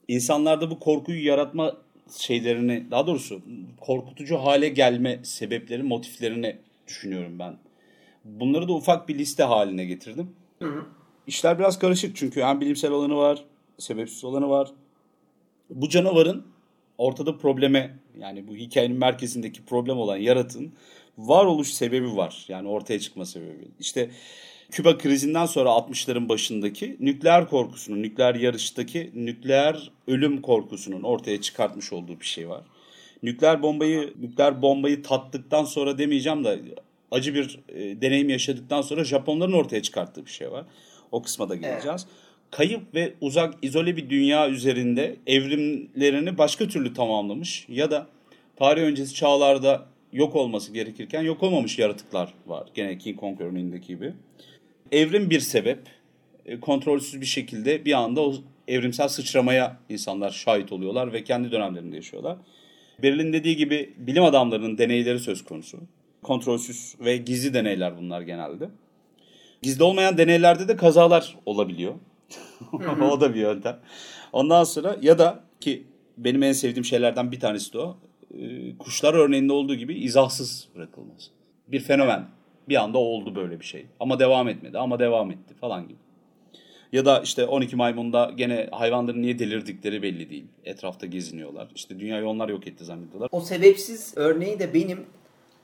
insanlarda 0.09 0.71
bu 0.71 0.79
korkuyu 0.79 1.27
yaratma 1.27 1.77
şeylerini 2.19 2.91
daha 2.91 3.07
doğrusu 3.07 3.43
korkutucu 3.81 4.37
hale 4.37 4.69
gelme 4.69 5.21
sebepleri, 5.23 5.83
motiflerini 5.83 6.57
düşünüyorum 6.87 7.39
ben. 7.39 7.57
Bunları 8.25 8.69
da 8.69 8.73
ufak 8.73 9.09
bir 9.09 9.19
liste 9.19 9.43
haline 9.43 9.85
getirdim. 9.85 10.31
Hı 10.59 10.69
hı. 10.69 10.87
İşler 11.27 11.59
biraz 11.59 11.79
karışık 11.79 12.17
çünkü 12.17 12.43
hem 12.43 12.61
bilimsel 12.61 12.91
olanı 12.91 13.17
var, 13.17 13.45
sebepsiz 13.79 14.25
olanı 14.25 14.49
var. 14.49 14.73
Bu 15.71 15.89
canavarın 15.89 16.47
ortada 16.99 17.39
probleme 17.39 17.97
Yani 18.19 18.49
bu 18.49 18.57
hikayenin 18.57 18.97
merkezindeki 18.97 19.65
problem 19.65 19.99
olan 19.99 20.17
yaratığın 20.17 20.73
varoluş 21.19 21.69
sebebi 21.69 22.17
var. 22.17 22.45
Yani 22.49 22.69
ortaya 22.69 23.01
çıkma 23.01 23.25
sebebi. 23.25 23.69
İşte 23.81 24.11
Küba 24.71 24.99
krizinden 24.99 25.47
sonra 25.47 25.69
60'ların 25.69 26.29
başındaki 26.29 26.97
nükleer 27.01 27.49
korkusunun, 27.49 28.03
nükleer 28.03 28.35
yarıştaki 28.35 29.11
nükleer 29.15 29.91
ölüm 30.07 30.43
korkusunun 30.43 31.03
ortaya 31.03 31.41
çıkartmış 31.41 31.93
olduğu 31.93 32.21
bir 32.21 32.27
şey 32.27 32.49
var. 32.49 32.63
Nükleer 33.23 33.63
bombayı 33.63 34.15
nükleer 34.21 34.63
bombayı 34.63 35.03
tattıktan 35.03 35.65
sonra 35.65 35.99
demeyeceğim 35.99 36.45
de 36.45 36.61
acı 37.11 37.35
bir 37.35 37.61
e, 37.69 38.01
deneyim 38.01 38.29
yaşadıktan 38.29 38.83
sonra 38.83 39.05
Japonların 39.05 39.53
ortaya 39.53 39.83
çıkarttığı 39.83 40.27
bir 40.27 40.31
şey 40.31 40.51
var. 40.51 40.65
O 41.13 41.23
kısma 41.23 41.49
da 41.49 41.55
geleceğiz. 41.55 42.07
Evet. 42.09 42.21
Kayıp 42.51 42.95
ve 42.95 43.13
uzak 43.21 43.55
izole 43.63 43.97
bir 43.97 44.11
dünya 44.11 44.51
üzerinde 44.51 45.17
evrimlerini 45.27 46.39
başka 46.39 46.69
türlü 46.69 46.95
tamamlamış 46.95 47.67
ya 47.69 47.91
da 47.91 48.07
tarih 48.57 48.83
öncesi 48.83 49.15
çağlarda 49.15 49.87
yok 50.13 50.37
olması 50.37 50.73
gerekirken 50.73 51.23
yok 51.23 51.43
olmamış 51.43 51.79
yaratıklar 51.79 52.35
var. 52.47 52.69
Gene 52.75 52.99
King 52.99 53.21
Kong 53.21 53.41
örneğindeki 53.41 53.87
gibi. 53.87 54.13
Evrim 54.93 55.31
bir 55.31 55.41
sebep. 55.41 55.79
E, 56.47 56.61
kontrolsüz 56.61 57.21
bir 57.21 57.27
şekilde 57.27 57.85
bir 57.85 57.93
anda 57.93 58.21
o 58.21 58.35
evrimsel 58.69 59.09
sıçramaya 59.09 59.77
insanlar 59.89 60.31
şahit 60.31 60.73
oluyorlar 60.73 61.13
ve 61.13 61.25
kendi 61.25 61.53
dönemlerinde 61.53 61.97
yaşıyorlar. 61.97 62.37
Beril'in 63.03 63.33
dediği 63.33 63.57
gibi 63.57 63.95
bilim 63.97 64.25
adamlarının 64.25 64.79
deneyleri 64.79 65.19
söz 65.19 65.45
konusu. 65.45 65.79
Kontrolsüz 66.23 66.95
ve 67.01 67.17
gizli 67.17 67.55
deneyler 67.55 67.99
bunlar 67.99 68.21
genelde. 68.21 68.69
Gizli 69.63 69.83
olmayan 69.83 70.19
deneylerde 70.19 70.69
de 70.69 70.77
kazalar 70.77 71.37
olabiliyor. 71.47 71.95
o 73.13 73.21
da 73.21 73.35
bir 73.35 73.41
yöntem. 73.41 73.79
Ondan 74.33 74.65
sonra 74.65 74.97
ya 75.03 75.19
da 75.19 75.45
ki 75.61 75.85
benim 76.19 76.43
en 76.43 76.53
sevdiğim 76.53 76.85
şeylerden 76.85 77.33
bir 77.33 77.41
tanesi 77.41 77.73
de 77.73 77.79
o. 77.79 77.97
E, 78.39 78.77
kuşlar 78.79 79.15
örneğinde 79.15 79.53
olduğu 79.53 79.75
gibi 79.75 79.95
izahsız 79.95 80.69
bırakılması. 80.77 81.31
Bir 81.69 81.81
fenomen. 81.81 82.27
Bir 82.71 82.83
anda 82.83 82.99
oldu 82.99 83.35
böyle 83.35 83.61
bir 83.61 83.65
şey. 83.65 83.87
Ama 84.01 84.19
devam 84.19 84.49
etmedi 84.49 84.79
ama 84.79 84.99
devam 84.99 85.31
etti 85.31 85.55
falan 85.61 85.89
gibi. 85.89 85.99
Ya 86.93 87.05
da 87.05 87.21
işte 87.21 87.47
12 87.47 87.77
maymunda 87.77 88.33
gene 88.37 88.69
hayvanların 88.73 89.23
niye 89.23 89.39
delirdikleri 89.39 90.03
belli 90.03 90.31
değil. 90.31 90.45
Etrafta 90.65 91.07
geziniyorlar. 91.07 91.69
İşte 91.75 92.01
dünyayı 92.01 92.27
onlar 92.27 92.49
yok 92.49 92.67
etti 92.67 92.85
zannediyorlar. 92.85 93.29
O 93.33 93.41
sebepsiz 93.41 94.13
örneği 94.17 94.59
de 94.59 94.75
benim 94.75 95.07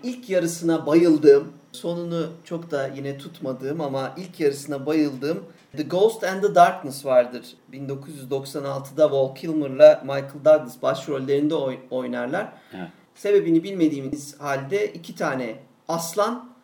ilk 0.02 0.30
yarısına 0.30 0.86
bayıldığım, 0.86 1.52
sonunu 1.72 2.26
çok 2.44 2.70
da 2.70 2.88
yine 2.96 3.18
tutmadığım 3.18 3.80
ama 3.80 4.14
ilk 4.16 4.40
yarısına 4.40 4.86
bayıldığım 4.86 5.44
The 5.76 5.82
Ghost 5.82 6.24
and 6.24 6.42
the 6.42 6.54
Darkness 6.54 7.04
vardır. 7.04 7.46
1996'da 7.72 9.10
Val 9.10 9.34
Kilmer'la 9.34 10.00
Michael 10.04 10.44
Douglas 10.44 10.82
başrollerinde 10.82 11.54
oynarlar. 11.90 12.52
Evet. 12.76 12.88
Sebebini 13.14 13.62
bilmediğimiz 13.62 14.40
halde 14.40 14.92
iki 14.92 15.14
tane 15.14 15.56
aslan 15.88 16.55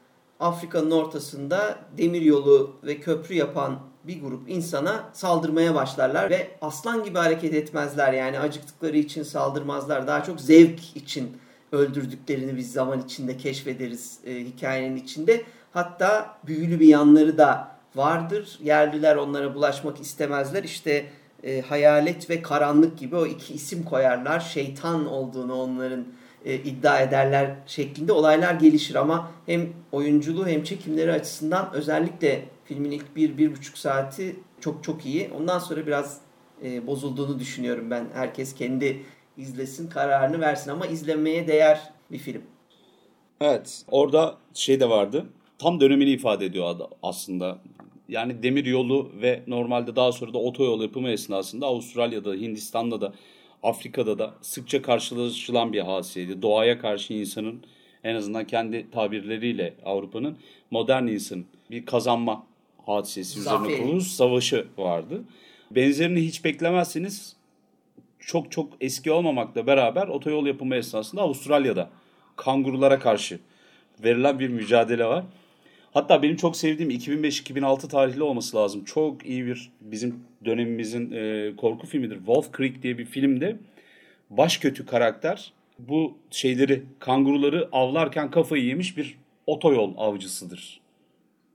Afrika'nın 0.43 0.90
ortasında 0.90 1.78
demiryolu 1.99 2.76
ve 2.84 3.01
köprü 3.01 3.34
yapan 3.34 3.78
bir 4.05 4.20
grup 4.20 4.51
insana 4.51 5.11
saldırmaya 5.12 5.74
başlarlar 5.74 6.30
ve 6.30 6.51
aslan 6.61 7.05
gibi 7.05 7.18
hareket 7.18 7.55
etmezler. 7.55 8.12
Yani 8.12 8.38
acıktıkları 8.38 8.97
için 8.97 9.22
saldırmazlar. 9.22 10.07
Daha 10.07 10.24
çok 10.24 10.40
zevk 10.40 10.97
için 10.97 11.36
öldürdüklerini 11.72 12.57
biz 12.57 12.72
zaman 12.72 13.01
içinde 13.01 13.36
keşfederiz 13.36 14.18
e, 14.26 14.34
hikayenin 14.34 14.97
içinde. 14.97 15.43
Hatta 15.72 16.38
büyülü 16.47 16.80
bir 16.80 16.88
yanları 16.88 17.38
da 17.38 17.68
vardır. 17.95 18.59
Yerliler 18.62 19.16
onlara 19.16 19.55
bulaşmak 19.55 20.01
istemezler. 20.01 20.64
İşte 20.64 21.07
e, 21.43 21.61
hayalet 21.61 22.30
ve 22.30 22.43
karanlık 22.43 22.99
gibi 22.99 23.16
o 23.16 23.26
iki 23.26 23.55
isim 23.55 23.82
koyarlar. 23.84 24.40
Şeytan 24.40 25.07
olduğunu 25.07 25.55
onların 25.55 26.05
e, 26.45 26.55
iddia 26.55 27.01
ederler 27.01 27.55
şeklinde 27.66 28.12
olaylar 28.12 28.55
gelişir 28.55 28.95
ama 28.95 29.30
hem 29.47 29.68
oyunculuğu 29.93 30.47
hem 30.47 30.64
çekimleri 30.64 31.12
açısından 31.12 31.70
özellikle 31.72 32.45
filmin 32.64 32.90
ilk 32.90 33.16
bir, 33.16 33.38
bir 33.38 33.53
buçuk 33.53 33.78
saati 33.78 34.36
çok 34.61 34.84
çok 34.84 35.07
iyi. 35.07 35.30
Ondan 35.38 35.59
sonra 35.59 35.86
biraz 35.86 36.20
e, 36.64 36.86
bozulduğunu 36.86 37.38
düşünüyorum 37.38 37.90
ben. 37.90 38.07
Herkes 38.14 38.55
kendi 38.55 39.03
izlesin, 39.36 39.90
kararını 39.90 40.40
versin 40.40 40.70
ama 40.70 40.86
izlemeye 40.86 41.49
değer 41.49 41.80
bir 42.11 42.18
film. 42.18 42.43
Evet, 43.40 43.84
orada 43.90 44.34
şey 44.55 44.80
de 44.80 44.88
vardı. 44.88 45.26
Tam 45.59 45.80
dönemini 45.80 46.11
ifade 46.11 46.47
ediyor 46.47 46.76
aslında. 47.03 47.59
Yani 48.09 48.43
demir 48.43 48.64
yolu 48.64 49.11
ve 49.22 49.43
normalde 49.47 49.97
daha 49.97 50.12
sonra 50.12 50.34
da 50.34 50.38
otoyol 50.38 50.82
yapımı 50.82 51.11
esnasında 51.11 51.66
Avustralya'da, 51.66 52.34
Hindistan'da 52.34 53.01
da 53.01 53.12
Afrika'da 53.63 54.19
da 54.19 54.35
sıkça 54.43 54.83
karşılaşılan 54.83 55.73
bir 55.73 55.81
hadiseydi. 55.81 56.43
Doğaya 56.43 56.79
karşı 56.79 57.13
insanın 57.13 57.63
en 58.05 58.15
azından 58.15 58.47
kendi 58.47 58.91
tabirleriyle 58.91 59.75
Avrupa'nın 59.85 60.37
modern 60.71 61.07
insanın 61.07 61.47
bir 61.71 61.87
kazanma 61.87 62.47
hadisesi 62.87 63.41
Zaferi. 63.41 63.73
üzerine 63.73 63.87
kurulu 63.87 64.01
savaşı 64.01 64.67
vardı. 64.79 65.25
Benzerini 65.71 66.21
hiç 66.21 66.45
beklemezseniz 66.45 67.37
çok 68.21 68.53
çok 68.53 68.73
eski 68.81 69.13
olmamakla 69.13 69.67
beraber 69.67 70.09
otoyol 70.09 70.47
yapımı 70.47 70.77
esnasında 70.77 71.23
Avustralya'da 71.23 71.91
kangurulara 72.37 72.99
karşı 72.99 73.39
verilen 74.05 74.39
bir 74.39 74.49
mücadele 74.49 75.05
var. 75.05 75.25
Hatta 75.93 76.22
benim 76.22 76.36
çok 76.36 76.57
sevdiğim 76.57 76.90
2005-2006 76.90 77.88
tarihli 77.88 78.22
olması 78.22 78.57
lazım. 78.57 78.84
Çok 78.84 79.26
iyi 79.26 79.47
bir 79.47 79.70
bizim 79.80 80.24
dönemimizin 80.45 81.12
e, 81.12 81.53
korku 81.57 81.86
filmidir. 81.86 82.16
Wolf 82.16 82.57
Creek 82.57 82.82
diye 82.82 82.99
bir 82.99 83.05
filmde 83.05 83.57
baş 84.30 84.59
kötü 84.59 84.86
karakter 84.86 85.53
bu 85.78 86.18
şeyleri 86.30 86.82
kanguruları 86.99 87.68
avlarken 87.72 88.30
kafayı 88.30 88.64
yemiş 88.64 88.97
bir 88.97 89.18
otoyol 89.47 89.95
avcısıdır. 89.97 90.80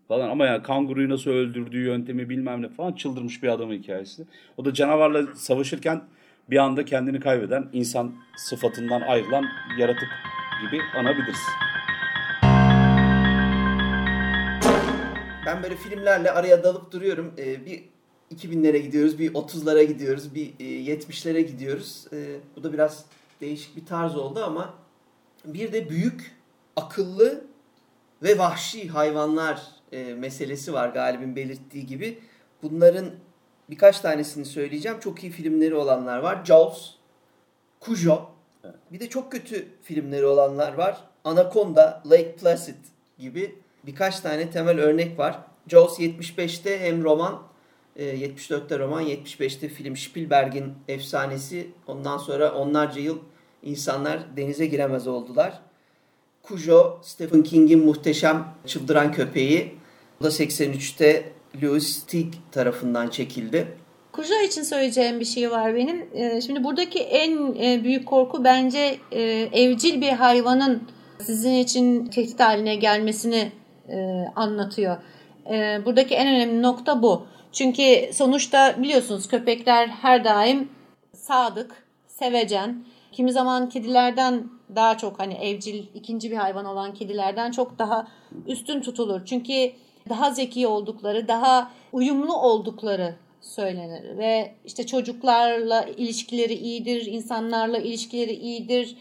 Falan 0.08 0.30
ama 0.30 0.46
yani 0.46 0.64
kanguruyu 0.64 1.10
nasıl 1.10 1.32
öldürdüğü 1.32 1.86
yöntemi 1.86 2.30
bilmem 2.30 2.62
ne 2.62 2.70
falan 2.70 2.94
çıldırmış 2.94 3.44
bir 3.44 3.48
adamın 3.48 3.74
hikayesi. 3.74 4.24
O 4.58 4.66
da 4.66 4.74
canavarla 4.74 5.36
savaşırken 5.36 6.02
bir 6.50 6.58
anda 6.58 6.86
kendini 6.86 7.20
kaybeden 7.20 7.70
insan 7.74 8.16
sıfatından 8.36 9.02
ayrılan 9.02 9.46
yaratık 9.80 10.10
gibi 10.62 10.82
anabiliriz. 10.96 11.42
Ben 15.48 15.64
böyle 15.64 15.76
filmlerle 15.76 16.32
araya 16.32 16.64
dalıp 16.64 16.92
duruyorum. 16.92 17.34
Ee, 17.38 17.66
bir 17.66 17.84
2000'lere 18.36 18.78
gidiyoruz, 18.78 19.20
bir 19.20 19.34
30'lara 19.34 19.84
gidiyoruz, 19.84 20.36
bir 20.36 20.54
70'lere 20.60 21.40
gidiyoruz. 21.40 22.06
Ee, 22.14 22.40
bu 22.56 22.64
da 22.64 22.74
biraz 22.74 23.06
değişik 23.42 23.76
bir 23.76 23.86
tarz 23.86 24.16
oldu 24.16 24.44
ama 24.44 24.74
bir 25.46 25.74
de 25.74 25.90
büyük, 25.90 26.36
akıllı 26.76 27.46
ve 28.24 28.38
vahşi 28.38 28.88
hayvanlar 28.88 29.62
e, 29.92 30.14
meselesi 30.14 30.74
var 30.74 30.90
Galip'in 30.90 31.36
belirttiği 31.36 31.86
gibi. 31.86 32.20
Bunların 32.64 33.10
birkaç 33.70 34.00
tanesini 34.00 34.46
söyleyeceğim. 34.46 35.00
Çok 35.00 35.24
iyi 35.24 35.32
filmleri 35.32 35.76
olanlar 35.76 36.20
var. 36.20 36.46
Jaws, 36.46 36.92
Cujo. 37.82 38.30
Bir 38.92 39.00
de 39.00 39.10
çok 39.10 39.32
kötü 39.32 39.68
filmleri 39.84 40.26
olanlar 40.26 40.74
var. 40.74 40.98
Anaconda, 41.24 42.04
Lake 42.06 42.36
Placid 42.36 42.86
gibi 43.18 43.56
birkaç 43.88 44.20
tane 44.20 44.50
temel 44.50 44.80
örnek 44.80 45.20
var. 45.20 45.40
Jaws 45.68 46.00
75'te 46.00 46.80
hem 46.80 47.04
roman, 47.04 47.42
74'te 47.98 48.76
e, 48.76 48.80
roman, 48.80 49.04
75'te 49.04 49.70
film 49.70 49.98
Spielberg'in 49.98 50.74
efsanesi. 50.88 51.68
Ondan 51.88 52.18
sonra 52.18 52.52
onlarca 52.52 53.02
yıl 53.02 53.20
insanlar 53.64 54.38
denize 54.38 54.66
giremez 54.66 55.08
oldular. 55.08 55.60
Cujo, 56.48 57.00
Stephen 57.04 57.44
King'in 57.44 57.86
muhteşem 57.86 58.48
Çıldıran 58.66 59.12
Köpeği. 59.12 59.76
Bu 60.20 60.24
da 60.24 60.30
83'te 60.30 61.32
Louis 61.64 61.88
Stig 61.88 62.34
tarafından 62.52 63.08
çekildi. 63.10 63.68
Cujo 64.14 64.42
için 64.48 64.64
söyleyeceğim 64.64 65.20
bir 65.20 65.26
şey 65.26 65.52
var 65.52 65.76
benim. 65.76 66.06
E, 66.14 66.42
şimdi 66.42 66.64
buradaki 66.64 67.00
en 67.00 67.56
e, 67.56 67.84
büyük 67.84 68.06
korku 68.06 68.44
bence 68.44 68.98
evcil 69.52 70.02
bir 70.02 70.10
hayvanın 70.10 70.84
sizin 71.22 71.54
için 71.54 72.06
tehdit 72.06 72.40
haline 72.40 72.76
gelmesini 72.76 73.52
anlatıyor. 74.36 74.98
Buradaki 75.86 76.16
en 76.16 76.28
önemli 76.28 76.62
nokta 76.62 77.02
bu. 77.02 77.28
Çünkü 77.52 78.10
sonuçta 78.14 78.76
biliyorsunuz 78.78 79.28
köpekler 79.28 79.88
her 79.88 80.24
daim 80.24 80.70
sadık, 81.14 81.88
sevecen, 82.08 82.86
kimi 83.12 83.32
zaman 83.32 83.70
kedilerden 83.70 84.50
daha 84.76 84.98
çok 84.98 85.20
hani 85.20 85.34
evcil 85.34 85.84
ikinci 85.94 86.32
bir 86.32 86.36
hayvan 86.36 86.66
olan 86.66 86.94
kedilerden 86.94 87.52
çok 87.52 87.80
daha 87.80 88.08
üstün 88.48 88.82
tutulur. 88.82 89.26
Çünkü 89.26 89.72
daha 90.10 90.32
zeki 90.32 90.68
oldukları, 90.68 91.28
daha 91.28 91.72
uyumlu 91.92 92.36
oldukları 92.36 93.16
söylenir 93.42 94.18
ve 94.18 94.52
işte 94.66 94.86
çocuklarla 94.86 95.84
ilişkileri 95.84 96.54
iyidir, 96.54 97.06
insanlarla 97.06 97.78
ilişkileri 97.78 98.34
iyidir. 98.34 98.96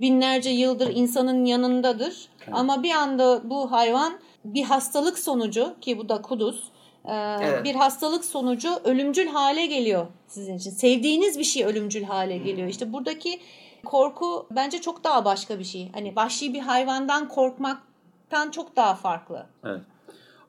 Binlerce 0.00 0.50
yıldır 0.50 0.90
insanın 0.94 1.44
yanındadır. 1.44 2.28
Evet. 2.40 2.48
Ama 2.52 2.82
bir 2.82 2.90
anda 2.90 3.50
bu 3.50 3.72
hayvan 3.72 4.18
bir 4.44 4.62
hastalık 4.62 5.18
sonucu 5.18 5.74
ki 5.80 5.98
bu 5.98 6.08
da 6.08 6.22
kuduz 6.22 6.70
ee, 7.04 7.36
evet. 7.42 7.64
bir 7.64 7.74
hastalık 7.74 8.24
sonucu 8.24 8.68
ölümcül 8.84 9.26
hale 9.26 9.66
geliyor 9.66 10.06
sizin 10.26 10.56
için. 10.56 10.70
Sevdiğiniz 10.70 11.38
bir 11.38 11.44
şey 11.44 11.64
ölümcül 11.64 12.02
hale 12.02 12.36
geliyor. 12.36 12.68
İşte 12.68 12.92
buradaki 12.92 13.40
Korku 13.84 14.46
bence 14.50 14.80
çok 14.80 15.04
daha 15.04 15.24
başka 15.24 15.58
bir 15.58 15.64
şey. 15.64 15.90
Hani 15.92 16.16
vahşi 16.16 16.54
bir 16.54 16.60
hayvandan 16.60 17.28
korkmaktan 17.28 18.50
çok 18.50 18.76
daha 18.76 18.94
farklı. 18.94 19.46
Evet. 19.64 19.80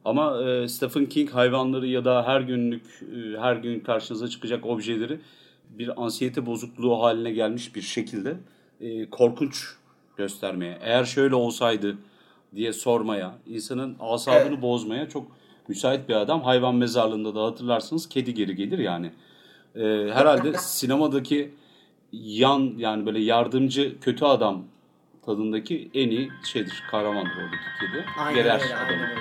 Ama 0.06 0.44
e, 0.44 0.68
Stephen 0.68 1.06
King 1.06 1.30
hayvanları 1.30 1.88
ya 1.88 2.06
da 2.06 2.28
her 2.28 2.42
günlük 2.42 2.86
e, 2.86 3.40
her 3.40 3.56
gün 3.56 3.80
karşınıza 3.80 4.28
çıkacak 4.28 4.66
objeleri 4.66 5.20
bir 5.70 6.04
ansiyete 6.04 6.46
bozukluğu 6.46 7.04
haline 7.04 7.32
gelmiş 7.32 7.76
bir 7.76 7.82
şekilde 7.82 8.38
e, 8.86 9.10
korkunç 9.10 9.66
göstermeye. 10.18 10.78
Eğer 10.82 11.04
şöyle 11.06 11.36
olsaydı 11.36 11.98
diye 12.56 12.74
sormaya, 12.74 13.34
insanın 13.48 13.96
asabını 14.00 14.50
Evet. 14.54 14.62
bozmaya 14.62 15.10
çok 15.10 15.28
müsait 15.68 16.10
bir 16.10 16.14
adam. 16.16 16.42
Hayvan 16.42 16.76
mezarlığında 16.76 17.36
da 17.36 17.44
hatırlarsınız 17.44 18.10
kedi 18.10 18.34
geri 18.34 18.56
gelir 18.56 18.80
yani. 18.80 19.12
E, 19.76 19.82
herhalde 20.14 20.54
sinemadaki 20.58 21.52
yan 22.12 22.74
yani 22.78 23.06
böyle 23.06 23.20
yardımcı 23.20 24.00
kötü 24.02 24.26
adam 24.26 24.64
tadındaki 25.26 25.90
en 25.94 26.10
iyi 26.10 26.32
şeydir. 26.44 26.84
Kahramandır 26.92 27.32
oradaki 27.32 27.64
kedi. 27.80 28.06
Aynen 28.20 28.36
Gerer 28.36 28.62
öyle, 28.62 28.76
adamı. 28.76 28.88
aynen 28.92 29.10
öyle. 29.10 29.20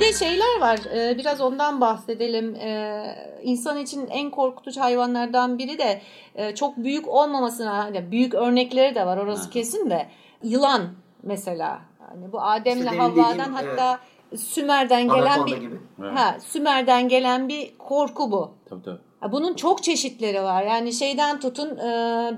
Bir 0.00 0.04
de 0.04 0.12
şeyler 0.12 0.60
var. 0.60 0.78
e, 0.94 1.18
Biraz 1.18 1.40
ondan 1.40 1.80
bahsedelim. 1.80 2.54
E, 2.54 3.02
İnsan 3.42 3.78
için 3.78 4.06
en 4.06 4.30
korkutucu 4.30 4.80
hayvanlardan 4.80 5.58
biri 5.58 5.78
de 5.78 6.00
e, 6.34 6.54
çok 6.54 6.76
büyük 6.76 7.08
olmamasına, 7.08 7.78
hani 7.78 8.10
büyük 8.10 8.34
örnekleri 8.34 8.94
de 8.94 9.06
var 9.06 9.16
orası 9.16 9.42
Aha. 9.42 9.50
kesin 9.50 9.90
de. 9.90 10.06
Yılan 10.42 10.82
mesela. 11.22 11.78
Hani 12.08 12.32
bu 12.32 12.40
Adem'le 12.42 12.78
İşte 12.84 12.96
Havva'dan 12.96 13.38
dediğim, 13.38 13.52
hatta 13.54 13.98
Sümer'den 14.36 15.08
gelen 15.08 15.20
Anaconda 15.26 15.46
bir 15.46 15.56
gibi. 15.60 15.76
Evet. 16.02 16.18
ha 16.18 16.36
Sümer'den 16.40 17.08
gelen 17.08 17.48
bir 17.48 17.78
korku 17.78 18.32
bu. 18.32 18.50
Tabii 18.68 18.82
tabii. 18.82 18.98
Ha, 19.20 19.32
Bunun 19.32 19.54
çok 19.54 19.82
çeşitleri 19.82 20.42
var. 20.42 20.62
Yani 20.62 20.92
şeyden 20.92 21.40
tutun, 21.40 21.76
e, 21.76 21.82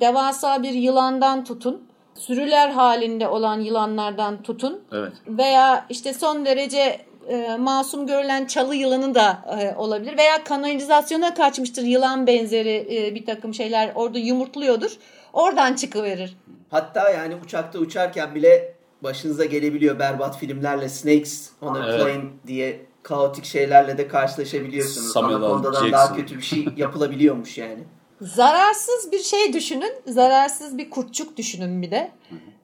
devasa 0.01 0.63
bir 0.63 0.73
yılandan 0.73 1.45
tutun, 1.45 1.83
sürüler 2.15 2.71
halinde 2.71 3.29
olan 3.29 3.61
yılanlardan 3.61 4.43
tutun 4.43 4.81
Evet. 4.93 5.13
veya 5.29 5.87
işte 5.89 6.13
son 6.15 6.45
derece 6.47 7.10
e, 7.29 7.57
masum 7.57 8.07
görülen 8.07 8.45
çalı 8.47 8.75
yılanı 8.75 9.14
da 9.14 9.59
e, 9.61 9.77
olabilir 9.77 10.18
veya 10.18 10.45
kanalizasyona 10.45 11.35
kaçmıştır 11.35 11.83
yılan 11.83 12.27
benzeri 12.27 12.89
e, 12.91 13.14
bir 13.14 13.27
takım 13.27 13.55
şeyler 13.55 13.93
orada 13.95 14.18
yumurtluyordur. 14.18 14.91
Oradan 15.33 15.75
çıkıverir. 15.75 16.37
Hatta 16.71 17.11
yani 17.11 17.35
uçakta 17.45 17.79
uçarken 17.79 18.35
bile 18.35 18.75
başınıza 19.03 19.45
gelebiliyor 19.45 19.99
berbat 19.99 20.39
filmlerle 20.39 20.89
Snakes 20.89 21.51
on 21.62 21.75
a 21.75 21.87
Evet. 21.87 22.01
Plane 22.01 22.25
diye 22.47 22.87
kaotik 23.03 23.45
şeylerle 23.45 23.99
de 23.99 24.09
karşılaşabiliyorsunuz. 24.09 25.16
Anaconda'dan 25.16 25.93
daha 25.93 26.16
kötü 26.16 26.37
bir 26.37 26.43
şey 26.43 26.66
yapılabiliyormuş 26.77 27.59
yani. 27.59 27.85
Zararsız 28.21 29.12
bir 29.12 29.18
şey 29.18 29.53
düşünün, 29.53 29.93
zararsız 30.07 30.79
bir 30.79 30.91
kurtçuk 30.91 31.37
düşünün 31.37 31.83
bir 31.83 31.91
de. 31.91 32.11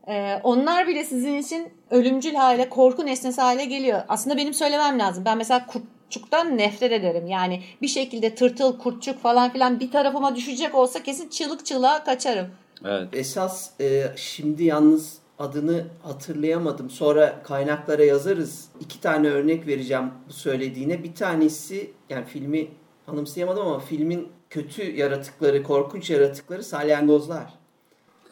Ee, 0.08 0.40
onlar 0.42 0.86
bile 0.86 1.04
sizin 1.04 1.38
için 1.38 1.68
ölümcül 1.90 2.34
hale, 2.34 2.68
korku 2.68 3.06
nesnesi 3.06 3.40
hale 3.40 3.64
geliyor. 3.64 4.02
Aslında 4.08 4.36
benim 4.36 4.54
söylemem 4.54 4.98
lazım. 4.98 5.24
Ben 5.24 5.38
mesela 5.38 5.66
kurtçuktan 5.66 6.58
nefret 6.58 6.92
ederim. 6.92 7.26
Yani 7.26 7.62
bir 7.82 7.88
şekilde 7.88 8.34
tırtıl, 8.34 8.78
kurtçuk 8.78 9.22
falan 9.22 9.52
filan 9.52 9.80
bir 9.80 9.90
tarafıma 9.90 10.36
düşecek 10.36 10.74
olsa 10.74 11.02
kesin 11.02 11.28
çığlık 11.28 11.66
çığlığa 11.66 12.04
kaçarım. 12.04 12.46
Evet. 12.84 13.08
Esas 13.12 13.80
e, 13.80 14.06
şimdi 14.16 14.64
yalnız 14.64 15.18
adını 15.38 15.84
hatırlayamadım. 16.02 16.90
Sonra 16.90 17.42
kaynaklara 17.42 18.04
yazarız. 18.04 18.68
İki 18.80 19.00
tane 19.00 19.28
örnek 19.28 19.66
vereceğim 19.66 20.10
bu 20.28 20.32
söylediğine. 20.32 21.04
Bir 21.04 21.14
tanesi 21.14 21.90
yani 22.10 22.24
filmi 22.24 22.68
anımsayamadım 23.06 23.66
ama 23.66 23.78
filmin 23.78 24.28
kötü 24.50 24.96
yaratıkları, 24.96 25.62
korkunç 25.62 26.10
yaratıkları 26.10 26.64
salyangozlar. 26.64 27.65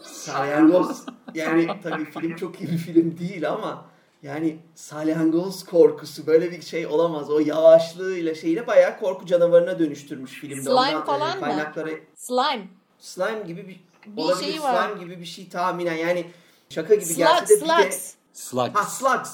Salyangoz 0.05 1.05
yani 1.35 1.69
tabii 1.83 2.05
film 2.05 2.37
çok 2.37 2.61
iyi 2.61 2.71
bir 2.71 2.79
film 2.79 3.19
değil 3.19 3.51
ama 3.51 3.85
yani 4.23 4.57
salyangoz 4.75 5.65
korkusu 5.65 6.27
böyle 6.27 6.51
bir 6.51 6.63
şey 6.63 6.87
olamaz. 6.87 7.31
O 7.31 7.39
yavaşlığıyla 7.41 8.35
şeyle 8.35 8.67
bayağı 8.67 8.99
korku 9.01 9.27
canavarına 9.27 9.79
dönüştürmüş 9.79 10.33
filmde. 10.33 10.63
Slime 10.63 10.73
Ondan, 10.79 11.03
e, 11.03 11.05
falan 11.05 11.35
mı? 11.35 11.41
kaynaklara 11.41 11.91
Slime. 12.17 12.69
slime 12.99 13.43
gibi 13.47 13.69
bir, 13.69 13.81
Bir 14.17 14.23
olabilir. 14.23 14.53
şey 14.53 14.63
var. 14.63 14.89
Slime 14.89 15.05
gibi 15.05 15.21
bir 15.21 15.25
şey 15.27 15.49
tahminen 15.49 15.95
yani 15.95 16.27
şaka 16.69 16.95
gibi 16.95 17.15
gelse 17.15 17.47
Slugs, 17.47 17.51
de 17.51 17.65
bir 17.65 17.69
de 17.85 17.91
slugs. 17.91 18.15
Slug. 18.33 18.75
ha 18.77 18.83
slugs. 18.85 19.31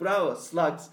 Bravo 0.00 0.34
slugs. 0.34 0.84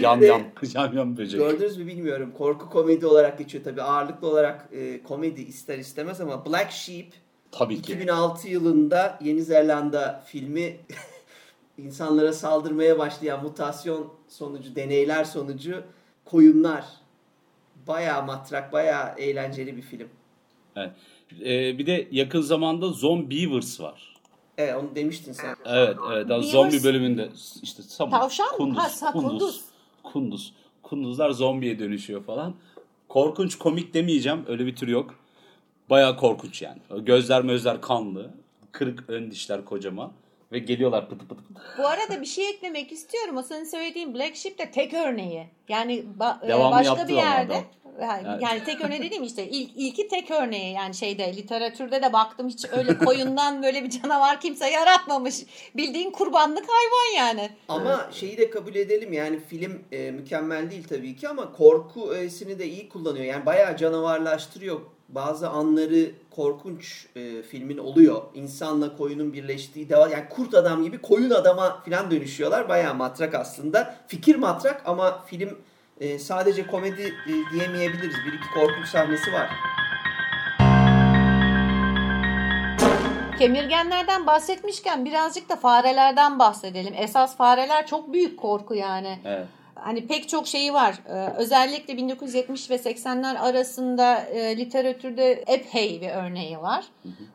Yam 0.00 0.22
yam. 0.22 0.42
Yam 0.74 0.96
yam 0.96 1.16
böcek. 1.16 1.40
Gördünüz 1.40 1.76
mü 1.76 1.86
bilmiyorum. 1.86 2.32
Korku 2.38 2.70
komedi 2.70 3.06
olarak 3.06 3.38
geçiyor 3.38 3.64
tabii. 3.64 3.82
Ağırlıklı 3.82 4.28
olarak 4.28 4.68
e, 4.72 5.02
komedi 5.02 5.42
ister 5.42 5.78
istemez 5.78 6.20
ama 6.20 6.46
Black 6.46 6.72
Sheep 6.72 7.06
Tabii 7.58 7.82
ki. 7.82 7.92
2006 7.92 8.48
yılında 8.48 9.18
Yeni 9.22 9.42
Zelanda 9.42 10.22
filmi 10.26 10.76
insanlara 11.78 12.32
saldırmaya 12.32 12.98
başlayan 12.98 13.42
mutasyon 13.42 14.12
sonucu, 14.28 14.76
deneyler 14.76 15.24
sonucu 15.24 15.82
koyunlar. 16.24 16.84
Bayağı 17.86 18.26
matrak, 18.26 18.72
bayağı 18.72 19.18
eğlenceli 19.18 19.76
bir 19.76 19.82
film. 19.82 20.08
Evet. 20.76 20.90
Ee, 21.40 21.78
bir 21.78 21.86
de 21.86 22.08
yakın 22.10 22.40
zamanda 22.40 22.88
Zombievers 22.88 23.80
var. 23.80 24.16
Evet 24.58 24.74
onu 24.74 24.94
demiştin 24.94 25.32
sen. 25.32 25.56
Evet, 25.64 25.96
evet. 26.12 26.28
Daha 26.28 26.40
zombi 26.40 26.84
bölümünde 26.84 27.28
işte 27.62 27.82
tam 27.98 28.10
Tavşan 28.10 28.46
mı? 28.46 28.56
kunduz, 28.56 29.02
Ha, 29.02 29.12
kunduz. 29.12 29.60
kunduz. 30.02 30.54
Kunduzlar 30.82 31.30
zombiye 31.30 31.78
dönüşüyor 31.78 32.24
falan. 32.24 32.54
Korkunç 33.08 33.58
komik 33.58 33.94
demeyeceğim. 33.94 34.44
Öyle 34.48 34.66
bir 34.66 34.76
tür 34.76 34.88
yok. 34.88 35.14
Bayağı 35.90 36.16
korkunç 36.16 36.62
yani. 36.62 36.78
Gözler 36.98 37.42
mözler 37.42 37.80
kanlı. 37.80 38.30
Kırık 38.72 39.04
ön 39.10 39.30
dişler 39.30 39.64
kocaman. 39.64 40.12
Ve 40.52 40.58
geliyorlar 40.58 41.08
pıtı 41.08 41.28
pıtı 41.28 41.42
pıtı. 41.44 41.60
Bu 41.78 41.86
arada 41.86 42.20
bir 42.20 42.26
şey 42.26 42.50
eklemek 42.50 42.92
istiyorum. 42.92 43.36
O 43.36 43.42
senin 43.42 43.64
söylediğin 43.64 44.14
Black 44.14 44.36
Sheep 44.36 44.58
de 44.58 44.70
tek 44.70 44.94
örneği. 44.94 45.46
Yani 45.68 46.04
ba- 46.18 46.44
e, 46.44 46.48
Devamlı 46.48 46.76
başka 46.76 47.08
bir 47.08 47.12
ama 47.12 47.22
yerde. 47.22 47.52
adam. 47.54 47.64
Yani, 48.00 48.44
yani 48.44 48.64
tek 48.64 48.84
örneği 48.84 49.02
dediğim 49.02 49.22
işte 49.22 49.48
ilk 49.48 49.70
ilki 49.76 50.08
tek 50.08 50.30
örneği 50.30 50.74
yani 50.74 50.94
şeyde 50.94 51.36
literatürde 51.36 52.02
de 52.02 52.12
baktım 52.12 52.48
hiç 52.48 52.64
öyle 52.72 52.98
koyundan 52.98 53.62
böyle 53.62 53.84
bir 53.84 53.90
canavar 53.90 54.40
kimse 54.40 54.70
yaratmamış. 54.70 55.34
Bildiğin 55.76 56.10
kurbanlık 56.10 56.64
hayvan 56.68 57.26
yani. 57.26 57.50
Ama 57.68 58.08
şeyi 58.12 58.38
de 58.38 58.50
kabul 58.50 58.74
edelim 58.74 59.12
yani 59.12 59.40
film 59.40 59.82
e, 59.92 60.10
mükemmel 60.10 60.70
değil 60.70 60.84
tabii 60.88 61.16
ki 61.16 61.28
ama 61.28 61.52
korku 61.52 62.10
öğesini 62.10 62.58
de 62.58 62.66
iyi 62.66 62.88
kullanıyor. 62.88 63.24
Yani 63.24 63.46
bayağı 63.46 63.76
canavarlaştırıyor. 63.76 64.80
Bazı 65.08 65.48
anları 65.48 66.10
korkunç 66.30 67.06
e, 67.16 67.42
filmin 67.42 67.78
oluyor. 67.78 68.22
İnsanla 68.34 68.96
koyunun 68.96 69.32
birleştiği 69.32 69.88
deva 69.88 70.08
yani 70.08 70.28
kurt 70.30 70.54
adam 70.54 70.84
gibi 70.84 70.98
koyun 70.98 71.30
adama 71.30 71.82
falan 71.84 72.10
dönüşüyorlar. 72.10 72.68
Bayağı 72.68 72.94
matrak 72.94 73.34
aslında. 73.34 73.96
Fikir 74.06 74.36
matrak 74.36 74.82
ama 74.84 75.24
film 75.26 75.58
e, 76.00 76.18
sadece 76.18 76.66
komedi 76.66 77.14
e, 77.26 77.52
diyemeyebiliriz. 77.52 78.16
Bir 78.26 78.32
iki 78.32 78.48
korkunç 78.54 78.88
sahnesi 78.88 79.32
var. 79.32 79.50
Kemirgenlerden 83.38 84.26
bahsetmişken 84.26 85.04
birazcık 85.04 85.48
da 85.48 85.56
farelerden 85.56 86.38
bahsedelim. 86.38 86.94
Esas 86.96 87.36
fareler 87.36 87.86
çok 87.86 88.12
büyük 88.12 88.38
korku 88.38 88.74
yani. 88.74 89.18
Evet. 89.24 89.46
Hani 89.74 90.06
pek 90.06 90.28
çok 90.28 90.46
şeyi 90.46 90.74
var. 90.74 90.94
Ee, 91.08 91.12
özellikle 91.36 91.96
1970 91.96 92.70
ve 92.70 92.74
80'ler 92.74 93.38
arasında 93.38 94.16
e, 94.20 94.56
literatürde 94.56 95.32
epey 95.32 96.00
bir 96.00 96.08
örneği 96.08 96.58
var. 96.58 96.84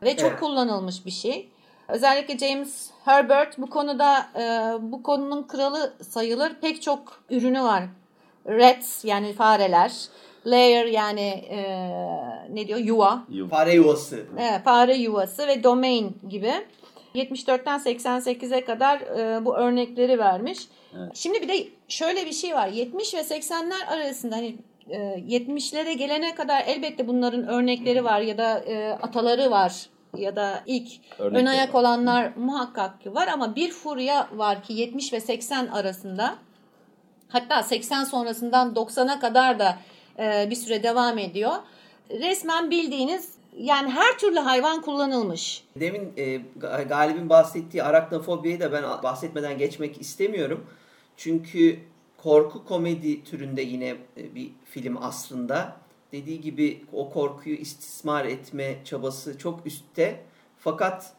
Ve 0.02 0.16
çok 0.16 0.30
Evet. 0.30 0.40
kullanılmış 0.40 1.06
bir 1.06 1.10
şey. 1.10 1.48
Özellikle 1.88 2.38
James 2.38 2.90
Herbert 3.04 3.58
bu 3.58 3.70
konuda 3.70 4.26
e, 4.36 4.42
bu 4.92 5.02
konunun 5.02 5.42
kralı 5.42 5.92
sayılır. 6.10 6.52
Pek 6.60 6.82
çok 6.82 7.22
ürünü 7.30 7.62
var. 7.62 7.82
Rats 8.46 9.04
yani 9.04 9.32
fareler. 9.32 9.92
Layer 10.46 10.86
yani 10.86 11.28
e, 11.50 11.60
ne 12.50 12.68
diyor 12.68 12.78
yuva. 12.78 13.22
Fare 13.50 13.74
yuvası. 13.74 14.26
Evet, 14.38 14.64
fare 14.64 14.96
yuvası 14.96 15.46
ve 15.46 15.64
domain 15.64 16.16
gibi. 16.28 16.52
74'ten 17.14 17.78
88'e 17.78 18.64
kadar 18.64 19.00
e, 19.00 19.44
bu 19.44 19.56
örnekleri 19.56 20.18
vermiş. 20.18 20.58
Evet. 20.96 21.10
Şimdi 21.14 21.42
bir 21.42 21.48
de 21.48 21.68
şöyle 21.88 22.26
bir 22.26 22.32
şey 22.32 22.54
var. 22.54 22.68
70 22.68 23.14
ve 23.14 23.18
80'ler 23.18 23.86
arasında 23.86 24.36
hani 24.36 24.56
e, 24.90 24.96
70'lere 25.28 25.92
gelene 25.92 26.34
kadar 26.34 26.64
elbette 26.66 27.08
bunların 27.08 27.46
örnekleri 27.46 28.04
var 28.04 28.20
ya 28.20 28.38
da 28.38 28.58
e, 28.58 28.90
ataları 29.02 29.50
var 29.50 29.86
ya 30.16 30.36
da 30.36 30.62
ilk 30.66 30.88
ön 31.18 31.46
ayak 31.46 31.74
var. 31.74 31.80
olanlar 31.80 32.32
muhakkak 32.36 33.00
ki 33.00 33.14
var 33.14 33.28
ama 33.28 33.56
bir 33.56 33.70
furya 33.70 34.28
var 34.32 34.62
ki 34.62 34.72
70 34.72 35.12
ve 35.12 35.20
80 35.20 35.66
arasında 35.66 36.34
hatta 37.32 37.62
80 37.62 38.04
sonrasından 38.04 38.72
90'a 38.74 39.20
kadar 39.20 39.58
da 39.58 39.78
e, 40.18 40.50
bir 40.50 40.56
süre 40.56 40.82
devam 40.82 41.18
ediyor. 41.18 41.52
Resmen 42.10 42.70
bildiğiniz 42.70 43.32
yani 43.58 43.90
her 43.90 44.18
türlü 44.18 44.38
hayvan 44.38 44.82
kullanılmış. 44.82 45.64
Demin 45.80 46.12
e, 46.16 46.22
Ga- 46.60 46.88
Galip'in 46.88 47.28
bahsettiği 47.28 47.82
araknofobiyi 47.82 48.60
de 48.60 48.72
ben 48.72 48.82
bahsetmeden 49.02 49.58
geçmek 49.58 50.00
istemiyorum. 50.00 50.66
Çünkü 51.16 51.78
korku 52.18 52.64
komedi 52.64 53.24
türünde 53.24 53.62
yine 53.62 53.88
e, 54.16 54.34
bir 54.34 54.50
film 54.64 54.96
aslında. 55.02 55.76
dediği 56.12 56.40
gibi 56.40 56.84
o 56.92 57.10
korkuyu 57.10 57.56
istismar 57.56 58.24
etme 58.24 58.76
çabası 58.84 59.38
çok 59.38 59.66
üstte. 59.66 60.20
Fakat 60.58 61.12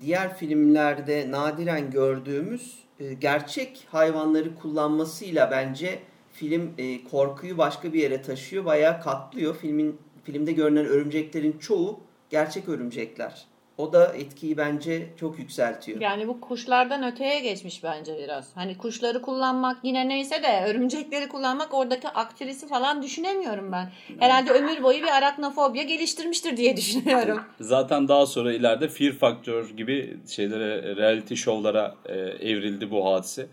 diğer 0.00 0.36
filmlerde 0.36 1.30
nadiren 1.30 1.90
gördüğümüz 1.90 2.78
e, 3.00 3.14
gerçek 3.14 3.86
hayvanları 3.90 4.54
kullanmasıyla 4.54 5.50
bence 5.50 5.98
film 6.32 6.74
e, 6.78 7.04
korkuyu 7.04 7.58
başka 7.58 7.92
bir 7.92 8.02
yere 8.02 8.22
taşıyor. 8.22 8.64
Bayağı 8.64 9.02
katlıyor. 9.02 9.56
Filmin 9.56 9.98
filmde 10.24 10.52
görünen 10.52 10.86
örümceklerin 10.86 11.58
çoğu 11.58 12.00
gerçek 12.30 12.68
örümcekler. 12.68 13.46
O 13.78 13.92
da 13.92 14.14
etkiyi 14.14 14.56
bence 14.56 15.06
çok 15.20 15.38
yükseltiyor. 15.38 16.00
Yani 16.00 16.28
bu 16.28 16.40
kuşlardan 16.40 17.12
öteye 17.12 17.40
geçmiş 17.40 17.84
bence 17.84 18.18
biraz. 18.18 18.48
Hani 18.54 18.78
kuşları 18.78 19.22
kullanmak 19.22 19.76
yine 19.82 20.08
neyse 20.08 20.42
de 20.42 20.64
örümcekleri 20.70 21.28
kullanmak 21.28 21.74
oradaki 21.74 22.08
aktrisi 22.08 22.68
falan 22.68 23.02
düşünemiyorum 23.02 23.72
ben. 23.72 23.90
Herhalde 24.18 24.50
ömür 24.50 24.82
boyu 24.82 25.02
bir 25.02 25.16
araknofobya 25.18 25.82
geliştirmiştir 25.82 26.56
diye 26.56 26.76
düşünüyorum. 26.76 27.40
Zaten 27.60 28.08
daha 28.08 28.26
sonra 28.26 28.52
ileride 28.52 28.88
Fear 28.88 29.12
Factor 29.12 29.68
gibi 29.68 30.16
şeylere, 30.28 30.96
reality 30.96 31.34
şovlara 31.34 31.94
e, 32.06 32.14
evrildi 32.18 32.90
bu 32.90 33.06
hadise. 33.06 33.46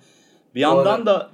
Bir 0.56 0.62
yandan 0.62 0.98
Doğru. 0.98 1.06
da 1.06 1.32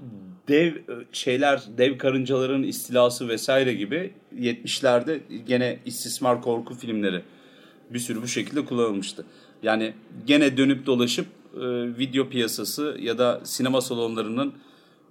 dev 0.48 0.76
e, 0.76 0.82
şeyler, 1.12 1.62
dev 1.78 1.98
karıncaların 1.98 2.64
istilası 2.64 3.28
vesaire 3.28 3.74
gibi 3.74 4.14
70'lerde 4.36 5.20
gene 5.48 5.80
istismar 5.86 6.42
korku 6.42 6.74
filmleri 6.74 7.22
bir 7.94 8.00
sürü 8.00 8.22
bu 8.22 8.28
şekilde 8.28 8.66
kullanılmıştı. 8.66 9.26
Yani 9.64 9.94
gene 10.28 10.58
dönüp 10.58 10.86
dolaşıp 10.86 11.26
e, 11.56 11.60
video 11.98 12.30
piyasası 12.30 12.98
ya 13.00 13.18
da 13.18 13.42
sinema 13.44 13.82
salonlarının 13.82 14.54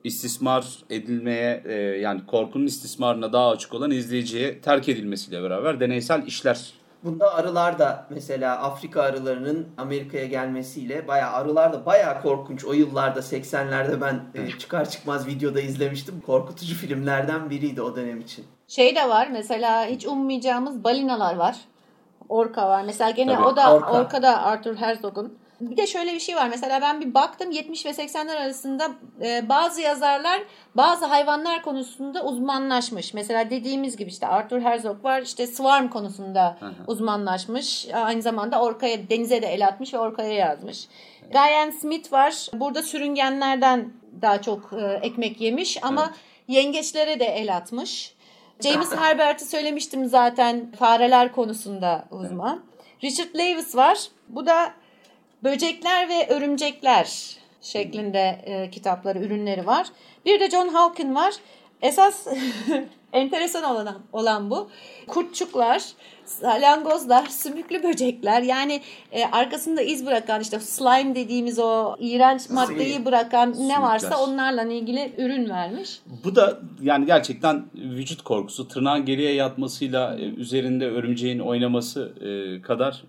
istismar 0.04 0.66
edilmeye 0.90 1.62
e, 1.64 1.72
yani 1.74 2.20
korkunun 2.26 2.66
istismarına 2.66 3.32
daha 3.32 3.50
açık 3.50 3.74
olan 3.74 3.90
izleyiciye 3.90 4.60
terk 4.60 4.88
edilmesiyle 4.88 5.42
beraber 5.42 5.80
deneysel 5.80 6.26
işler 6.26 6.80
Bunda 7.04 7.34
arılar 7.34 7.78
da 7.78 8.06
mesela 8.10 8.58
Afrika 8.58 9.02
arılarının 9.02 9.68
Amerika'ya 9.78 10.26
gelmesiyle 10.26 11.08
bayağı 11.08 11.30
arılar 11.30 11.72
da 11.72 11.86
bayağı 11.86 12.22
korkunç. 12.22 12.64
O 12.64 12.72
yıllarda 12.72 13.20
80'lerde 13.20 14.00
ben 14.00 14.20
e, 14.34 14.58
çıkar 14.58 14.90
çıkmaz 14.90 15.26
videoda 15.26 15.60
izlemiştim. 15.60 16.20
Korkutucu 16.26 16.74
filmlerden 16.74 17.50
biriydi 17.50 17.82
o 17.82 17.96
dönem 17.96 18.20
için. 18.20 18.44
Şey 18.68 18.96
de 18.96 19.08
var 19.08 19.28
mesela 19.32 19.86
hiç 19.86 20.06
ummayacağımız 20.06 20.84
balinalar 20.84 21.36
var. 21.36 21.56
Orka 22.30 22.68
var. 22.68 22.82
Mesela 22.82 23.10
gene 23.10 23.34
Tabii, 23.34 23.46
o 23.46 23.56
da 23.56 23.74
Orka. 23.74 23.92
Orka. 23.92 24.22
da 24.22 24.42
Arthur 24.42 24.76
Herzog'un. 24.76 25.38
Bir 25.60 25.76
de 25.76 25.86
şöyle 25.86 26.12
bir 26.12 26.20
şey 26.20 26.36
var. 26.36 26.48
Mesela 26.48 26.80
ben 26.80 27.00
bir 27.00 27.14
baktım 27.14 27.50
70 27.50 27.86
ve 27.86 27.90
80'ler 27.90 28.36
arasında 28.36 28.90
e, 29.22 29.48
bazı 29.48 29.80
yazarlar 29.80 30.42
bazı 30.74 31.06
hayvanlar 31.06 31.62
konusunda 31.62 32.24
uzmanlaşmış. 32.24 33.14
Mesela 33.14 33.50
dediğimiz 33.50 33.96
gibi 33.96 34.10
işte 34.10 34.26
Arthur 34.26 34.60
Herzog 34.60 35.04
var. 35.04 35.22
işte 35.22 35.46
Swarm 35.46 35.88
konusunda 35.88 36.56
uzmanlaşmış. 36.86 37.88
Aynı 37.94 38.22
zamanda 38.22 38.62
Orka'ya 38.62 39.10
denize 39.10 39.42
de 39.42 39.46
el 39.46 39.66
atmış 39.66 39.94
ve 39.94 39.98
Orka'ya 39.98 40.32
yazmış. 40.32 40.88
Ryan 41.34 41.70
Smith 41.70 42.12
var. 42.12 42.48
Burada 42.54 42.82
sürüngenlerden 42.82 43.92
daha 44.22 44.42
çok 44.42 44.72
e, 44.72 45.00
ekmek 45.02 45.40
yemiş 45.40 45.78
ama 45.82 46.10
yengeçlere 46.48 47.20
de 47.20 47.24
el 47.24 47.56
atmış. 47.56 48.14
James 48.62 48.92
Herbert'i 48.96 49.44
söylemiştim 49.44 50.08
zaten 50.08 50.72
fareler 50.78 51.32
konusunda 51.32 52.04
uzman. 52.10 52.62
Richard 53.04 53.38
Lewis 53.38 53.76
var. 53.76 53.98
Bu 54.28 54.46
da 54.46 54.72
böcekler 55.44 56.08
ve 56.08 56.28
örümcekler 56.28 57.36
şeklinde 57.62 58.40
e, 58.44 58.70
kitapları, 58.70 59.18
ürünleri 59.18 59.66
var. 59.66 59.86
Bir 60.26 60.40
de 60.40 60.50
John 60.50 60.68
Hawkin 60.68 61.14
var. 61.14 61.34
Esas 61.82 62.26
enteresan 63.12 63.64
olan, 63.64 63.98
olan 64.12 64.50
bu. 64.50 64.70
Kurtçuklar, 65.06 65.82
salyangozlar, 66.24 67.26
sümüklü 67.26 67.82
böcekler 67.82 68.42
yani 68.42 68.80
e, 69.12 69.24
arkasında 69.24 69.82
iz 69.82 70.06
bırakan 70.06 70.40
işte 70.40 70.60
slime 70.60 71.14
dediğimiz 71.14 71.58
o 71.58 71.96
iğrenç 71.98 72.50
maddeyi 72.50 73.04
bırakan 73.04 73.50
ne 73.50 73.54
Sümükler. 73.54 73.82
varsa 73.82 74.24
onlarla 74.24 74.62
ilgili 74.62 75.12
ürün 75.18 75.48
vermiş. 75.48 76.00
Bu 76.24 76.36
da 76.36 76.58
yani 76.82 77.06
gerçekten 77.06 77.64
vücut 77.74 78.22
korkusu, 78.22 78.68
tırnağın 78.68 79.04
geriye 79.04 79.34
yatmasıyla 79.34 80.18
e, 80.18 80.22
üzerinde 80.22 80.86
örümceğin 80.86 81.38
oynaması 81.38 82.12
e, 82.20 82.62
kadar 82.62 83.02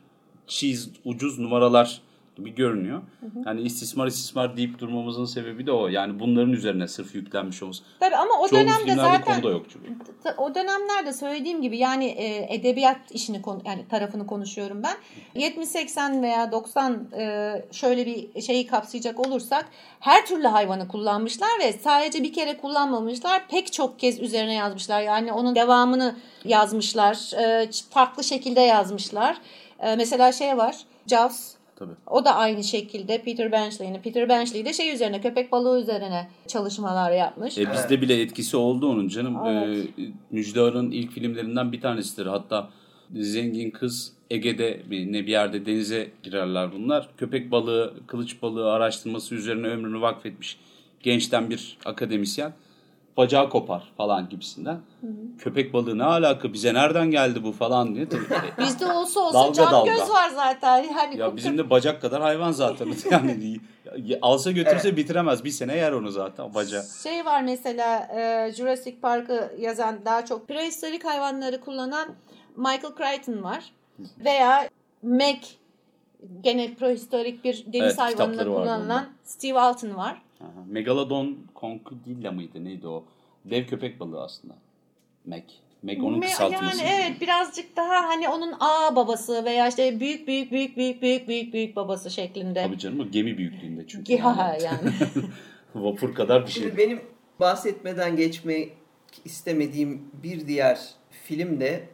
cheese, 0.48 0.90
ucuz 1.06 1.40
numaralar 1.40 2.02
gibi 2.36 2.56
görünüyor. 2.56 3.02
Yani 3.46 3.62
istismar 3.62 4.08
istismar 4.08 4.58
deyip 4.58 4.80
durmamızın 4.80 5.26
sebebi 5.26 5.66
de 5.66 5.72
o. 5.72 5.88
Yani 5.88 6.20
bunların 6.20 6.54
üzerine 6.54 6.88
sırf 6.88 7.16
yüklenmiş 7.16 7.64
olması. 7.64 7.84
Tabii 8.00 8.16
ama 8.16 8.32
o 8.40 8.48
Çoğu 8.48 8.60
dönemde 8.60 8.96
zaten 8.96 9.42
yok 9.42 9.66
çünkü. 9.74 9.96
O 10.38 10.56
dönemlerde 10.56 11.14
söylediğim 11.14 11.62
gibi 11.62 11.78
yani 11.78 12.06
e, 12.06 12.56
edebiyat 12.56 13.12
işini 13.12 13.42
konu- 13.42 13.62
yani 13.66 13.88
tarafını 13.88 14.28
konuşuyorum 14.28 14.84
ben. 14.84 14.96
70 15.42 15.70
80 15.70 16.24
veya 16.24 16.52
90 16.52 17.08
e, 17.18 17.54
şöyle 17.72 18.06
bir 18.06 18.42
şeyi 18.42 18.68
kapsayacak 18.68 19.20
olursak 19.28 19.66
her 20.00 20.26
türlü 20.26 20.48
hayvanı 20.48 20.88
kullanmışlar 20.88 21.50
ve 21.60 21.74
sadece 21.74 22.24
bir 22.24 22.34
kere 22.34 22.58
kullanmamışlar. 22.58 23.48
Pek 23.48 23.74
çok 23.74 24.00
kez 24.00 24.20
üzerine 24.20 24.54
yazmışlar. 24.54 25.02
Yani 25.02 25.34
onun 25.34 25.56
devamını 25.56 26.16
yazmışlar. 26.46 27.34
E, 27.42 27.70
farklı 27.90 28.24
şekilde 28.24 28.62
yazmışlar. 28.62 29.38
E, 29.80 29.96
mesela 29.96 30.32
şey 30.32 30.58
var. 30.58 30.76
Jaws 31.08 31.61
Tabii. 31.82 31.94
o 32.08 32.26
da 32.26 32.36
aynı 32.36 32.64
şekilde 32.64 33.22
Peter 33.22 33.52
Benchley'in. 33.52 34.02
Peter 34.02 34.30
Benchley 34.30 34.66
de 34.66 34.74
şey 34.74 34.94
üzerine 34.94 35.22
köpek 35.22 35.52
balığı 35.52 35.82
üzerine 35.82 36.30
çalışmalar 36.48 37.12
yapmış. 37.12 37.58
E, 37.58 37.72
bizde 37.74 38.02
bile 38.02 38.22
etkisi 38.22 38.58
oldu 38.58 38.90
onun 38.90 39.08
canım. 39.08 39.38
Evet. 39.46 39.86
E, 40.00 40.02
Müjdar'ın 40.32 40.92
ilk 40.92 41.12
filmlerinden 41.12 41.72
bir 41.72 41.82
tanesidir. 41.82 42.26
Hatta 42.26 42.70
zengin 43.16 43.72
kız 43.72 44.14
Ege'de 44.30 44.82
bir, 44.90 45.12
ne 45.12 45.26
bir 45.26 45.32
yerde 45.32 45.66
denize 45.66 46.12
girerler 46.24 46.72
bunlar. 46.72 47.10
Köpek 47.18 47.52
balığı, 47.52 47.94
kılıç 48.08 48.42
balığı 48.42 48.72
araştırması 48.72 49.36
üzerine 49.36 49.68
ömrünü 49.68 50.02
vakfetmiş 50.02 50.58
gençten 51.04 51.50
bir 51.50 51.78
akademisyen. 51.86 52.54
Bacağı 53.18 53.50
kopar 53.50 53.84
falan 53.98 54.30
gibisinden. 54.30 54.80
Köpek 55.40 55.74
balığı 55.74 55.98
ne 55.98 56.04
alaka 56.04 56.54
bize 56.54 56.74
nereden 56.74 57.12
geldi 57.12 57.44
bu 57.44 57.52
falan 57.52 57.96
diye. 57.96 58.10
Tabii, 58.10 58.22
Bizde 58.58 58.86
olsa 58.92 59.20
olsa 59.20 59.34
Dalga 59.40 59.54
can 59.54 59.72
dalga. 59.72 59.92
göz 59.92 60.10
var 60.10 60.30
zaten. 60.30 60.84
Yani 60.84 61.18
ya 61.18 61.36
bizim 61.36 61.58
de 61.58 61.70
bacak 61.70 62.02
kadar 62.02 62.22
hayvan 62.22 62.52
zaten. 62.52 62.88
Yani 63.12 63.58
ya- 64.06 64.20
alsa 64.22 64.52
götürse 64.52 64.98
bitiremez. 64.98 65.44
Bir 65.44 65.50
sene 65.50 65.78
yer 65.78 65.92
onu 65.92 66.12
zaten 66.12 66.54
bacağı. 66.54 66.84
şey 67.04 67.26
var 67.26 67.42
mesela 67.42 68.08
e, 68.16 68.52
Jurassic 68.54 68.98
Park'ı 69.02 69.56
yazan 69.60 70.06
daha 70.06 70.26
çok 70.26 70.48
prehistorik 70.48 71.06
hayvanları 71.06 71.62
kullanan 71.62 72.08
Michael 72.56 72.94
Crichton 72.98 73.44
var. 73.44 73.64
Veya 74.26 74.70
Meg 75.04 75.38
gene 76.42 76.74
prehistorik 76.76 77.44
bir 77.44 77.66
deniz 77.74 78.00
Evet, 78.00 78.00
vardı 78.00 78.44
kullanılan 78.46 79.06
Steve 79.24 79.60
Alton 79.60 79.96
var. 79.96 80.22
Aha. 80.42 80.66
Megalodon 80.68 81.38
Concudilla 81.56 82.32
mıydı 82.32 82.64
neydi 82.64 82.88
o? 82.88 83.06
Dev 83.46 83.66
köpek 83.66 84.00
balığı 84.00 84.24
aslında. 84.24 84.54
Meg. 85.26 85.44
Meg 85.84 86.04
onun 86.04 86.20
Me- 86.20 86.26
kısaltması. 86.26 86.84
Yani 86.84 86.96
evet 86.96 87.22
birazcık 87.22 87.78
daha 87.78 88.08
hani 88.08 88.30
onun 88.30 88.54
A 88.60 88.96
babası 88.96 89.46
veya 89.46 89.68
işte 89.68 90.00
büyük 90.00 90.28
büyük 90.28 90.52
büyük 90.52 90.78
büyük 90.78 91.02
büyük 91.02 91.28
büyük 91.28 91.54
büyük 91.54 91.76
babası 91.76 92.12
şeklinde. 92.12 92.64
Tabii 92.64 92.78
canım 92.78 93.00
o 93.00 93.12
gemi 93.12 93.38
büyüklüğünde 93.38 93.88
çünkü. 93.88 94.18
Ha 94.18 94.58
yani. 94.64 94.94
Vapur 95.76 96.16
kadar 96.16 96.46
bir 96.46 96.52
şey. 96.52 96.64
Şimdi 96.64 96.78
benim 96.78 97.02
bahsetmeden 97.40 98.16
geçmek 98.16 98.72
istemediğim 99.26 100.12
bir 100.24 100.48
diğer 100.48 100.80
film 101.24 101.60
de 101.60 101.90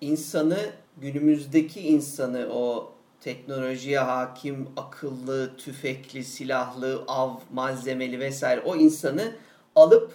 insanı 0.00 0.58
günümüzdeki 0.96 1.80
insanı 1.80 2.48
o 2.52 2.92
teknolojiye 3.20 3.98
hakim 3.98 4.68
akıllı, 4.76 5.56
tüfekli, 5.56 6.24
silahlı, 6.24 7.04
av 7.08 7.30
malzemeli 7.52 8.20
vesaire 8.20 8.60
o 8.60 8.76
insanı 8.76 9.32
alıp 9.76 10.12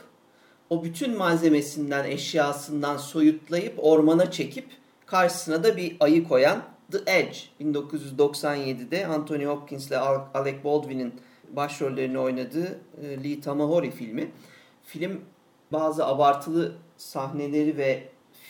o 0.70 0.84
bütün 0.84 1.18
malzemesinden, 1.18 2.04
eşyasından 2.04 2.97
soyutlayıp 2.97 3.74
ormana 3.78 4.32
çekip 4.32 4.66
karşısına 5.06 5.64
da 5.64 5.78
bir 5.78 5.97
ayı 5.99 6.28
koyan 6.28 6.64
The 6.91 6.97
Edge 7.06 7.38
1997'de 7.62 9.08
Anthony 9.08 9.45
Hopkins 9.45 9.88
ile 9.88 9.97
Al- 9.97 10.26
Alec 10.34 10.64
Baldwin'in 10.64 11.14
başrollerini 11.49 12.20
oynadığı 12.20 12.80
e, 13.04 13.24
Lee 13.24 13.41
Tamahori 13.41 13.91
filmi. 13.91 14.32
Film 14.84 15.22
bazı 15.72 16.06
abartılı 16.06 16.76
sahneleri 16.97 17.78
ve 17.78 18.04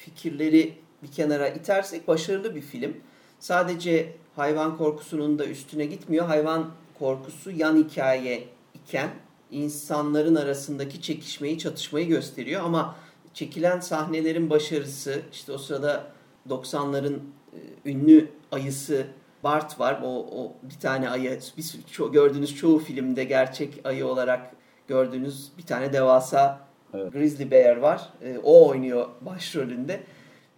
fikirleri 0.06 0.74
bir 1.04 1.12
kenara 1.12 1.48
itersek 1.48 2.08
başarılı 2.08 2.56
bir 2.56 2.62
film. 2.62 2.98
Sadece 3.40 4.16
hayvan 4.36 4.78
korkusunun 4.78 5.40
da 5.40 5.46
üstüne 5.46 5.86
gitmiyor. 5.86 6.26
Hayvan 6.26 6.72
korkusu 7.00 7.52
yan 7.52 7.78
hikaye 7.78 8.44
iken 8.74 9.10
insanların 9.52 10.36
arasındaki 10.36 11.02
çekişmeyi, 11.02 11.60
çatışmayı 11.60 12.08
gösteriyor. 12.08 12.62
Ama 12.64 12.96
çekilen 13.34 13.80
sahnelerin 13.80 14.50
başarısı, 14.50 15.22
işte 15.32 15.52
o 15.52 15.58
sırada 15.58 16.04
90'ların 16.50 17.18
e, 17.54 17.90
ünlü 17.90 18.28
ayısı 18.52 19.08
Bart 19.44 19.80
var. 19.80 20.00
O, 20.04 20.26
o 20.44 20.54
bir 20.64 20.80
tane 20.80 21.10
ayı, 21.10 21.40
bir 21.58 21.62
sürü- 21.62 21.82
ço- 21.92 22.12
gördüğünüz 22.12 22.56
çoğu 22.56 22.80
filmde 22.80 23.24
gerçek 23.24 23.82
ayı 23.84 24.06
olarak 24.06 24.52
gördüğünüz 24.88 25.52
bir 25.58 25.64
tane 25.66 25.94
devasa 25.94 26.68
Evet. 26.94 27.14
Grizzly 27.14 27.52
Bear 27.52 27.78
var. 27.78 28.10
E, 28.22 28.38
o 28.44 28.68
oynuyor 28.70 29.08
başrolünde. 29.22 30.04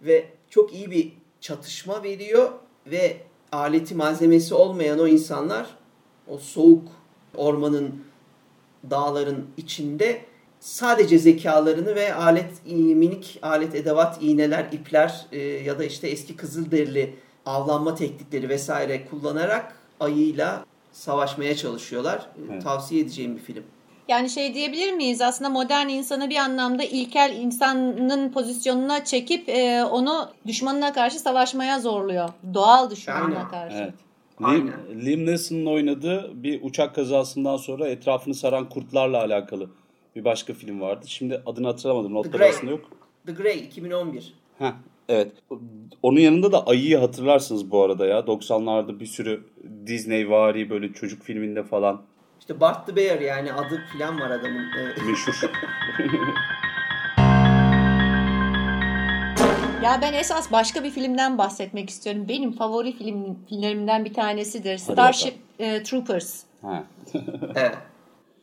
Ve 0.02 0.24
çok 0.50 0.74
iyi 0.74 0.90
bir 0.90 1.12
çatışma 1.40 2.02
veriyor 2.02 2.52
ve 2.86 3.16
aleti 3.56 3.94
malzemesi 3.94 4.54
olmayan 4.54 4.98
o 4.98 5.06
insanlar 5.06 5.66
o 6.28 6.38
soğuk 6.38 6.88
ormanın 7.36 8.04
dağların 8.90 9.46
içinde 9.56 10.20
sadece 10.60 11.18
zekalarını 11.18 11.94
ve 11.94 12.14
alet 12.14 12.66
minik 12.66 13.38
alet 13.42 13.74
edevat 13.74 14.22
iğneler 14.22 14.66
ipler 14.72 15.26
e, 15.32 15.38
ya 15.40 15.78
da 15.78 15.84
işte 15.84 16.08
eski 16.08 16.36
kızılderili 16.36 17.14
avlanma 17.46 17.94
teknikleri 17.94 18.48
vesaire 18.48 19.06
kullanarak 19.10 19.76
ayıyla 20.00 20.64
savaşmaya 20.92 21.56
çalışıyorlar. 21.56 22.26
Evet. 22.50 22.62
Tavsiye 22.62 23.02
edeceğim 23.02 23.36
bir 23.36 23.42
film. 23.42 23.64
Yani 24.08 24.30
şey 24.30 24.54
diyebilir 24.54 24.92
miyiz 24.92 25.22
aslında 25.22 25.50
modern 25.50 25.88
insanı 25.88 26.30
bir 26.30 26.36
anlamda 26.36 26.84
ilkel 26.84 27.36
insanın 27.40 28.32
pozisyonuna 28.32 29.04
çekip 29.04 29.48
e, 29.48 29.84
onu 29.84 30.28
düşmanına 30.46 30.92
karşı 30.92 31.18
savaşmaya 31.18 31.80
zorluyor. 31.80 32.28
Doğal 32.54 32.90
düşmanına 32.90 33.36
Aynen. 33.36 33.48
karşı. 33.48 33.76
Evet. 33.76 33.94
Liam, 34.40 34.70
Liam 35.06 35.26
Neeson'ın 35.26 35.66
oynadığı 35.66 36.42
bir 36.42 36.62
uçak 36.62 36.94
kazasından 36.94 37.56
sonra 37.56 37.88
etrafını 37.88 38.34
saran 38.34 38.68
kurtlarla 38.68 39.20
alakalı 39.20 39.70
bir 40.16 40.24
başka 40.24 40.52
film 40.52 40.80
vardı. 40.80 41.04
Şimdi 41.08 41.42
adını 41.46 41.66
hatırlamadım. 41.66 42.14
Notlar 42.14 42.40
arasında 42.40 42.70
yok. 42.70 42.90
The 43.26 43.32
Grey 43.32 43.58
2011. 43.58 44.34
Heh, 44.58 44.72
evet. 45.08 45.32
Onun 46.02 46.20
yanında 46.20 46.52
da 46.52 46.66
Ayı'yı 46.66 46.98
hatırlarsınız 46.98 47.70
bu 47.70 47.82
arada 47.82 48.06
ya. 48.06 48.18
90'larda 48.18 49.00
bir 49.00 49.06
sürü 49.06 49.44
Disney 49.86 50.30
vari 50.30 50.70
böyle 50.70 50.92
çocuk 50.92 51.22
filminde 51.22 51.62
falan. 51.62 52.02
İşte 52.46 52.60
Bart 52.60 52.86
the 52.86 52.96
Bear 52.96 53.20
yani 53.20 53.52
adı 53.52 53.82
falan 53.92 54.20
var 54.20 54.30
adamın. 54.30 54.66
Meşhur. 55.06 55.40
Ya 59.82 59.98
ben 60.02 60.12
esas 60.12 60.52
başka 60.52 60.84
bir 60.84 60.90
filmden 60.90 61.38
bahsetmek 61.38 61.90
istiyorum. 61.90 62.24
Benim 62.28 62.52
favori 62.52 62.92
filmlerimden 62.92 64.04
bir 64.04 64.14
tanesidir. 64.14 64.78
Starship 64.78 65.34
e, 65.58 65.82
Troopers. 65.82 66.42
Ha. 66.62 66.84
evet. 67.54 67.74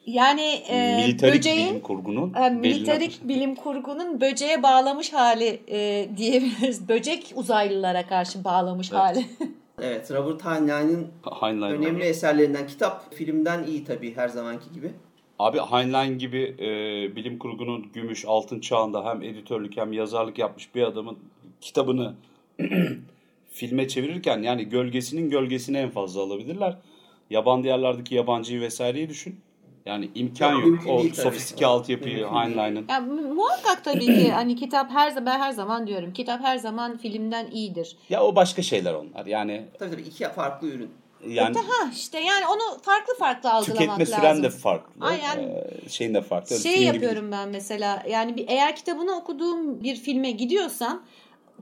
Yani 0.05 0.41
e, 0.41 0.95
militarik 0.95 1.33
böceğin, 1.33 1.69
bilim 1.69 1.81
kurgunun 1.81 2.33
e, 2.33 2.49
militarik 2.49 3.27
bilim 3.27 3.55
kurgunun 3.55 4.21
böceğe 4.21 4.63
bağlamış 4.63 5.13
hali 5.13 5.61
e, 5.67 6.09
diyebiliriz. 6.17 6.89
Böcek 6.89 7.33
uzaylılara 7.35 8.07
karşı 8.07 8.43
bağlamış 8.43 8.91
evet. 8.91 9.01
hali. 9.01 9.25
evet, 9.81 10.11
Robert 10.11 10.45
Heinlein'in 10.45 11.07
önemli 11.63 11.99
var. 11.99 12.05
eserlerinden 12.05 12.67
kitap 12.67 13.13
filmden 13.13 13.63
iyi 13.63 13.83
tabii 13.83 14.15
her 14.15 14.29
zamanki 14.29 14.71
gibi. 14.73 14.91
Abi 15.39 15.57
Heinlein 15.57 16.17
gibi 16.17 16.55
e, 16.59 16.67
bilim 17.15 17.39
kurgunun 17.39 17.91
gümüş 17.93 18.25
altın 18.27 18.59
çağında 18.59 19.05
hem 19.05 19.21
editörlük 19.21 19.77
hem 19.77 19.93
yazarlık 19.93 20.37
yapmış 20.37 20.75
bir 20.75 20.83
adamın 20.83 21.17
kitabını 21.61 22.13
filme 23.51 23.87
çevirirken 23.87 24.41
yani 24.41 24.69
gölgesinin 24.69 25.29
gölgesini 25.29 25.77
en 25.77 25.89
fazla 25.89 26.21
alabilirler. 26.21 26.77
Yaban 27.29 27.63
diyarlardaki 27.63 28.15
yabancıyı 28.15 28.61
vesaireyi 28.61 29.09
düşün. 29.09 29.39
Yani 29.85 30.09
imkan 30.15 30.53
yok. 30.53 30.65
yok. 30.65 30.79
O 30.87 31.13
sofistike 31.13 31.65
altyapıyı 31.65 32.27
Heinlein'in. 32.27 32.85
Ya, 32.89 32.99
muhakkak 33.35 33.83
tabii 33.83 34.05
ki 34.05 34.31
hani 34.33 34.55
kitap 34.55 34.91
her 34.91 35.11
zaman 35.11 35.25
ben 35.25 35.39
her 35.39 35.51
zaman 35.51 35.87
diyorum. 35.87 36.13
Kitap 36.13 36.41
her 36.41 36.57
zaman 36.57 36.97
filmden 36.97 37.51
iyidir. 37.51 37.97
Ya 38.09 38.23
o 38.23 38.35
başka 38.35 38.61
şeyler 38.61 38.93
onlar. 38.93 39.25
Yani 39.25 39.65
Tabii 39.79 39.91
tabii 39.91 40.01
iki 40.01 40.29
farklı 40.29 40.67
ürün. 40.67 40.89
Yani 41.27 41.57
ha 41.57 41.89
işte 41.93 42.19
yani 42.19 42.45
onu 42.47 42.79
farklı 42.81 43.13
farklı 43.19 43.51
algılamak 43.51 43.81
lazım. 43.81 43.97
Tüketme 43.97 44.05
süren 44.05 44.43
de 44.43 44.49
farklı. 44.49 45.05
Aynen. 45.05 45.39
Ee, 45.39 45.89
şeyin 45.89 46.13
de 46.13 46.21
farklı. 46.21 46.59
Şey 46.59 46.73
Film 46.75 46.83
yapıyorum 46.83 47.21
gibi. 47.21 47.31
ben 47.31 47.49
mesela 47.49 48.03
yani 48.09 48.37
bir, 48.37 48.45
eğer 48.47 48.75
kitabını 48.75 49.15
okuduğum 49.15 49.83
bir 49.83 49.95
filme 49.95 50.31
gidiyorsam 50.31 51.03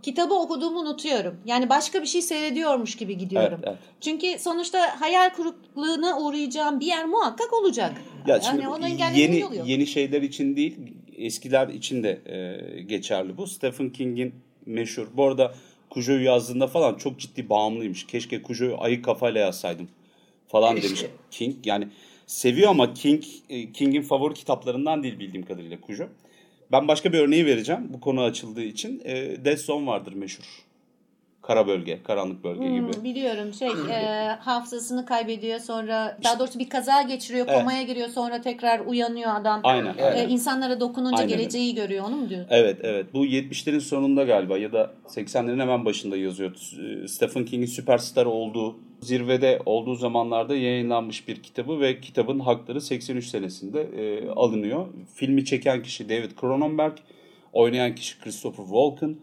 kitabı 0.04 0.34
okuduğumu 0.34 0.80
unutuyorum. 0.80 1.36
Yani 1.46 1.70
başka 1.70 2.02
bir 2.02 2.08
şey 2.08 2.22
seyrediyormuş 2.22 2.96
gibi 2.96 3.18
gidiyorum. 3.18 3.60
Evet, 3.64 3.68
evet. 3.68 3.80
Çünkü 4.02 4.40
sonuçta 4.40 5.02
hayal 5.02 5.30
kırıklığına 5.30 6.20
uğrayacağım 6.20 6.80
bir 6.80 6.86
yer 6.86 7.06
muhakkak 7.06 7.54
olacak. 7.54 7.94
Ya 8.28 8.36
yani 8.36 8.44
şimdi 8.44 8.68
onu 8.68 8.88
yeni 9.16 9.46
yeni 9.66 9.88
şeyler 9.88 10.22
için 10.22 10.56
değil, 10.56 10.78
eskiler 11.18 11.68
için 11.68 12.04
de 12.04 12.22
e, 12.26 12.82
geçerli 12.82 13.38
bu. 13.38 13.48
Stephen 13.48 13.90
King'in 13.90 14.34
meşhur. 14.66 15.08
Bu 15.14 15.24
arada 15.24 15.54
Cujo'yu 15.92 16.24
yazdığında 16.24 16.68
falan 16.68 16.96
çok 16.96 17.20
ciddi 17.20 17.50
bağımlıymış. 17.50 18.08
Keşke 18.08 18.44
Cujo'yu 18.44 18.82
ayı 18.82 19.02
kafayla 19.02 19.42
yazsaydım 19.42 19.90
falan 20.48 20.76
Keşke. 20.76 20.88
demiş 20.88 21.06
King. 21.32 21.56
Yani 21.66 21.88
seviyor 22.28 22.70
ama 22.70 22.94
King 22.94 23.24
e, 23.50 23.72
King'in 23.72 24.02
favori 24.02 24.34
kitaplarından 24.34 25.04
değil 25.04 25.20
bildiğim 25.20 25.46
kadarıyla 25.46 25.78
Cujo. 25.88 26.08
Ben 26.72 26.88
başka 26.88 27.14
bir 27.14 27.20
örneği 27.20 27.46
vereceğim 27.46 27.82
bu 27.90 28.00
konu 28.00 28.22
açıldığı 28.22 28.64
için. 28.64 29.02
E, 29.06 29.46
Dead 29.46 29.58
Zone 29.58 29.88
vardır 29.88 30.14
meşhur. 30.14 30.46
Kara 31.42 31.68
bölge, 31.68 32.04
karanlık 32.04 32.44
bölge 32.44 32.68
hmm, 32.68 32.76
gibi. 32.76 33.04
Biliyorum 33.04 33.54
şey 33.54 33.68
e, 33.90 34.28
hafızasını 34.40 35.06
kaybediyor 35.06 35.60
sonra 35.60 36.18
daha 36.24 36.40
doğrusu 36.40 36.60
bir 36.60 36.70
kaza 36.70 37.02
geçiriyor 37.02 37.46
evet. 37.50 37.60
komaya 37.60 37.84
giriyor 37.84 38.08
sonra 38.08 38.42
tekrar 38.42 38.80
uyanıyor 38.80 39.36
adam. 39.36 39.60
Aynen. 39.64 39.98
E, 39.98 40.04
aynen. 40.04 40.30
insanlara 40.30 40.80
dokununca 40.80 41.18
aynen. 41.18 41.38
geleceği 41.38 41.76
görüyor 41.76 42.06
onu 42.06 42.16
mu 42.16 42.30
diyor? 42.30 42.46
Evet 42.50 42.78
evet 42.84 43.06
bu 43.14 43.26
70'lerin 43.26 43.80
sonunda 43.80 44.24
galiba 44.24 44.58
ya 44.58 44.72
da 44.74 44.92
80'lerin 45.08 45.62
hemen 45.62 45.86
başında 45.86 46.18
yazıyor. 46.18 46.52
E, 47.04 47.08
Stephen 47.08 47.46
King'in 47.46 47.68
süperstar 47.68 48.26
olduğu 48.26 48.76
zirvede 49.02 49.60
olduğu 49.66 49.96
zamanlarda 49.96 50.56
yayınlanmış 50.56 51.28
bir 51.28 51.44
kitabı 51.44 51.80
ve 51.80 52.02
kitabın 52.02 52.40
hakları 52.40 52.82
83 52.82 53.28
senesinde 53.28 53.82
e, 53.82 54.30
alınıyor. 54.30 54.88
Filmi 55.14 55.46
çeken 55.46 55.84
kişi 55.84 56.10
David 56.10 56.32
Cronenberg, 56.42 56.98
oynayan 57.54 57.96
kişi 57.96 58.20
Christopher 58.20 58.64
Walken. 58.64 59.16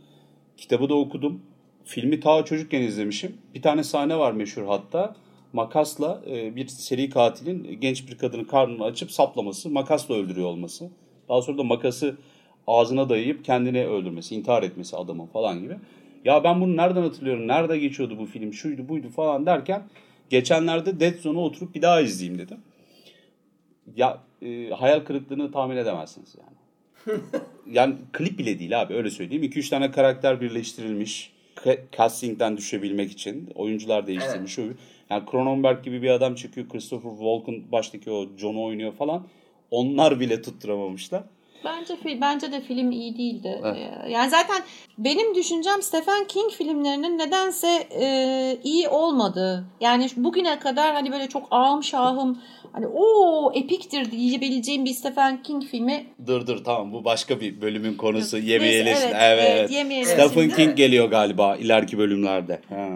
Kitabı 0.57 0.89
da 0.89 0.95
okudum. 0.95 1.43
Filmi 1.85 2.21
ta 2.21 2.45
çocukken 2.45 2.83
izlemişim. 2.83 3.37
Bir 3.55 3.63
tane 3.63 3.85
sahne 3.85 4.19
var 4.19 4.33
meşhur 4.33 4.67
hatta. 4.67 5.17
Makasla 5.53 6.23
e, 6.31 6.57
bir 6.57 6.69
seri 6.69 7.11
katilin 7.11 7.81
genç 7.81 8.09
bir 8.09 8.19
kadının 8.19 8.45
karnını 8.45 8.85
açıp 8.85 9.11
saplaması, 9.11 9.71
makasla 9.71 10.15
öldürüyor 10.15 10.47
olması. 10.47 10.91
Daha 11.29 11.43
sonra 11.43 11.59
da 11.59 11.63
makası 11.63 12.17
ağzına 12.67 13.09
dayayıp 13.09 13.45
kendini 13.45 13.87
öldürmesi, 13.87 14.35
intihar 14.35 14.63
etmesi 14.63 14.97
adamın 14.97 15.27
falan 15.27 15.61
gibi. 15.61 15.77
Ya 16.29 16.45
ben 16.45 16.61
bunu 16.61 16.77
nereden 16.77 17.03
hatırlıyorum, 17.03 17.49
nerede 17.49 17.79
geçiyordu 17.79 18.19
bu 18.19 18.27
film, 18.27 18.53
şuydu 18.53 18.89
buydu 18.89 19.09
falan 19.09 19.47
derken 19.47 19.83
geçenlerde 20.31 21.01
Dead 21.01 21.15
Zone'u 21.15 21.41
oturup 21.41 21.75
bir 21.75 21.83
daha 21.83 22.01
izleyeyim 22.01 22.39
dedim. 22.39 22.59
Ya 23.97 24.19
e, 24.43 24.71
hayal 24.71 25.01
kırıklığını 25.01 25.53
tahmin 25.53 25.77
edemezsiniz 25.77 26.35
yani. 26.39 27.21
yani 27.73 27.95
klip 28.13 28.39
bile 28.39 28.59
değil 28.59 28.81
abi 28.81 28.95
öyle 28.95 29.11
söyleyeyim. 29.11 29.45
2-3 29.45 29.71
tane 29.71 29.91
karakter 29.91 30.41
birleştirilmiş 30.41 31.33
castingden 31.97 32.57
düşebilmek 32.57 33.11
için 33.11 33.51
oyuncular 33.55 34.07
değiştirmiş. 34.07 34.59
Evet. 34.59 34.77
Yani 35.11 35.23
Cronenberg 35.31 35.85
gibi 35.85 36.03
bir 36.03 36.11
adam 36.11 36.35
çıkıyor. 36.35 36.69
Christopher 36.69 37.11
Walken 37.11 37.73
baştaki 37.73 38.11
o 38.11 38.27
John'u 38.39 38.65
oynuyor 38.65 38.93
falan. 38.93 39.27
Onlar 39.71 40.21
bile 40.21 40.43
tutturamamışlar. 40.43 41.23
Bence 41.65 42.21
bence 42.21 42.53
de 42.53 42.61
film 42.61 42.91
iyi 42.91 43.19
değildi. 43.19 43.61
Evet. 43.65 43.77
Ee, 43.77 44.11
yani 44.11 44.31
zaten 44.31 44.63
benim 44.99 45.35
düşüncem 45.35 45.83
Stephen 45.83 46.27
King 46.27 46.53
filmlerinin 46.53 47.19
nedense 47.19 47.89
e, 48.01 48.59
iyi 48.65 48.89
olmadı. 48.89 49.65
Yani 49.81 50.09
bugüne 50.17 50.59
kadar 50.59 50.95
hani 50.95 51.13
böyle 51.13 51.29
çok 51.29 51.49
ağım 51.51 51.83
şahım 51.83 52.39
hani 52.73 52.87
o 52.87 53.53
epiktir 53.55 54.11
diyebileceğim 54.11 54.85
bir 54.85 54.93
Stephen 54.93 55.43
King 55.43 55.65
filmi. 55.65 56.07
Dur 56.27 56.47
dur 56.47 56.65
tamam 56.65 56.93
bu 56.93 57.05
başka 57.05 57.41
bir 57.41 57.61
bölümün 57.61 57.95
konusu. 57.95 58.39
Yemeyelim. 58.39 58.87
Evet, 58.87 59.17
evet, 59.21 59.71
evet. 59.75 60.07
Stephen 60.07 60.51
King 60.51 60.77
geliyor 60.77 61.11
galiba 61.11 61.57
ileriki 61.57 61.99
bölümlerde. 61.99 62.61
Ha. 62.69 62.89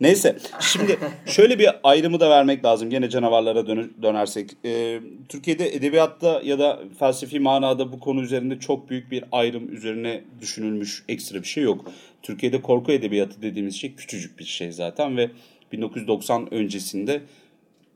Neyse 0.00 0.38
şimdi 0.60 0.98
şöyle 1.26 1.58
bir 1.58 1.68
ayrımı 1.82 2.20
da 2.20 2.30
vermek 2.30 2.64
lazım. 2.64 2.90
Gene 2.90 3.10
canavarlara 3.10 3.66
dönersek. 4.02 4.50
Ee, 4.64 5.00
Türkiye'de 5.28 5.74
edebiyatta 5.74 6.42
ya 6.44 6.58
da 6.58 6.80
felsefi 6.98 7.40
manada 7.40 7.92
bu 7.92 8.00
konu 8.00 8.22
üzerinde 8.22 8.58
çok 8.58 8.90
büyük 8.90 9.10
bir 9.10 9.24
ayrım 9.32 9.72
üzerine 9.72 10.24
düşünülmüş 10.40 11.04
ekstra 11.08 11.42
bir 11.42 11.48
şey 11.48 11.64
yok. 11.64 11.84
Türkiye'de 12.22 12.62
korku 12.62 12.92
edebiyatı 12.92 13.42
dediğimiz 13.42 13.76
şey 13.76 13.94
küçücük 13.94 14.38
bir 14.38 14.44
şey 14.44 14.72
zaten 14.72 15.16
ve 15.16 15.30
1990 15.72 16.54
öncesinde 16.54 17.20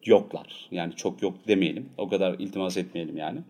yoklar. 0.04 0.68
Yani 0.70 0.96
çok 0.96 1.22
yok 1.22 1.34
demeyelim. 1.48 1.88
O 1.98 2.08
kadar 2.08 2.34
iltimas 2.38 2.76
etmeyelim 2.76 3.16
yani. 3.16 3.40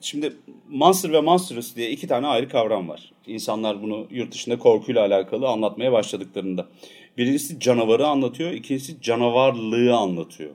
Şimdi 0.00 0.32
Monster 0.68 1.12
ve 1.12 1.20
Monstrous 1.20 1.76
diye 1.76 1.90
iki 1.90 2.06
tane 2.06 2.26
ayrı 2.26 2.48
kavram 2.48 2.88
var. 2.88 3.12
İnsanlar 3.26 3.82
bunu 3.82 4.06
yurt 4.10 4.32
dışında 4.32 4.58
korkuyla 4.58 5.04
alakalı 5.04 5.48
anlatmaya 5.48 5.92
başladıklarında. 5.92 6.66
Birincisi 7.20 7.60
canavarı 7.60 8.06
anlatıyor, 8.06 8.50
ikincisi 8.50 9.00
canavarlığı 9.02 9.96
anlatıyor. 9.96 10.50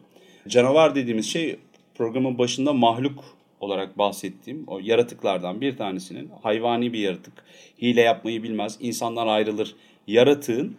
Canavar 0.48 0.96
dediğimiz 0.96 1.26
şey 1.26 1.56
programın 1.96 2.38
başında 2.38 2.74
mahluk 2.74 3.24
olarak 3.60 3.98
bahsettiğim 3.98 4.64
o 4.68 4.80
yaratıklardan 4.80 5.62
bir 5.62 5.78
tanesinin 5.78 6.30
hayvani 6.44 6.94
bir 6.94 7.00
yaratık, 7.00 7.34
hile 7.82 8.02
yapmayı 8.02 8.44
bilmez, 8.44 8.78
insanlar 8.80 9.28
ayrılır 9.28 9.76
yaratığın 10.08 10.76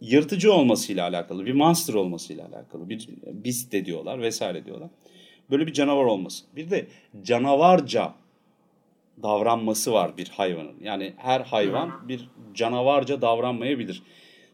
yırtıcı 0.00 0.52
olmasıyla 0.52 1.08
alakalı, 1.08 1.46
bir 1.46 1.52
monster 1.52 1.94
olmasıyla 1.94 2.46
alakalı, 2.48 2.88
bir 2.88 3.08
beast 3.44 3.72
de 3.72 3.84
diyorlar 3.84 4.22
vesaire 4.22 4.64
diyorlar. 4.64 4.88
Böyle 5.50 5.66
bir 5.66 5.72
canavar 5.72 6.04
olması. 6.04 6.44
Bir 6.56 6.70
de 6.70 6.86
canavarca 7.22 8.14
davranması 9.22 9.92
var 9.92 10.16
bir 10.16 10.28
hayvanın. 10.28 10.74
Yani 10.82 11.12
her 11.16 11.40
hayvan 11.40 12.08
bir 12.08 12.28
canavarca 12.54 13.22
davranmayabilir. 13.22 14.02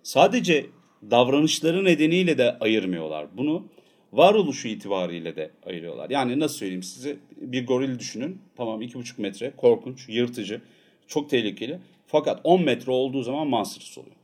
Sadece 0.08 0.66
davranışları 1.10 1.84
nedeniyle 1.84 2.38
de 2.38 2.58
ayırmıyorlar. 2.58 3.26
Bunu 3.36 3.66
varoluşu 4.12 4.68
itibariyle 4.68 5.36
de 5.36 5.50
ayırıyorlar. 5.66 6.10
Yani 6.10 6.40
nasıl 6.40 6.56
söyleyeyim 6.56 6.82
size 6.82 7.16
bir 7.36 7.66
goril 7.66 7.98
düşünün. 7.98 8.40
Tamam 8.56 8.82
2,5 8.82 9.20
metre 9.20 9.52
korkunç, 9.56 10.08
yırtıcı, 10.08 10.60
çok 11.06 11.30
tehlikeli. 11.30 11.78
Fakat 12.06 12.40
10 12.44 12.62
metre 12.62 12.92
olduğu 12.92 13.22
zaman 13.22 13.46
monstrous 13.46 13.98
oluyor. 13.98 14.16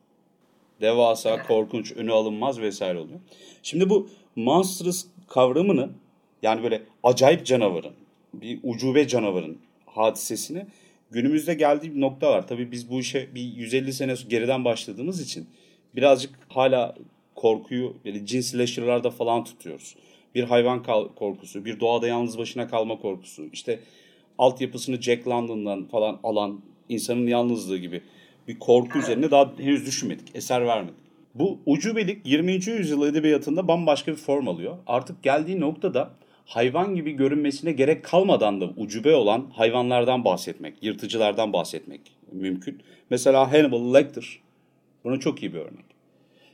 Devasa, 0.80 1.42
korkunç, 1.42 1.92
önü 1.92 2.12
alınmaz 2.12 2.60
vesaire 2.60 2.98
oluyor. 2.98 3.20
Şimdi 3.62 3.90
bu 3.90 4.08
monstrous 4.36 5.06
kavramını 5.28 5.90
yani 6.42 6.62
böyle 6.62 6.82
acayip 7.02 7.46
canavarın, 7.46 7.94
bir 8.34 8.60
ucube 8.62 9.08
canavarın 9.08 9.58
hadisesini 9.86 10.66
günümüzde 11.10 11.54
geldiği 11.54 11.94
bir 11.94 12.00
nokta 12.00 12.30
var. 12.30 12.46
Tabii 12.46 12.72
biz 12.72 12.90
bu 12.90 13.00
işe 13.00 13.34
bir 13.34 13.42
150 13.42 13.92
sene 13.92 14.14
geriden 14.28 14.64
başladığımız 14.64 15.20
için 15.20 15.48
birazcık 15.96 16.38
hala 16.48 16.94
korkuyu 17.34 17.96
böyle 18.04 18.26
cin 18.26 19.10
falan 19.10 19.44
tutuyoruz. 19.44 19.96
Bir 20.34 20.44
hayvan 20.44 20.82
korkusu, 21.14 21.64
bir 21.64 21.80
doğada 21.80 22.08
yalnız 22.08 22.38
başına 22.38 22.68
kalma 22.68 22.98
korkusu, 22.98 23.42
işte 23.52 23.80
altyapısını 24.38 25.02
Jack 25.02 25.28
London'dan 25.28 25.84
falan 25.84 26.20
alan 26.22 26.60
insanın 26.88 27.26
yalnızlığı 27.26 27.78
gibi 27.78 28.00
bir 28.48 28.58
korku 28.58 28.98
üzerine 28.98 29.30
daha 29.30 29.52
henüz 29.58 29.86
düşünmedik, 29.86 30.36
eser 30.36 30.66
vermedik. 30.66 31.04
Bu 31.34 31.58
ucubelik 31.66 32.26
20. 32.26 32.52
yüzyıl 32.52 33.06
edebiyatında 33.06 33.68
bambaşka 33.68 34.12
bir 34.12 34.16
form 34.16 34.48
alıyor. 34.48 34.76
Artık 34.86 35.22
geldiği 35.22 35.60
noktada 35.60 36.10
hayvan 36.46 36.94
gibi 36.94 37.12
görünmesine 37.12 37.72
gerek 37.72 38.04
kalmadan 38.04 38.60
da 38.60 38.70
ucube 38.76 39.14
olan 39.14 39.50
hayvanlardan 39.52 40.24
bahsetmek, 40.24 40.82
yırtıcılardan 40.82 41.52
bahsetmek 41.52 42.00
mümkün. 42.32 42.82
Mesela 43.10 43.52
Hannibal 43.52 43.94
Lecter 43.94 44.38
buna 45.04 45.20
çok 45.20 45.42
iyi 45.42 45.54
bir 45.54 45.58
örnek. 45.58 45.84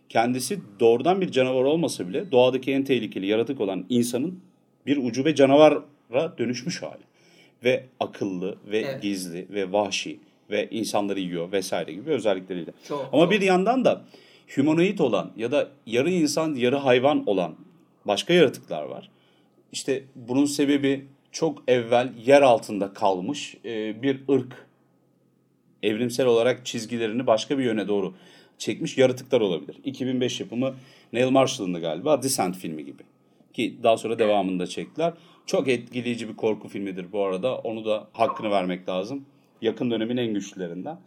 Kendisi 0.09 0.61
doğrudan 0.81 1.21
bir 1.21 1.31
canavar 1.31 1.65
olmasa 1.65 2.09
bile 2.09 2.33
doğadaki 2.33 2.73
en 2.73 2.85
tehlikeli 2.85 3.27
yaratık 3.27 3.61
olan 3.61 3.87
insanın 3.89 4.41
bir 4.87 4.97
ucube 4.97 5.35
canavara 5.35 5.83
dönüşmüş 6.39 6.83
hali. 6.83 7.11
Ve 7.65 7.85
akıllı 8.01 8.57
ve 8.67 8.79
evet. 8.79 9.03
gizli 9.03 9.47
ve 9.51 9.73
vahşi 9.73 10.19
ve 10.51 10.69
insanları 10.71 11.21
yiyor 11.21 11.53
vesaire 11.53 11.93
gibi 11.93 12.11
özellikleriyle. 12.11 12.71
Çok, 12.89 13.09
Ama 13.13 13.23
çok. 13.23 13.31
bir 13.33 13.41
yandan 13.41 13.85
da 13.85 14.05
humanoid 14.55 14.99
olan 14.99 15.33
ya 15.37 15.53
da 15.53 15.69
yarı 15.87 16.11
insan 16.11 16.55
yarı 16.55 16.77
hayvan 16.77 17.23
olan 17.27 17.55
başka 18.05 18.33
yaratıklar 18.33 18.83
var. 18.83 19.11
İşte 19.73 20.05
bunun 20.15 20.45
sebebi 20.45 21.07
çok 21.33 21.63
evvel 21.69 22.13
yer 22.27 22.43
altında 22.43 22.93
kalmış 22.93 23.57
bir 24.03 24.21
ırk 24.31 24.67
evrimsel 25.83 26.27
olarak 26.27 26.67
çizgilerini 26.67 27.27
başka 27.27 27.59
bir 27.59 27.65
yöne 27.65 27.89
doğru 27.89 28.15
çekmiş 28.59 28.99
yaratıklar 28.99 29.41
olabilir. 29.41 29.77
2005 29.85 30.41
yapımı 30.41 30.75
Neil 31.13 31.31
Marshall'ın 31.31 31.81
galiba 31.81 32.23
Descent 32.23 32.57
filmi 32.57 32.85
gibi. 32.85 33.03
Ki 33.53 33.79
daha 33.83 33.97
sonra 33.97 34.19
devamında 34.19 34.67
çektiler. 34.67 35.13
Çok 35.47 35.69
etkileyici 35.69 36.29
bir 36.29 36.37
korku 36.37 36.69
filmidir 36.69 37.13
bu 37.13 37.25
arada. 37.25 37.59
Onu 37.59 37.85
da 37.85 38.09
hakkını 38.13 38.51
vermek 38.51 38.89
lazım. 38.89 39.25
Yakın 39.63 39.91
dönemin 39.91 40.17
en 40.17 40.35
güçlülerinden. 40.35 40.99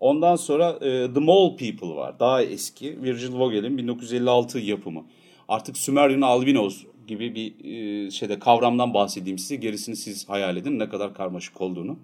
Ondan 0.00 0.36
sonra 0.36 0.70
e, 0.70 1.12
The 1.14 1.20
Mole 1.20 1.56
People 1.56 1.96
var. 1.96 2.20
Daha 2.20 2.42
eski. 2.42 3.02
Virgil 3.02 3.32
Vogel'in 3.32 3.78
1956 3.78 4.58
yapımı. 4.58 5.04
Artık 5.48 5.76
Sumerian 5.78 6.20
Albinos 6.20 6.84
gibi 7.06 7.34
bir 7.34 7.64
e, 7.64 8.10
şeyde 8.10 8.38
kavramdan 8.38 8.94
bahsedeyim 8.94 9.38
size. 9.38 9.56
Gerisini 9.56 9.96
siz 9.96 10.28
hayal 10.28 10.56
edin 10.56 10.78
ne 10.78 10.88
kadar 10.88 11.14
karmaşık 11.14 11.60
olduğunu. 11.60 11.98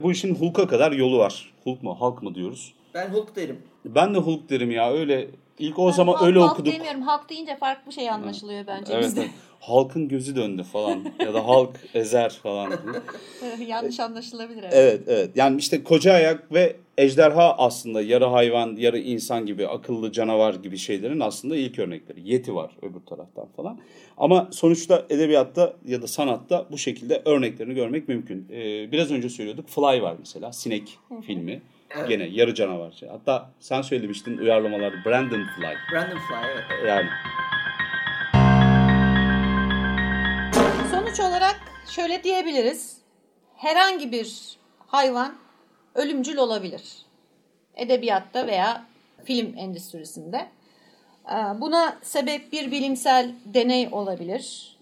Bu 0.00 0.12
işin 0.12 0.34
Hulk'a 0.34 0.66
kadar 0.66 0.92
yolu 0.92 1.18
var. 1.18 1.52
Hulk 1.64 1.82
mu, 1.82 1.96
Hulk 1.98 2.22
mı 2.22 2.34
diyoruz? 2.34 2.72
Ben 2.98 3.08
Hulk 3.08 3.36
derim. 3.36 3.58
Ben 3.84 4.14
de 4.14 4.18
Hulk 4.18 4.50
derim 4.50 4.70
ya. 4.70 4.92
Öyle 4.92 5.28
ilk 5.58 5.78
o 5.78 5.86
ben 5.86 5.92
zaman 5.92 6.12
Hulk, 6.12 6.22
öyle 6.22 6.38
Hulk 6.38 6.52
okuduk. 6.52 6.72
demiyorum. 6.72 7.02
Hulk 7.02 7.30
deyince 7.30 7.56
farklı 7.56 7.92
şey 7.92 8.10
anlaşılıyor 8.10 8.66
bence 8.66 8.92
evet, 8.92 9.04
bizde. 9.04 9.20
Evet. 9.20 9.30
Halkın 9.60 10.08
gözü 10.08 10.36
döndü 10.36 10.62
falan 10.62 11.04
ya 11.20 11.34
da 11.34 11.46
halk 11.48 11.70
ezer 11.94 12.30
falan. 12.30 12.72
Yanlış 13.66 14.00
anlaşılabilir. 14.00 14.62
Evet. 14.62 14.74
evet 14.74 15.00
evet. 15.06 15.30
Yani 15.34 15.58
işte 15.58 15.84
koca 15.84 16.12
ayak 16.12 16.52
ve 16.52 16.76
ejderha 16.98 17.54
aslında 17.58 18.02
yarı 18.02 18.24
hayvan, 18.24 18.76
yarı 18.76 18.98
insan 18.98 19.46
gibi 19.46 19.68
akıllı 19.68 20.12
canavar 20.12 20.54
gibi 20.54 20.78
şeylerin 20.78 21.20
aslında 21.20 21.56
ilk 21.56 21.78
örnekleri. 21.78 22.30
Yeti 22.30 22.54
var 22.54 22.70
öbür 22.82 23.00
taraftan 23.00 23.48
falan. 23.56 23.78
Ama 24.16 24.48
sonuçta 24.52 25.06
edebiyatta 25.10 25.74
ya 25.86 26.02
da 26.02 26.06
sanatta 26.06 26.66
bu 26.70 26.78
şekilde 26.78 27.22
örneklerini 27.24 27.74
görmek 27.74 28.08
mümkün. 28.08 28.46
Ee, 28.50 28.92
biraz 28.92 29.10
önce 29.10 29.28
söylüyorduk. 29.28 29.68
Fly 29.68 30.02
var 30.02 30.16
mesela. 30.18 30.52
Sinek 30.52 30.98
filmi. 31.26 31.62
Evet. 31.90 32.08
Gene 32.08 32.24
yarı 32.24 32.54
canavar. 32.54 33.00
Hatta 33.10 33.50
sen 33.60 33.82
söylemiştin 33.82 34.38
uyarlamalarda 34.38 35.04
Brandon 35.04 35.46
Fly. 35.56 35.74
Brandon 35.92 36.18
Fly 36.18 36.50
evet. 36.52 36.88
Yani 36.88 37.08
Sonuç 40.90 41.20
olarak 41.20 41.60
şöyle 41.90 42.24
diyebiliriz. 42.24 42.98
Herhangi 43.56 44.12
bir 44.12 44.56
hayvan 44.86 45.34
ölümcül 45.94 46.36
olabilir. 46.36 46.82
Edebiyatta 47.74 48.46
veya 48.46 48.84
film 49.24 49.54
endüstrisinde. 49.58 50.48
Ee, 51.26 51.60
buna 51.60 51.98
sebep 52.02 52.52
bir 52.52 52.70
bilimsel 52.70 53.34
deney 53.44 53.88
olabilir. 53.92 54.76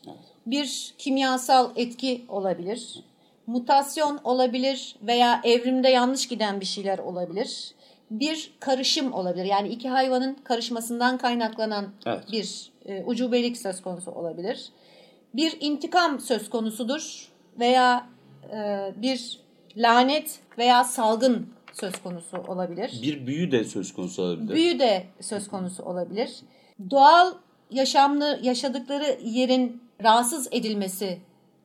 Bir 0.46 0.94
kimyasal 0.98 1.70
etki 1.76 2.24
olabilir. 2.28 3.00
Mutasyon 3.46 4.20
olabilir 4.24 4.96
veya 5.02 5.40
evrimde 5.44 5.88
yanlış 5.88 6.28
giden 6.28 6.60
bir 6.60 6.66
şeyler 6.66 6.98
olabilir. 6.98 7.74
Bir 8.10 8.52
karışım 8.60 9.12
olabilir. 9.12 9.44
Yani 9.44 9.68
iki 9.68 9.88
hayvanın 9.88 10.34
karışmasından 10.34 11.18
kaynaklanan 11.18 11.86
evet. 12.06 12.24
bir 12.32 12.70
e, 12.84 13.04
ucubelik 13.04 13.56
söz 13.56 13.82
konusu 13.82 14.10
olabilir 14.10 14.70
bir 15.36 15.56
intikam 15.60 16.20
söz 16.20 16.50
konusudur 16.50 17.28
veya 17.60 18.06
e, 18.52 18.92
bir 18.96 19.40
lanet 19.76 20.38
veya 20.58 20.84
salgın 20.84 21.46
söz 21.72 22.02
konusu 22.02 22.36
olabilir. 22.48 22.98
Bir 23.02 23.26
büyü 23.26 23.50
de 23.50 23.64
söz 23.64 23.92
konusu 23.92 24.22
olabilir. 24.22 24.54
Büyü 24.54 24.78
de 24.78 25.04
söz 25.20 25.48
konusu 25.48 25.82
olabilir. 25.82 26.30
Doğal 26.90 27.34
yaşamlı 27.70 28.40
yaşadıkları 28.42 29.18
yerin 29.24 29.82
rahatsız 30.02 30.48
edilmesi 30.52 31.18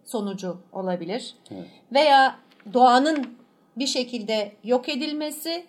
sonucu 0.06 0.58
olabilir. 0.74 1.36
Evet. 1.52 1.66
Veya 1.94 2.36
doğanın 2.74 3.38
bir 3.78 3.88
şekilde 3.88 4.52
yok 4.64 4.90
edilmesi 4.90 5.66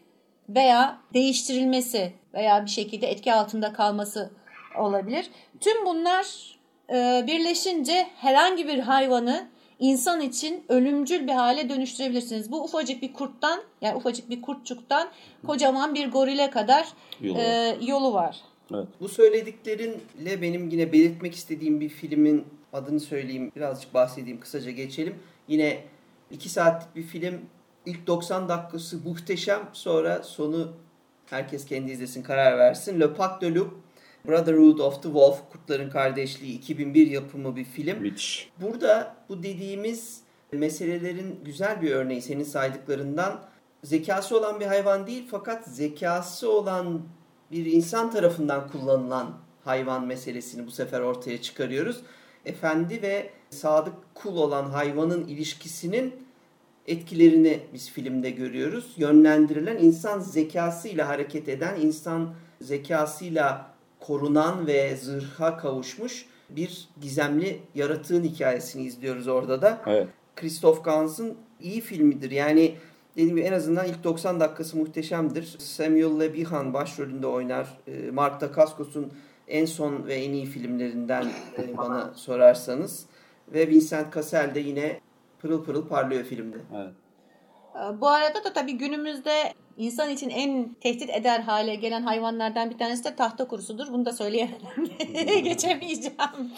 veya 0.48 0.98
değiştirilmesi 1.14 2.12
veya 2.34 2.64
bir 2.64 2.70
şekilde 2.70 3.06
etki 3.06 3.34
altında 3.34 3.72
kalması 3.72 4.30
olabilir. 4.78 5.30
Tüm 5.60 5.86
bunlar 5.86 6.56
e, 6.90 7.24
birleşince 7.26 8.06
herhangi 8.16 8.68
bir 8.68 8.78
hayvanı 8.78 9.48
insan 9.78 10.20
için 10.20 10.64
ölümcül 10.68 11.26
bir 11.26 11.32
hale 11.32 11.68
dönüştürebilirsiniz. 11.68 12.52
Bu 12.52 12.64
ufacık 12.64 13.02
bir 13.02 13.12
kurttan 13.12 13.60
yani 13.80 13.96
ufacık 13.96 14.30
bir 14.30 14.42
kurtçuktan 14.42 15.08
kocaman 15.46 15.94
bir 15.94 16.10
gorile 16.10 16.50
kadar 16.50 16.88
yolu, 17.20 17.38
e, 17.38 17.76
yolu 17.80 18.12
var. 18.12 18.40
Evet. 18.74 18.88
Bu 19.00 19.08
söylediklerinle 19.08 20.42
benim 20.42 20.68
yine 20.68 20.92
belirtmek 20.92 21.34
istediğim 21.34 21.80
bir 21.80 21.88
filmin 21.88 22.44
adını 22.72 23.00
söyleyeyim. 23.00 23.52
Birazcık 23.56 23.94
bahsedeyim 23.94 24.40
kısaca 24.40 24.70
geçelim. 24.70 25.14
Yine 25.48 25.84
2 26.30 26.48
saatlik 26.48 26.96
bir 26.96 27.02
film. 27.02 27.40
İlk 27.86 28.06
90 28.06 28.48
dakikası 28.48 28.98
muhteşem. 29.04 29.68
Sonra 29.72 30.22
sonu 30.22 30.72
herkes 31.26 31.66
kendi 31.66 31.90
izlesin 31.90 32.22
karar 32.22 32.58
versin. 32.58 33.00
Le 33.00 33.14
Pac 33.14 33.40
de 33.40 33.54
Loup 33.54 33.82
Brotherhood 34.28 34.78
of 34.78 34.94
the 34.94 35.02
Wolf, 35.02 35.40
Kurtların 35.52 35.90
Kardeşliği 35.90 36.58
2001 36.58 37.10
yapımı 37.10 37.56
bir 37.56 37.64
film. 37.64 37.98
Müthiş. 37.98 38.50
Burada 38.60 39.16
bu 39.28 39.42
dediğimiz 39.42 40.20
meselelerin 40.52 41.40
güzel 41.44 41.82
bir 41.82 41.90
örneği 41.90 42.22
senin 42.22 42.44
saydıklarından 42.44 43.40
zekası 43.84 44.38
olan 44.38 44.60
bir 44.60 44.66
hayvan 44.66 45.06
değil 45.06 45.28
fakat 45.30 45.66
zekası 45.66 46.52
olan 46.52 47.02
bir 47.52 47.66
insan 47.66 48.10
tarafından 48.10 48.68
kullanılan 48.68 49.38
hayvan 49.64 50.06
meselesini 50.06 50.66
bu 50.66 50.70
sefer 50.70 51.00
ortaya 51.00 51.42
çıkarıyoruz. 51.42 52.00
Efendi 52.46 53.02
ve 53.02 53.30
sadık 53.50 53.94
kul 54.14 54.36
olan 54.36 54.64
hayvanın 54.64 55.26
ilişkisinin 55.26 56.14
etkilerini 56.86 57.60
biz 57.74 57.90
filmde 57.90 58.30
görüyoruz. 58.30 58.92
Yönlendirilen 58.96 59.76
insan 59.76 60.20
zekasıyla 60.20 61.08
hareket 61.08 61.48
eden, 61.48 61.80
insan 61.80 62.34
zekasıyla 62.60 63.72
korunan 64.00 64.66
ve 64.66 64.96
zırha 64.96 65.56
kavuşmuş 65.56 66.26
bir 66.50 66.88
gizemli 67.00 67.60
yaratığın 67.74 68.24
hikayesini 68.24 68.82
izliyoruz 68.82 69.28
orada 69.28 69.62
da. 69.62 69.82
Evet. 69.86 70.08
Christoph 70.36 70.84
Gans'ın 70.84 71.36
iyi 71.60 71.80
filmidir. 71.80 72.30
Yani 72.30 72.74
dediğim 73.16 73.36
gibi 73.36 73.40
en 73.40 73.52
azından 73.52 73.86
ilk 73.86 74.04
90 74.04 74.40
dakikası 74.40 74.76
muhteşemdir. 74.76 75.56
Samuel 75.58 76.20
Le 76.20 76.34
Bihan 76.34 76.74
başrolünde 76.74 77.26
oynar. 77.26 77.78
Ee, 77.88 78.10
Mark 78.10 78.40
Dacascos'un 78.40 79.12
en 79.52 79.64
son 79.64 80.06
ve 80.06 80.14
en 80.14 80.32
iyi 80.32 80.46
filmlerinden 80.46 81.28
e, 81.58 81.76
bana 81.76 82.14
sorarsanız. 82.14 83.06
Ve 83.48 83.68
Vincent 83.68 84.14
Cassel 84.14 84.54
de 84.54 84.60
yine 84.60 85.00
pırıl 85.38 85.64
pırıl 85.64 85.88
parlıyor 85.88 86.24
filmde. 86.24 86.56
Evet. 86.76 86.92
Ee, 87.74 88.00
Bu 88.00 88.08
arada 88.08 88.44
da 88.44 88.52
tabii 88.52 88.72
günümüzde 88.72 89.54
insan 89.76 90.10
için 90.10 90.30
en 90.30 90.74
tehdit 90.80 91.10
eder 91.10 91.40
hale 91.40 91.74
gelen 91.74 92.02
hayvanlardan 92.02 92.70
bir 92.70 92.78
tanesi 92.78 93.04
de 93.04 93.16
tahta 93.16 93.48
kurusudur. 93.48 93.86
Bunu 93.92 94.04
da 94.04 94.12
söyleyemem. 94.12 94.60
Geçemeyeceğim. 95.44 96.52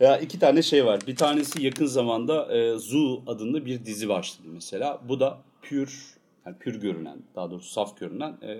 Ya 0.00 0.18
iki 0.18 0.38
tane 0.38 0.62
şey 0.62 0.86
var. 0.86 1.00
Bir 1.06 1.16
tanesi 1.16 1.62
yakın 1.62 1.86
zamanda 1.86 2.56
e, 2.56 2.78
Zoo 2.78 3.22
adında 3.26 3.66
bir 3.66 3.84
dizi 3.84 4.08
başladı 4.08 4.48
mesela. 4.52 5.00
Bu 5.08 5.20
da 5.20 5.38
pür, 5.62 6.16
yani 6.46 6.58
pür 6.58 6.80
görünen, 6.80 7.18
daha 7.34 7.50
doğrusu 7.50 7.70
saf 7.70 7.96
görünen 7.96 8.32
e, 8.42 8.58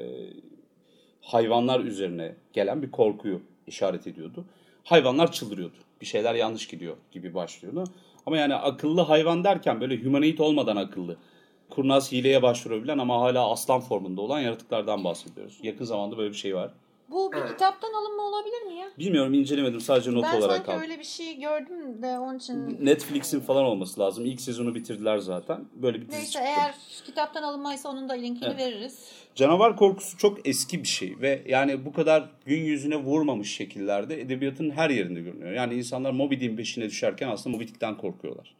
hayvanlar 1.21 1.81
üzerine 1.81 2.35
gelen 2.53 2.83
bir 2.83 2.91
korkuyu 2.91 3.41
işaret 3.69 4.07
ediyordu. 4.07 4.45
Hayvanlar 4.85 5.33
çıldırıyordu. 5.33 5.77
Bir 6.01 6.07
şeyler 6.07 6.35
yanlış 6.35 6.67
gidiyor 6.67 6.97
gibi 7.13 7.35
başlıyordu. 7.35 7.85
Ama 8.27 8.37
yani 8.37 8.55
akıllı 8.55 9.01
hayvan 9.01 9.45
derken 9.45 9.81
böyle 9.81 10.05
humanoid 10.05 10.39
olmadan 10.39 10.77
akıllı. 10.77 11.17
Kurnaz 11.71 12.13
hileye 12.13 12.43
başvurabilen 12.43 12.99
ama 12.99 13.21
hala 13.21 13.51
aslan 13.51 13.81
formunda 13.81 14.21
olan 14.21 14.41
yaratıklardan 14.41 15.05
bahsediyoruz. 15.05 15.59
Yakın 15.63 15.85
zamanda 15.85 16.19
böyle 16.19 16.31
bir 16.31 16.37
şey 16.37 16.55
var. 16.57 16.71
Bu 17.11 17.33
bir 17.33 17.37
Evet. 17.37 17.51
kitaptan 17.51 17.93
alınma 17.93 18.23
olabilir 18.23 18.63
mi 18.63 18.81
ya? 18.81 18.87
Bilmiyorum 18.99 19.35
incelemedim 19.35 19.81
sadece 19.81 20.13
not 20.15 20.23
ben 20.25 20.37
olarak 20.39 20.57
sanki 20.57 20.71
aldım. 20.71 20.83
öyle 20.83 20.99
bir 20.99 21.05
şey 21.05 21.39
gördüm 21.41 22.03
de 22.03 22.19
onun 22.19 22.39
için. 22.39 22.87
Netflix'in 22.87 23.41
falan 23.41 23.65
olması 23.65 24.01
lazım. 24.01 24.27
İlk 24.27 24.41
sezonu 24.41 24.75
bitirdiler 24.75 25.19
zaten. 25.19 25.65
Böyle 25.75 26.01
bir 26.01 26.07
dizi 26.09 26.17
Neyse 26.17 26.33
çıktı. 26.33 26.49
eğer 26.49 26.75
kitaptan 27.07 27.43
alınmaysa 27.43 27.89
onun 27.89 28.09
da 28.09 28.13
linkini 28.13 28.49
Evet. 28.49 28.59
veririz. 28.59 29.13
Canavar 29.35 29.77
korkusu 29.77 30.17
çok 30.19 30.49
eski 30.49 30.83
bir 30.83 30.89
şey 30.89 31.15
ve 31.21 31.43
yani 31.49 31.85
bu 31.87 31.93
kadar 31.93 32.29
gün 32.47 32.65
yüzüne 32.65 32.97
vurmamış 32.97 33.55
şekillerde 33.55 34.21
edebiyatın 34.21 34.71
her 34.71 34.91
yerinde 34.91 35.21
görünüyor. 35.21 35.53
Yani 35.53 35.75
insanlar 35.75 36.11
Moby 36.11 36.35
Dick'in 36.35 36.57
peşine 36.57 36.85
düşerken 36.85 37.29
aslında 37.29 37.57
Moby 37.57 37.67
Dick'ten 37.67 37.97
korkuyorlar. 37.97 38.55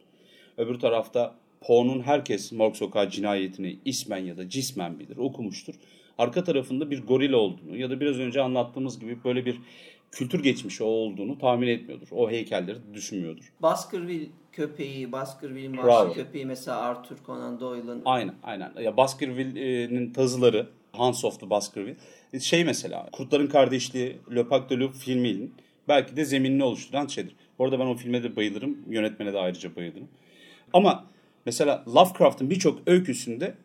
Öbür 0.57 0.79
tarafta 0.79 1.35
Poe'nun 1.61 2.01
herkes 2.01 2.51
Morg 2.51 2.75
Sokağı 2.75 3.09
cinayetini 3.09 3.79
ismen 3.85 4.17
ya 4.17 4.37
da 4.37 4.49
cismen 4.49 4.99
bilir, 4.99 5.17
okumuştur. 5.17 5.75
Arka 6.19 6.43
tarafında 6.43 6.91
bir 6.91 7.03
goril 7.03 7.31
olduğunu 7.31 7.77
ya 7.77 7.89
da 7.89 7.99
biraz 7.99 8.19
önce 8.19 8.41
anlattığımız 8.41 8.99
gibi 8.99 9.23
böyle 9.23 9.45
bir 9.45 9.57
kültür 10.11 10.43
geçmişi 10.43 10.83
olduğunu 10.83 11.37
tahmin 11.37 11.67
etmiyordur. 11.67 12.07
O 12.11 12.29
heykelleri 12.29 12.77
düşünmüyordur. 12.93 13.53
Baskerville 13.61 14.27
köpeği, 14.51 15.11
Baskerville'in 15.11 15.77
vahşi 15.77 16.13
köpeği 16.13 16.45
mesela 16.45 16.77
Arthur 16.77 17.15
Conan 17.25 17.59
Doyle'ın 17.59 18.01
Aynen 18.05 18.35
aynen. 18.43 18.71
Ya 18.81 18.97
Baskerville'nin 18.97 20.13
tazıları 20.13 20.69
Hans 20.91 21.25
of 21.25 21.39
the 21.39 21.49
Baskerville. 21.49 21.97
Şey 22.39 22.65
mesela 22.65 23.09
Kurtların 23.11 23.47
Kardeşliği 23.47 24.17
Le 24.35 24.43
Pacte 24.43 24.75
de 24.75 24.79
Loup 24.79 24.95
filminin 24.95 25.53
belki 25.87 26.17
de 26.17 26.25
zeminini 26.25 26.63
oluşturan 26.63 27.07
şeydir. 27.07 27.35
Bu 27.59 27.63
arada 27.63 27.79
ben 27.79 27.85
o 27.85 27.95
filme 27.95 28.23
de 28.23 28.35
bayılırım. 28.35 28.77
Yönetmene 28.89 29.33
de 29.33 29.39
ayrıca 29.39 29.75
bayılırım. 29.75 30.07
Ama 30.73 31.05
mesela 31.45 31.83
Lovecraft'ın 31.95 32.49
birçok 32.49 32.79
öyküsünde 32.87 33.55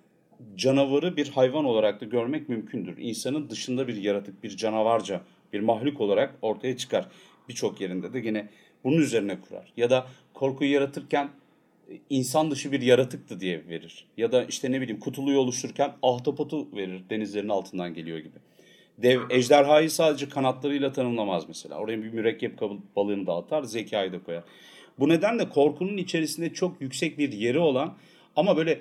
canavarı 0.57 1.17
bir 1.17 1.29
hayvan 1.29 1.65
olarak 1.65 2.01
da 2.01 2.05
görmek 2.05 2.49
mümkündür. 2.49 2.97
İnsanın 2.99 3.51
dışında 3.51 3.89
bir 3.89 3.97
yaratık, 3.97 4.43
bir 4.43 4.57
canavarca, 4.57 5.21
bir 5.53 5.61
mahluk 5.61 6.01
olarak 6.01 6.35
ortaya 6.43 6.77
çıkar. 6.77 7.09
Birçok 7.49 7.81
yerinde 7.81 8.13
de 8.13 8.19
yine 8.19 8.49
bunun 8.85 8.97
üzerine 8.97 9.41
kurar. 9.41 9.73
Ya 9.77 9.91
da 9.91 10.07
korkuyu 10.35 10.73
yaratırken 10.73 11.29
insan 12.11 12.51
dışı 12.51 12.73
bir 12.73 12.81
yaratıktı 12.81 13.41
diye 13.41 13.69
verir. 13.69 14.07
Ya 14.17 14.33
da 14.33 14.45
işte 14.45 14.73
ne 14.73 14.81
bileyim 14.81 15.01
kutuluyu 15.01 15.39
oluştururken 15.39 15.93
ahtapotu 16.03 16.77
verir 16.77 17.03
denizlerin 17.11 17.49
altından 17.49 17.95
geliyor 17.95 18.19
gibi. 18.19 18.39
Dev 18.99 19.21
ejderhayı 19.31 19.91
sadece 19.91 20.29
kanatlarıyla 20.29 20.93
tanımlamaz 20.93 21.49
mesela. 21.49 21.79
Oraya 21.79 22.03
bir 22.03 22.13
mürekkep 22.13 22.61
balığını 22.97 23.27
da 23.27 23.35
atar, 23.35 23.63
zekayı 23.63 24.13
da 24.13 24.23
koyar. 24.23 24.45
Bu 24.99 25.09
nedenle 25.09 25.49
korkunun 25.49 25.97
içerisinde 25.97 26.53
çok 26.53 26.81
yüksek 26.81 27.19
bir 27.19 27.33
yeri 27.33 27.59
olan 27.59 27.97
ama 28.37 28.57
böyle 28.57 28.81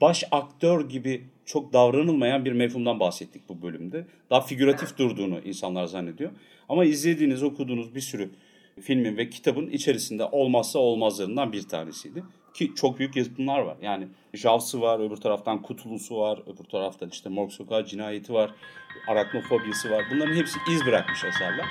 baş 0.00 0.24
aktör 0.30 0.88
gibi 0.88 1.24
çok 1.46 1.72
davranılmayan 1.72 2.44
bir 2.44 2.52
mefhumdan 2.52 3.00
bahsettik 3.00 3.48
bu 3.48 3.62
bölümde. 3.62 4.06
Daha 4.30 4.40
figüratif 4.40 4.98
durduğunu 4.98 5.40
insanlar 5.40 5.86
zannediyor. 5.86 6.30
Ama 6.68 6.84
izlediğiniz, 6.84 7.42
okuduğunuz 7.42 7.94
bir 7.94 8.00
sürü 8.00 8.30
filmin 8.80 9.16
ve 9.16 9.30
kitabın 9.30 9.66
içerisinde 9.66 10.24
olmazsa 10.24 10.78
olmazlarından 10.78 11.52
bir 11.52 11.62
tanesiydi. 11.62 12.24
Ki 12.54 12.72
çok 12.74 12.98
büyük 12.98 13.16
yapımlar 13.16 13.60
var. 13.60 13.76
Yani 13.82 14.08
Jaws'ı 14.34 14.80
var, 14.80 15.00
öbür 15.00 15.16
taraftan 15.16 15.62
Kutulusu 15.62 16.16
var, 16.16 16.42
öbür 16.46 16.64
taraftan 16.64 17.08
işte 17.08 17.28
Morg 17.28 17.50
Sokağı 17.50 17.84
Cinayeti 17.84 18.32
var, 18.32 18.50
Arachnofobiyası 19.08 19.90
var. 19.90 20.04
Bunların 20.10 20.34
hepsi 20.34 20.58
iz 20.72 20.86
bırakmış 20.86 21.24
eserler. 21.24 21.66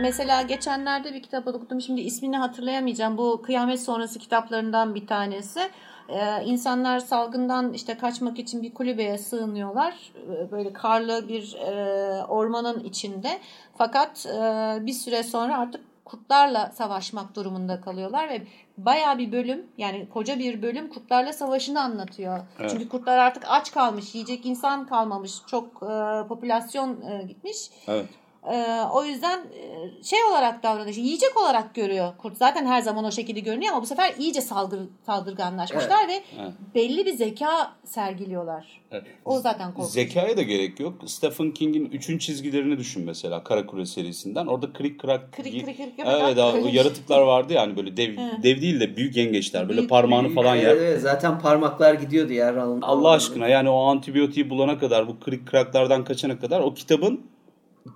Mesela 0.00 0.42
geçenlerde 0.42 1.14
bir 1.14 1.22
kitap 1.22 1.48
okudum. 1.48 1.80
Şimdi 1.80 2.00
ismini 2.00 2.36
hatırlayamayacağım. 2.36 3.18
Bu 3.18 3.42
kıyamet 3.42 3.80
sonrası 3.80 4.18
kitaplarından 4.18 4.94
bir 4.94 5.06
tanesi. 5.06 5.60
Ee, 6.08 6.44
insanlar 6.44 6.98
salgından 6.98 7.72
işte 7.72 7.98
kaçmak 7.98 8.38
için 8.38 8.62
bir 8.62 8.74
kulübeye 8.74 9.18
sığınıyorlar. 9.18 10.12
Ee, 10.16 10.50
Böyle 10.50 10.72
karlı 10.72 11.28
bir 11.28 11.54
e, 11.54 12.24
ormanın 12.24 12.84
içinde. 12.84 13.38
Fakat 13.78 14.26
e, 14.26 14.38
bir 14.86 14.92
süre 14.92 15.22
sonra 15.22 15.58
artık 15.58 15.80
kurtlarla 16.04 16.70
savaşmak 16.74 17.36
durumunda 17.36 17.80
kalıyorlar 17.80 18.28
ve 18.28 18.42
bayağı 18.78 19.18
bir 19.18 19.32
bölüm 19.32 19.66
yani 19.78 20.08
koca 20.08 20.38
bir 20.38 20.62
bölüm 20.62 20.88
kurtlarla 20.88 21.32
savaşını 21.32 21.82
anlatıyor. 21.82 22.40
Evet. 22.60 22.70
Çünkü 22.70 22.88
kurtlar 22.88 23.18
artık 23.18 23.44
aç 23.46 23.72
kalmış, 23.72 24.14
yiyecek 24.14 24.46
insan 24.46 24.86
kalmamış, 24.86 25.32
çok 25.46 25.66
e, 25.66 26.26
popülasyon 26.28 27.00
e, 27.02 27.22
gitmiş. 27.22 27.58
Evet. 27.88 28.06
Ee, 28.50 28.80
o 28.92 29.04
yüzden 29.04 29.38
e, 29.38 30.02
şey 30.04 30.18
olarak 30.30 30.62
davranış, 30.62 30.96
yiyecek 30.98 31.36
olarak 31.36 31.74
görüyor 31.74 32.12
kurt. 32.18 32.36
Zaten 32.36 32.66
her 32.66 32.80
zaman 32.82 33.04
o 33.04 33.10
şekilde 33.12 33.40
görünüyor 33.40 33.72
ama 33.72 33.82
bu 33.82 33.86
sefer 33.86 34.14
iyice 34.18 34.40
salgır, 34.40 34.80
saldırganlaşmışlar 35.06 36.08
ve 36.08 36.12
Evet. 36.42 36.52
belli 36.74 37.06
bir 37.06 37.12
zeka 37.12 37.72
sergiliyorlar. 37.84 38.80
Evet. 38.90 39.04
O 39.24 39.38
zaten 39.40 39.74
korkunç. 39.74 39.92
Zekaya 39.92 40.36
da 40.36 40.42
gerek 40.42 40.80
yok. 40.80 40.94
Stephen 41.06 41.50
King'in 41.50 41.84
üçün 41.90 42.18
çizgilerini 42.18 42.78
düşün 42.78 43.04
mesela 43.06 43.44
Karakure 43.44 43.86
serisinden. 43.86 44.46
Orada 44.46 44.72
krik 44.72 45.00
krak 45.00 45.32
Krik 45.32 45.64
krik 45.64 45.76
krik 45.76 45.92
Evet, 46.06 46.38
o 46.38 46.68
yaratıklar 46.72 47.20
vardı 47.20 47.52
yani 47.52 47.76
böyle 47.76 47.96
dev 47.96 48.16
dev 48.42 48.60
değil 48.60 48.80
de 48.80 48.96
büyük 48.96 49.16
yengeçler 49.16 49.68
böyle 49.68 49.78
Büyük, 49.78 49.90
parmağını 49.90 50.24
büyük. 50.24 50.34
falan 50.34 50.56
Evet, 50.56 50.64
yer. 50.66 50.76
evet, 50.76 51.00
zaten 51.00 51.38
parmaklar 51.40 51.94
gidiyordu 51.94 52.32
yer 52.32 52.54
alın. 52.54 52.82
Allah 52.82 53.10
aşkına 53.10 53.48
yani 53.48 53.68
o 53.70 53.82
antibiyotiği 53.82 54.50
bulana 54.50 54.78
kadar 54.78 55.08
bu 55.08 55.20
krik 55.20 55.46
kraklardan 55.46 56.04
kaçana 56.04 56.38
kadar 56.38 56.60
o 56.60 56.74
kitabın 56.74 57.20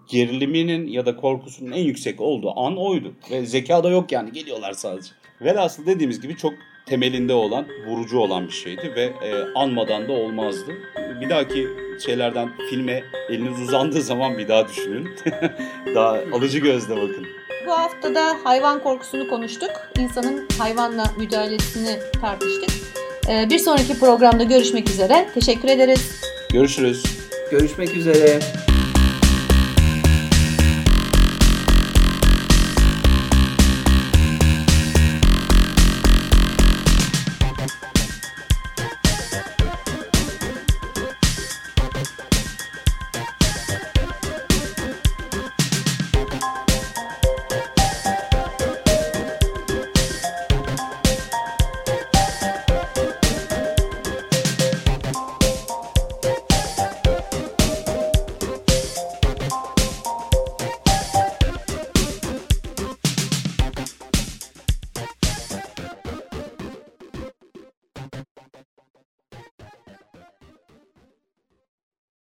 geriliminin 0.09 0.87
ya 0.87 1.07
da 1.07 1.17
korkusunun 1.17 1.73
en 1.73 1.83
yüksek 1.83 2.21
olduğu 2.21 2.61
an 2.61 2.77
oydu. 2.79 3.15
Ve 3.31 3.47
zeka 3.47 3.85
da 3.85 3.91
yok 3.91 4.13
yani 4.13 4.33
geliyorlar 4.33 4.73
sadece. 4.73 5.09
Velhasıl 5.41 5.87
dediğimiz 5.87 6.21
gibi 6.21 6.37
çok 6.37 6.53
temelinde 6.87 7.35
olan, 7.35 7.67
vurucu 7.89 8.19
olan 8.19 8.47
bir 8.47 8.53
şeydi 8.53 8.93
ve 8.97 9.03
e, 9.03 9.45
anmadan 9.55 10.09
da 10.09 10.13
olmazdı. 10.13 10.73
Bir 11.21 11.31
dahaki 11.31 11.69
şeylerden 12.05 12.49
filme 12.71 13.05
eliniz 13.29 13.61
uzandığı 13.61 14.03
zaman 14.03 14.39
bir 14.39 14.49
daha 14.49 14.69
düşünün. 14.69 15.09
daha 15.95 16.19
alıcı 16.33 16.59
gözle 16.59 16.97
bakın. 16.97 17.27
Bu 17.67 17.73
hafta 17.73 18.15
da 18.15 18.37
hayvan 18.45 18.83
korkusunu 18.83 19.29
konuştuk. 19.29 19.71
İnsanın 19.99 20.49
hayvanla 20.59 21.05
müdahalesini 21.19 21.99
tartıştık. 22.21 22.71
Ee, 23.29 23.51
bir 23.51 23.59
sonraki 23.59 23.99
programda 23.99 24.43
görüşmek 24.43 24.91
üzere. 24.91 25.29
Teşekkür 25.35 25.69
ederiz. 25.69 26.21
Görüşürüz. 26.53 27.05
Görüşmek 27.51 27.97
üzere. 27.97 28.41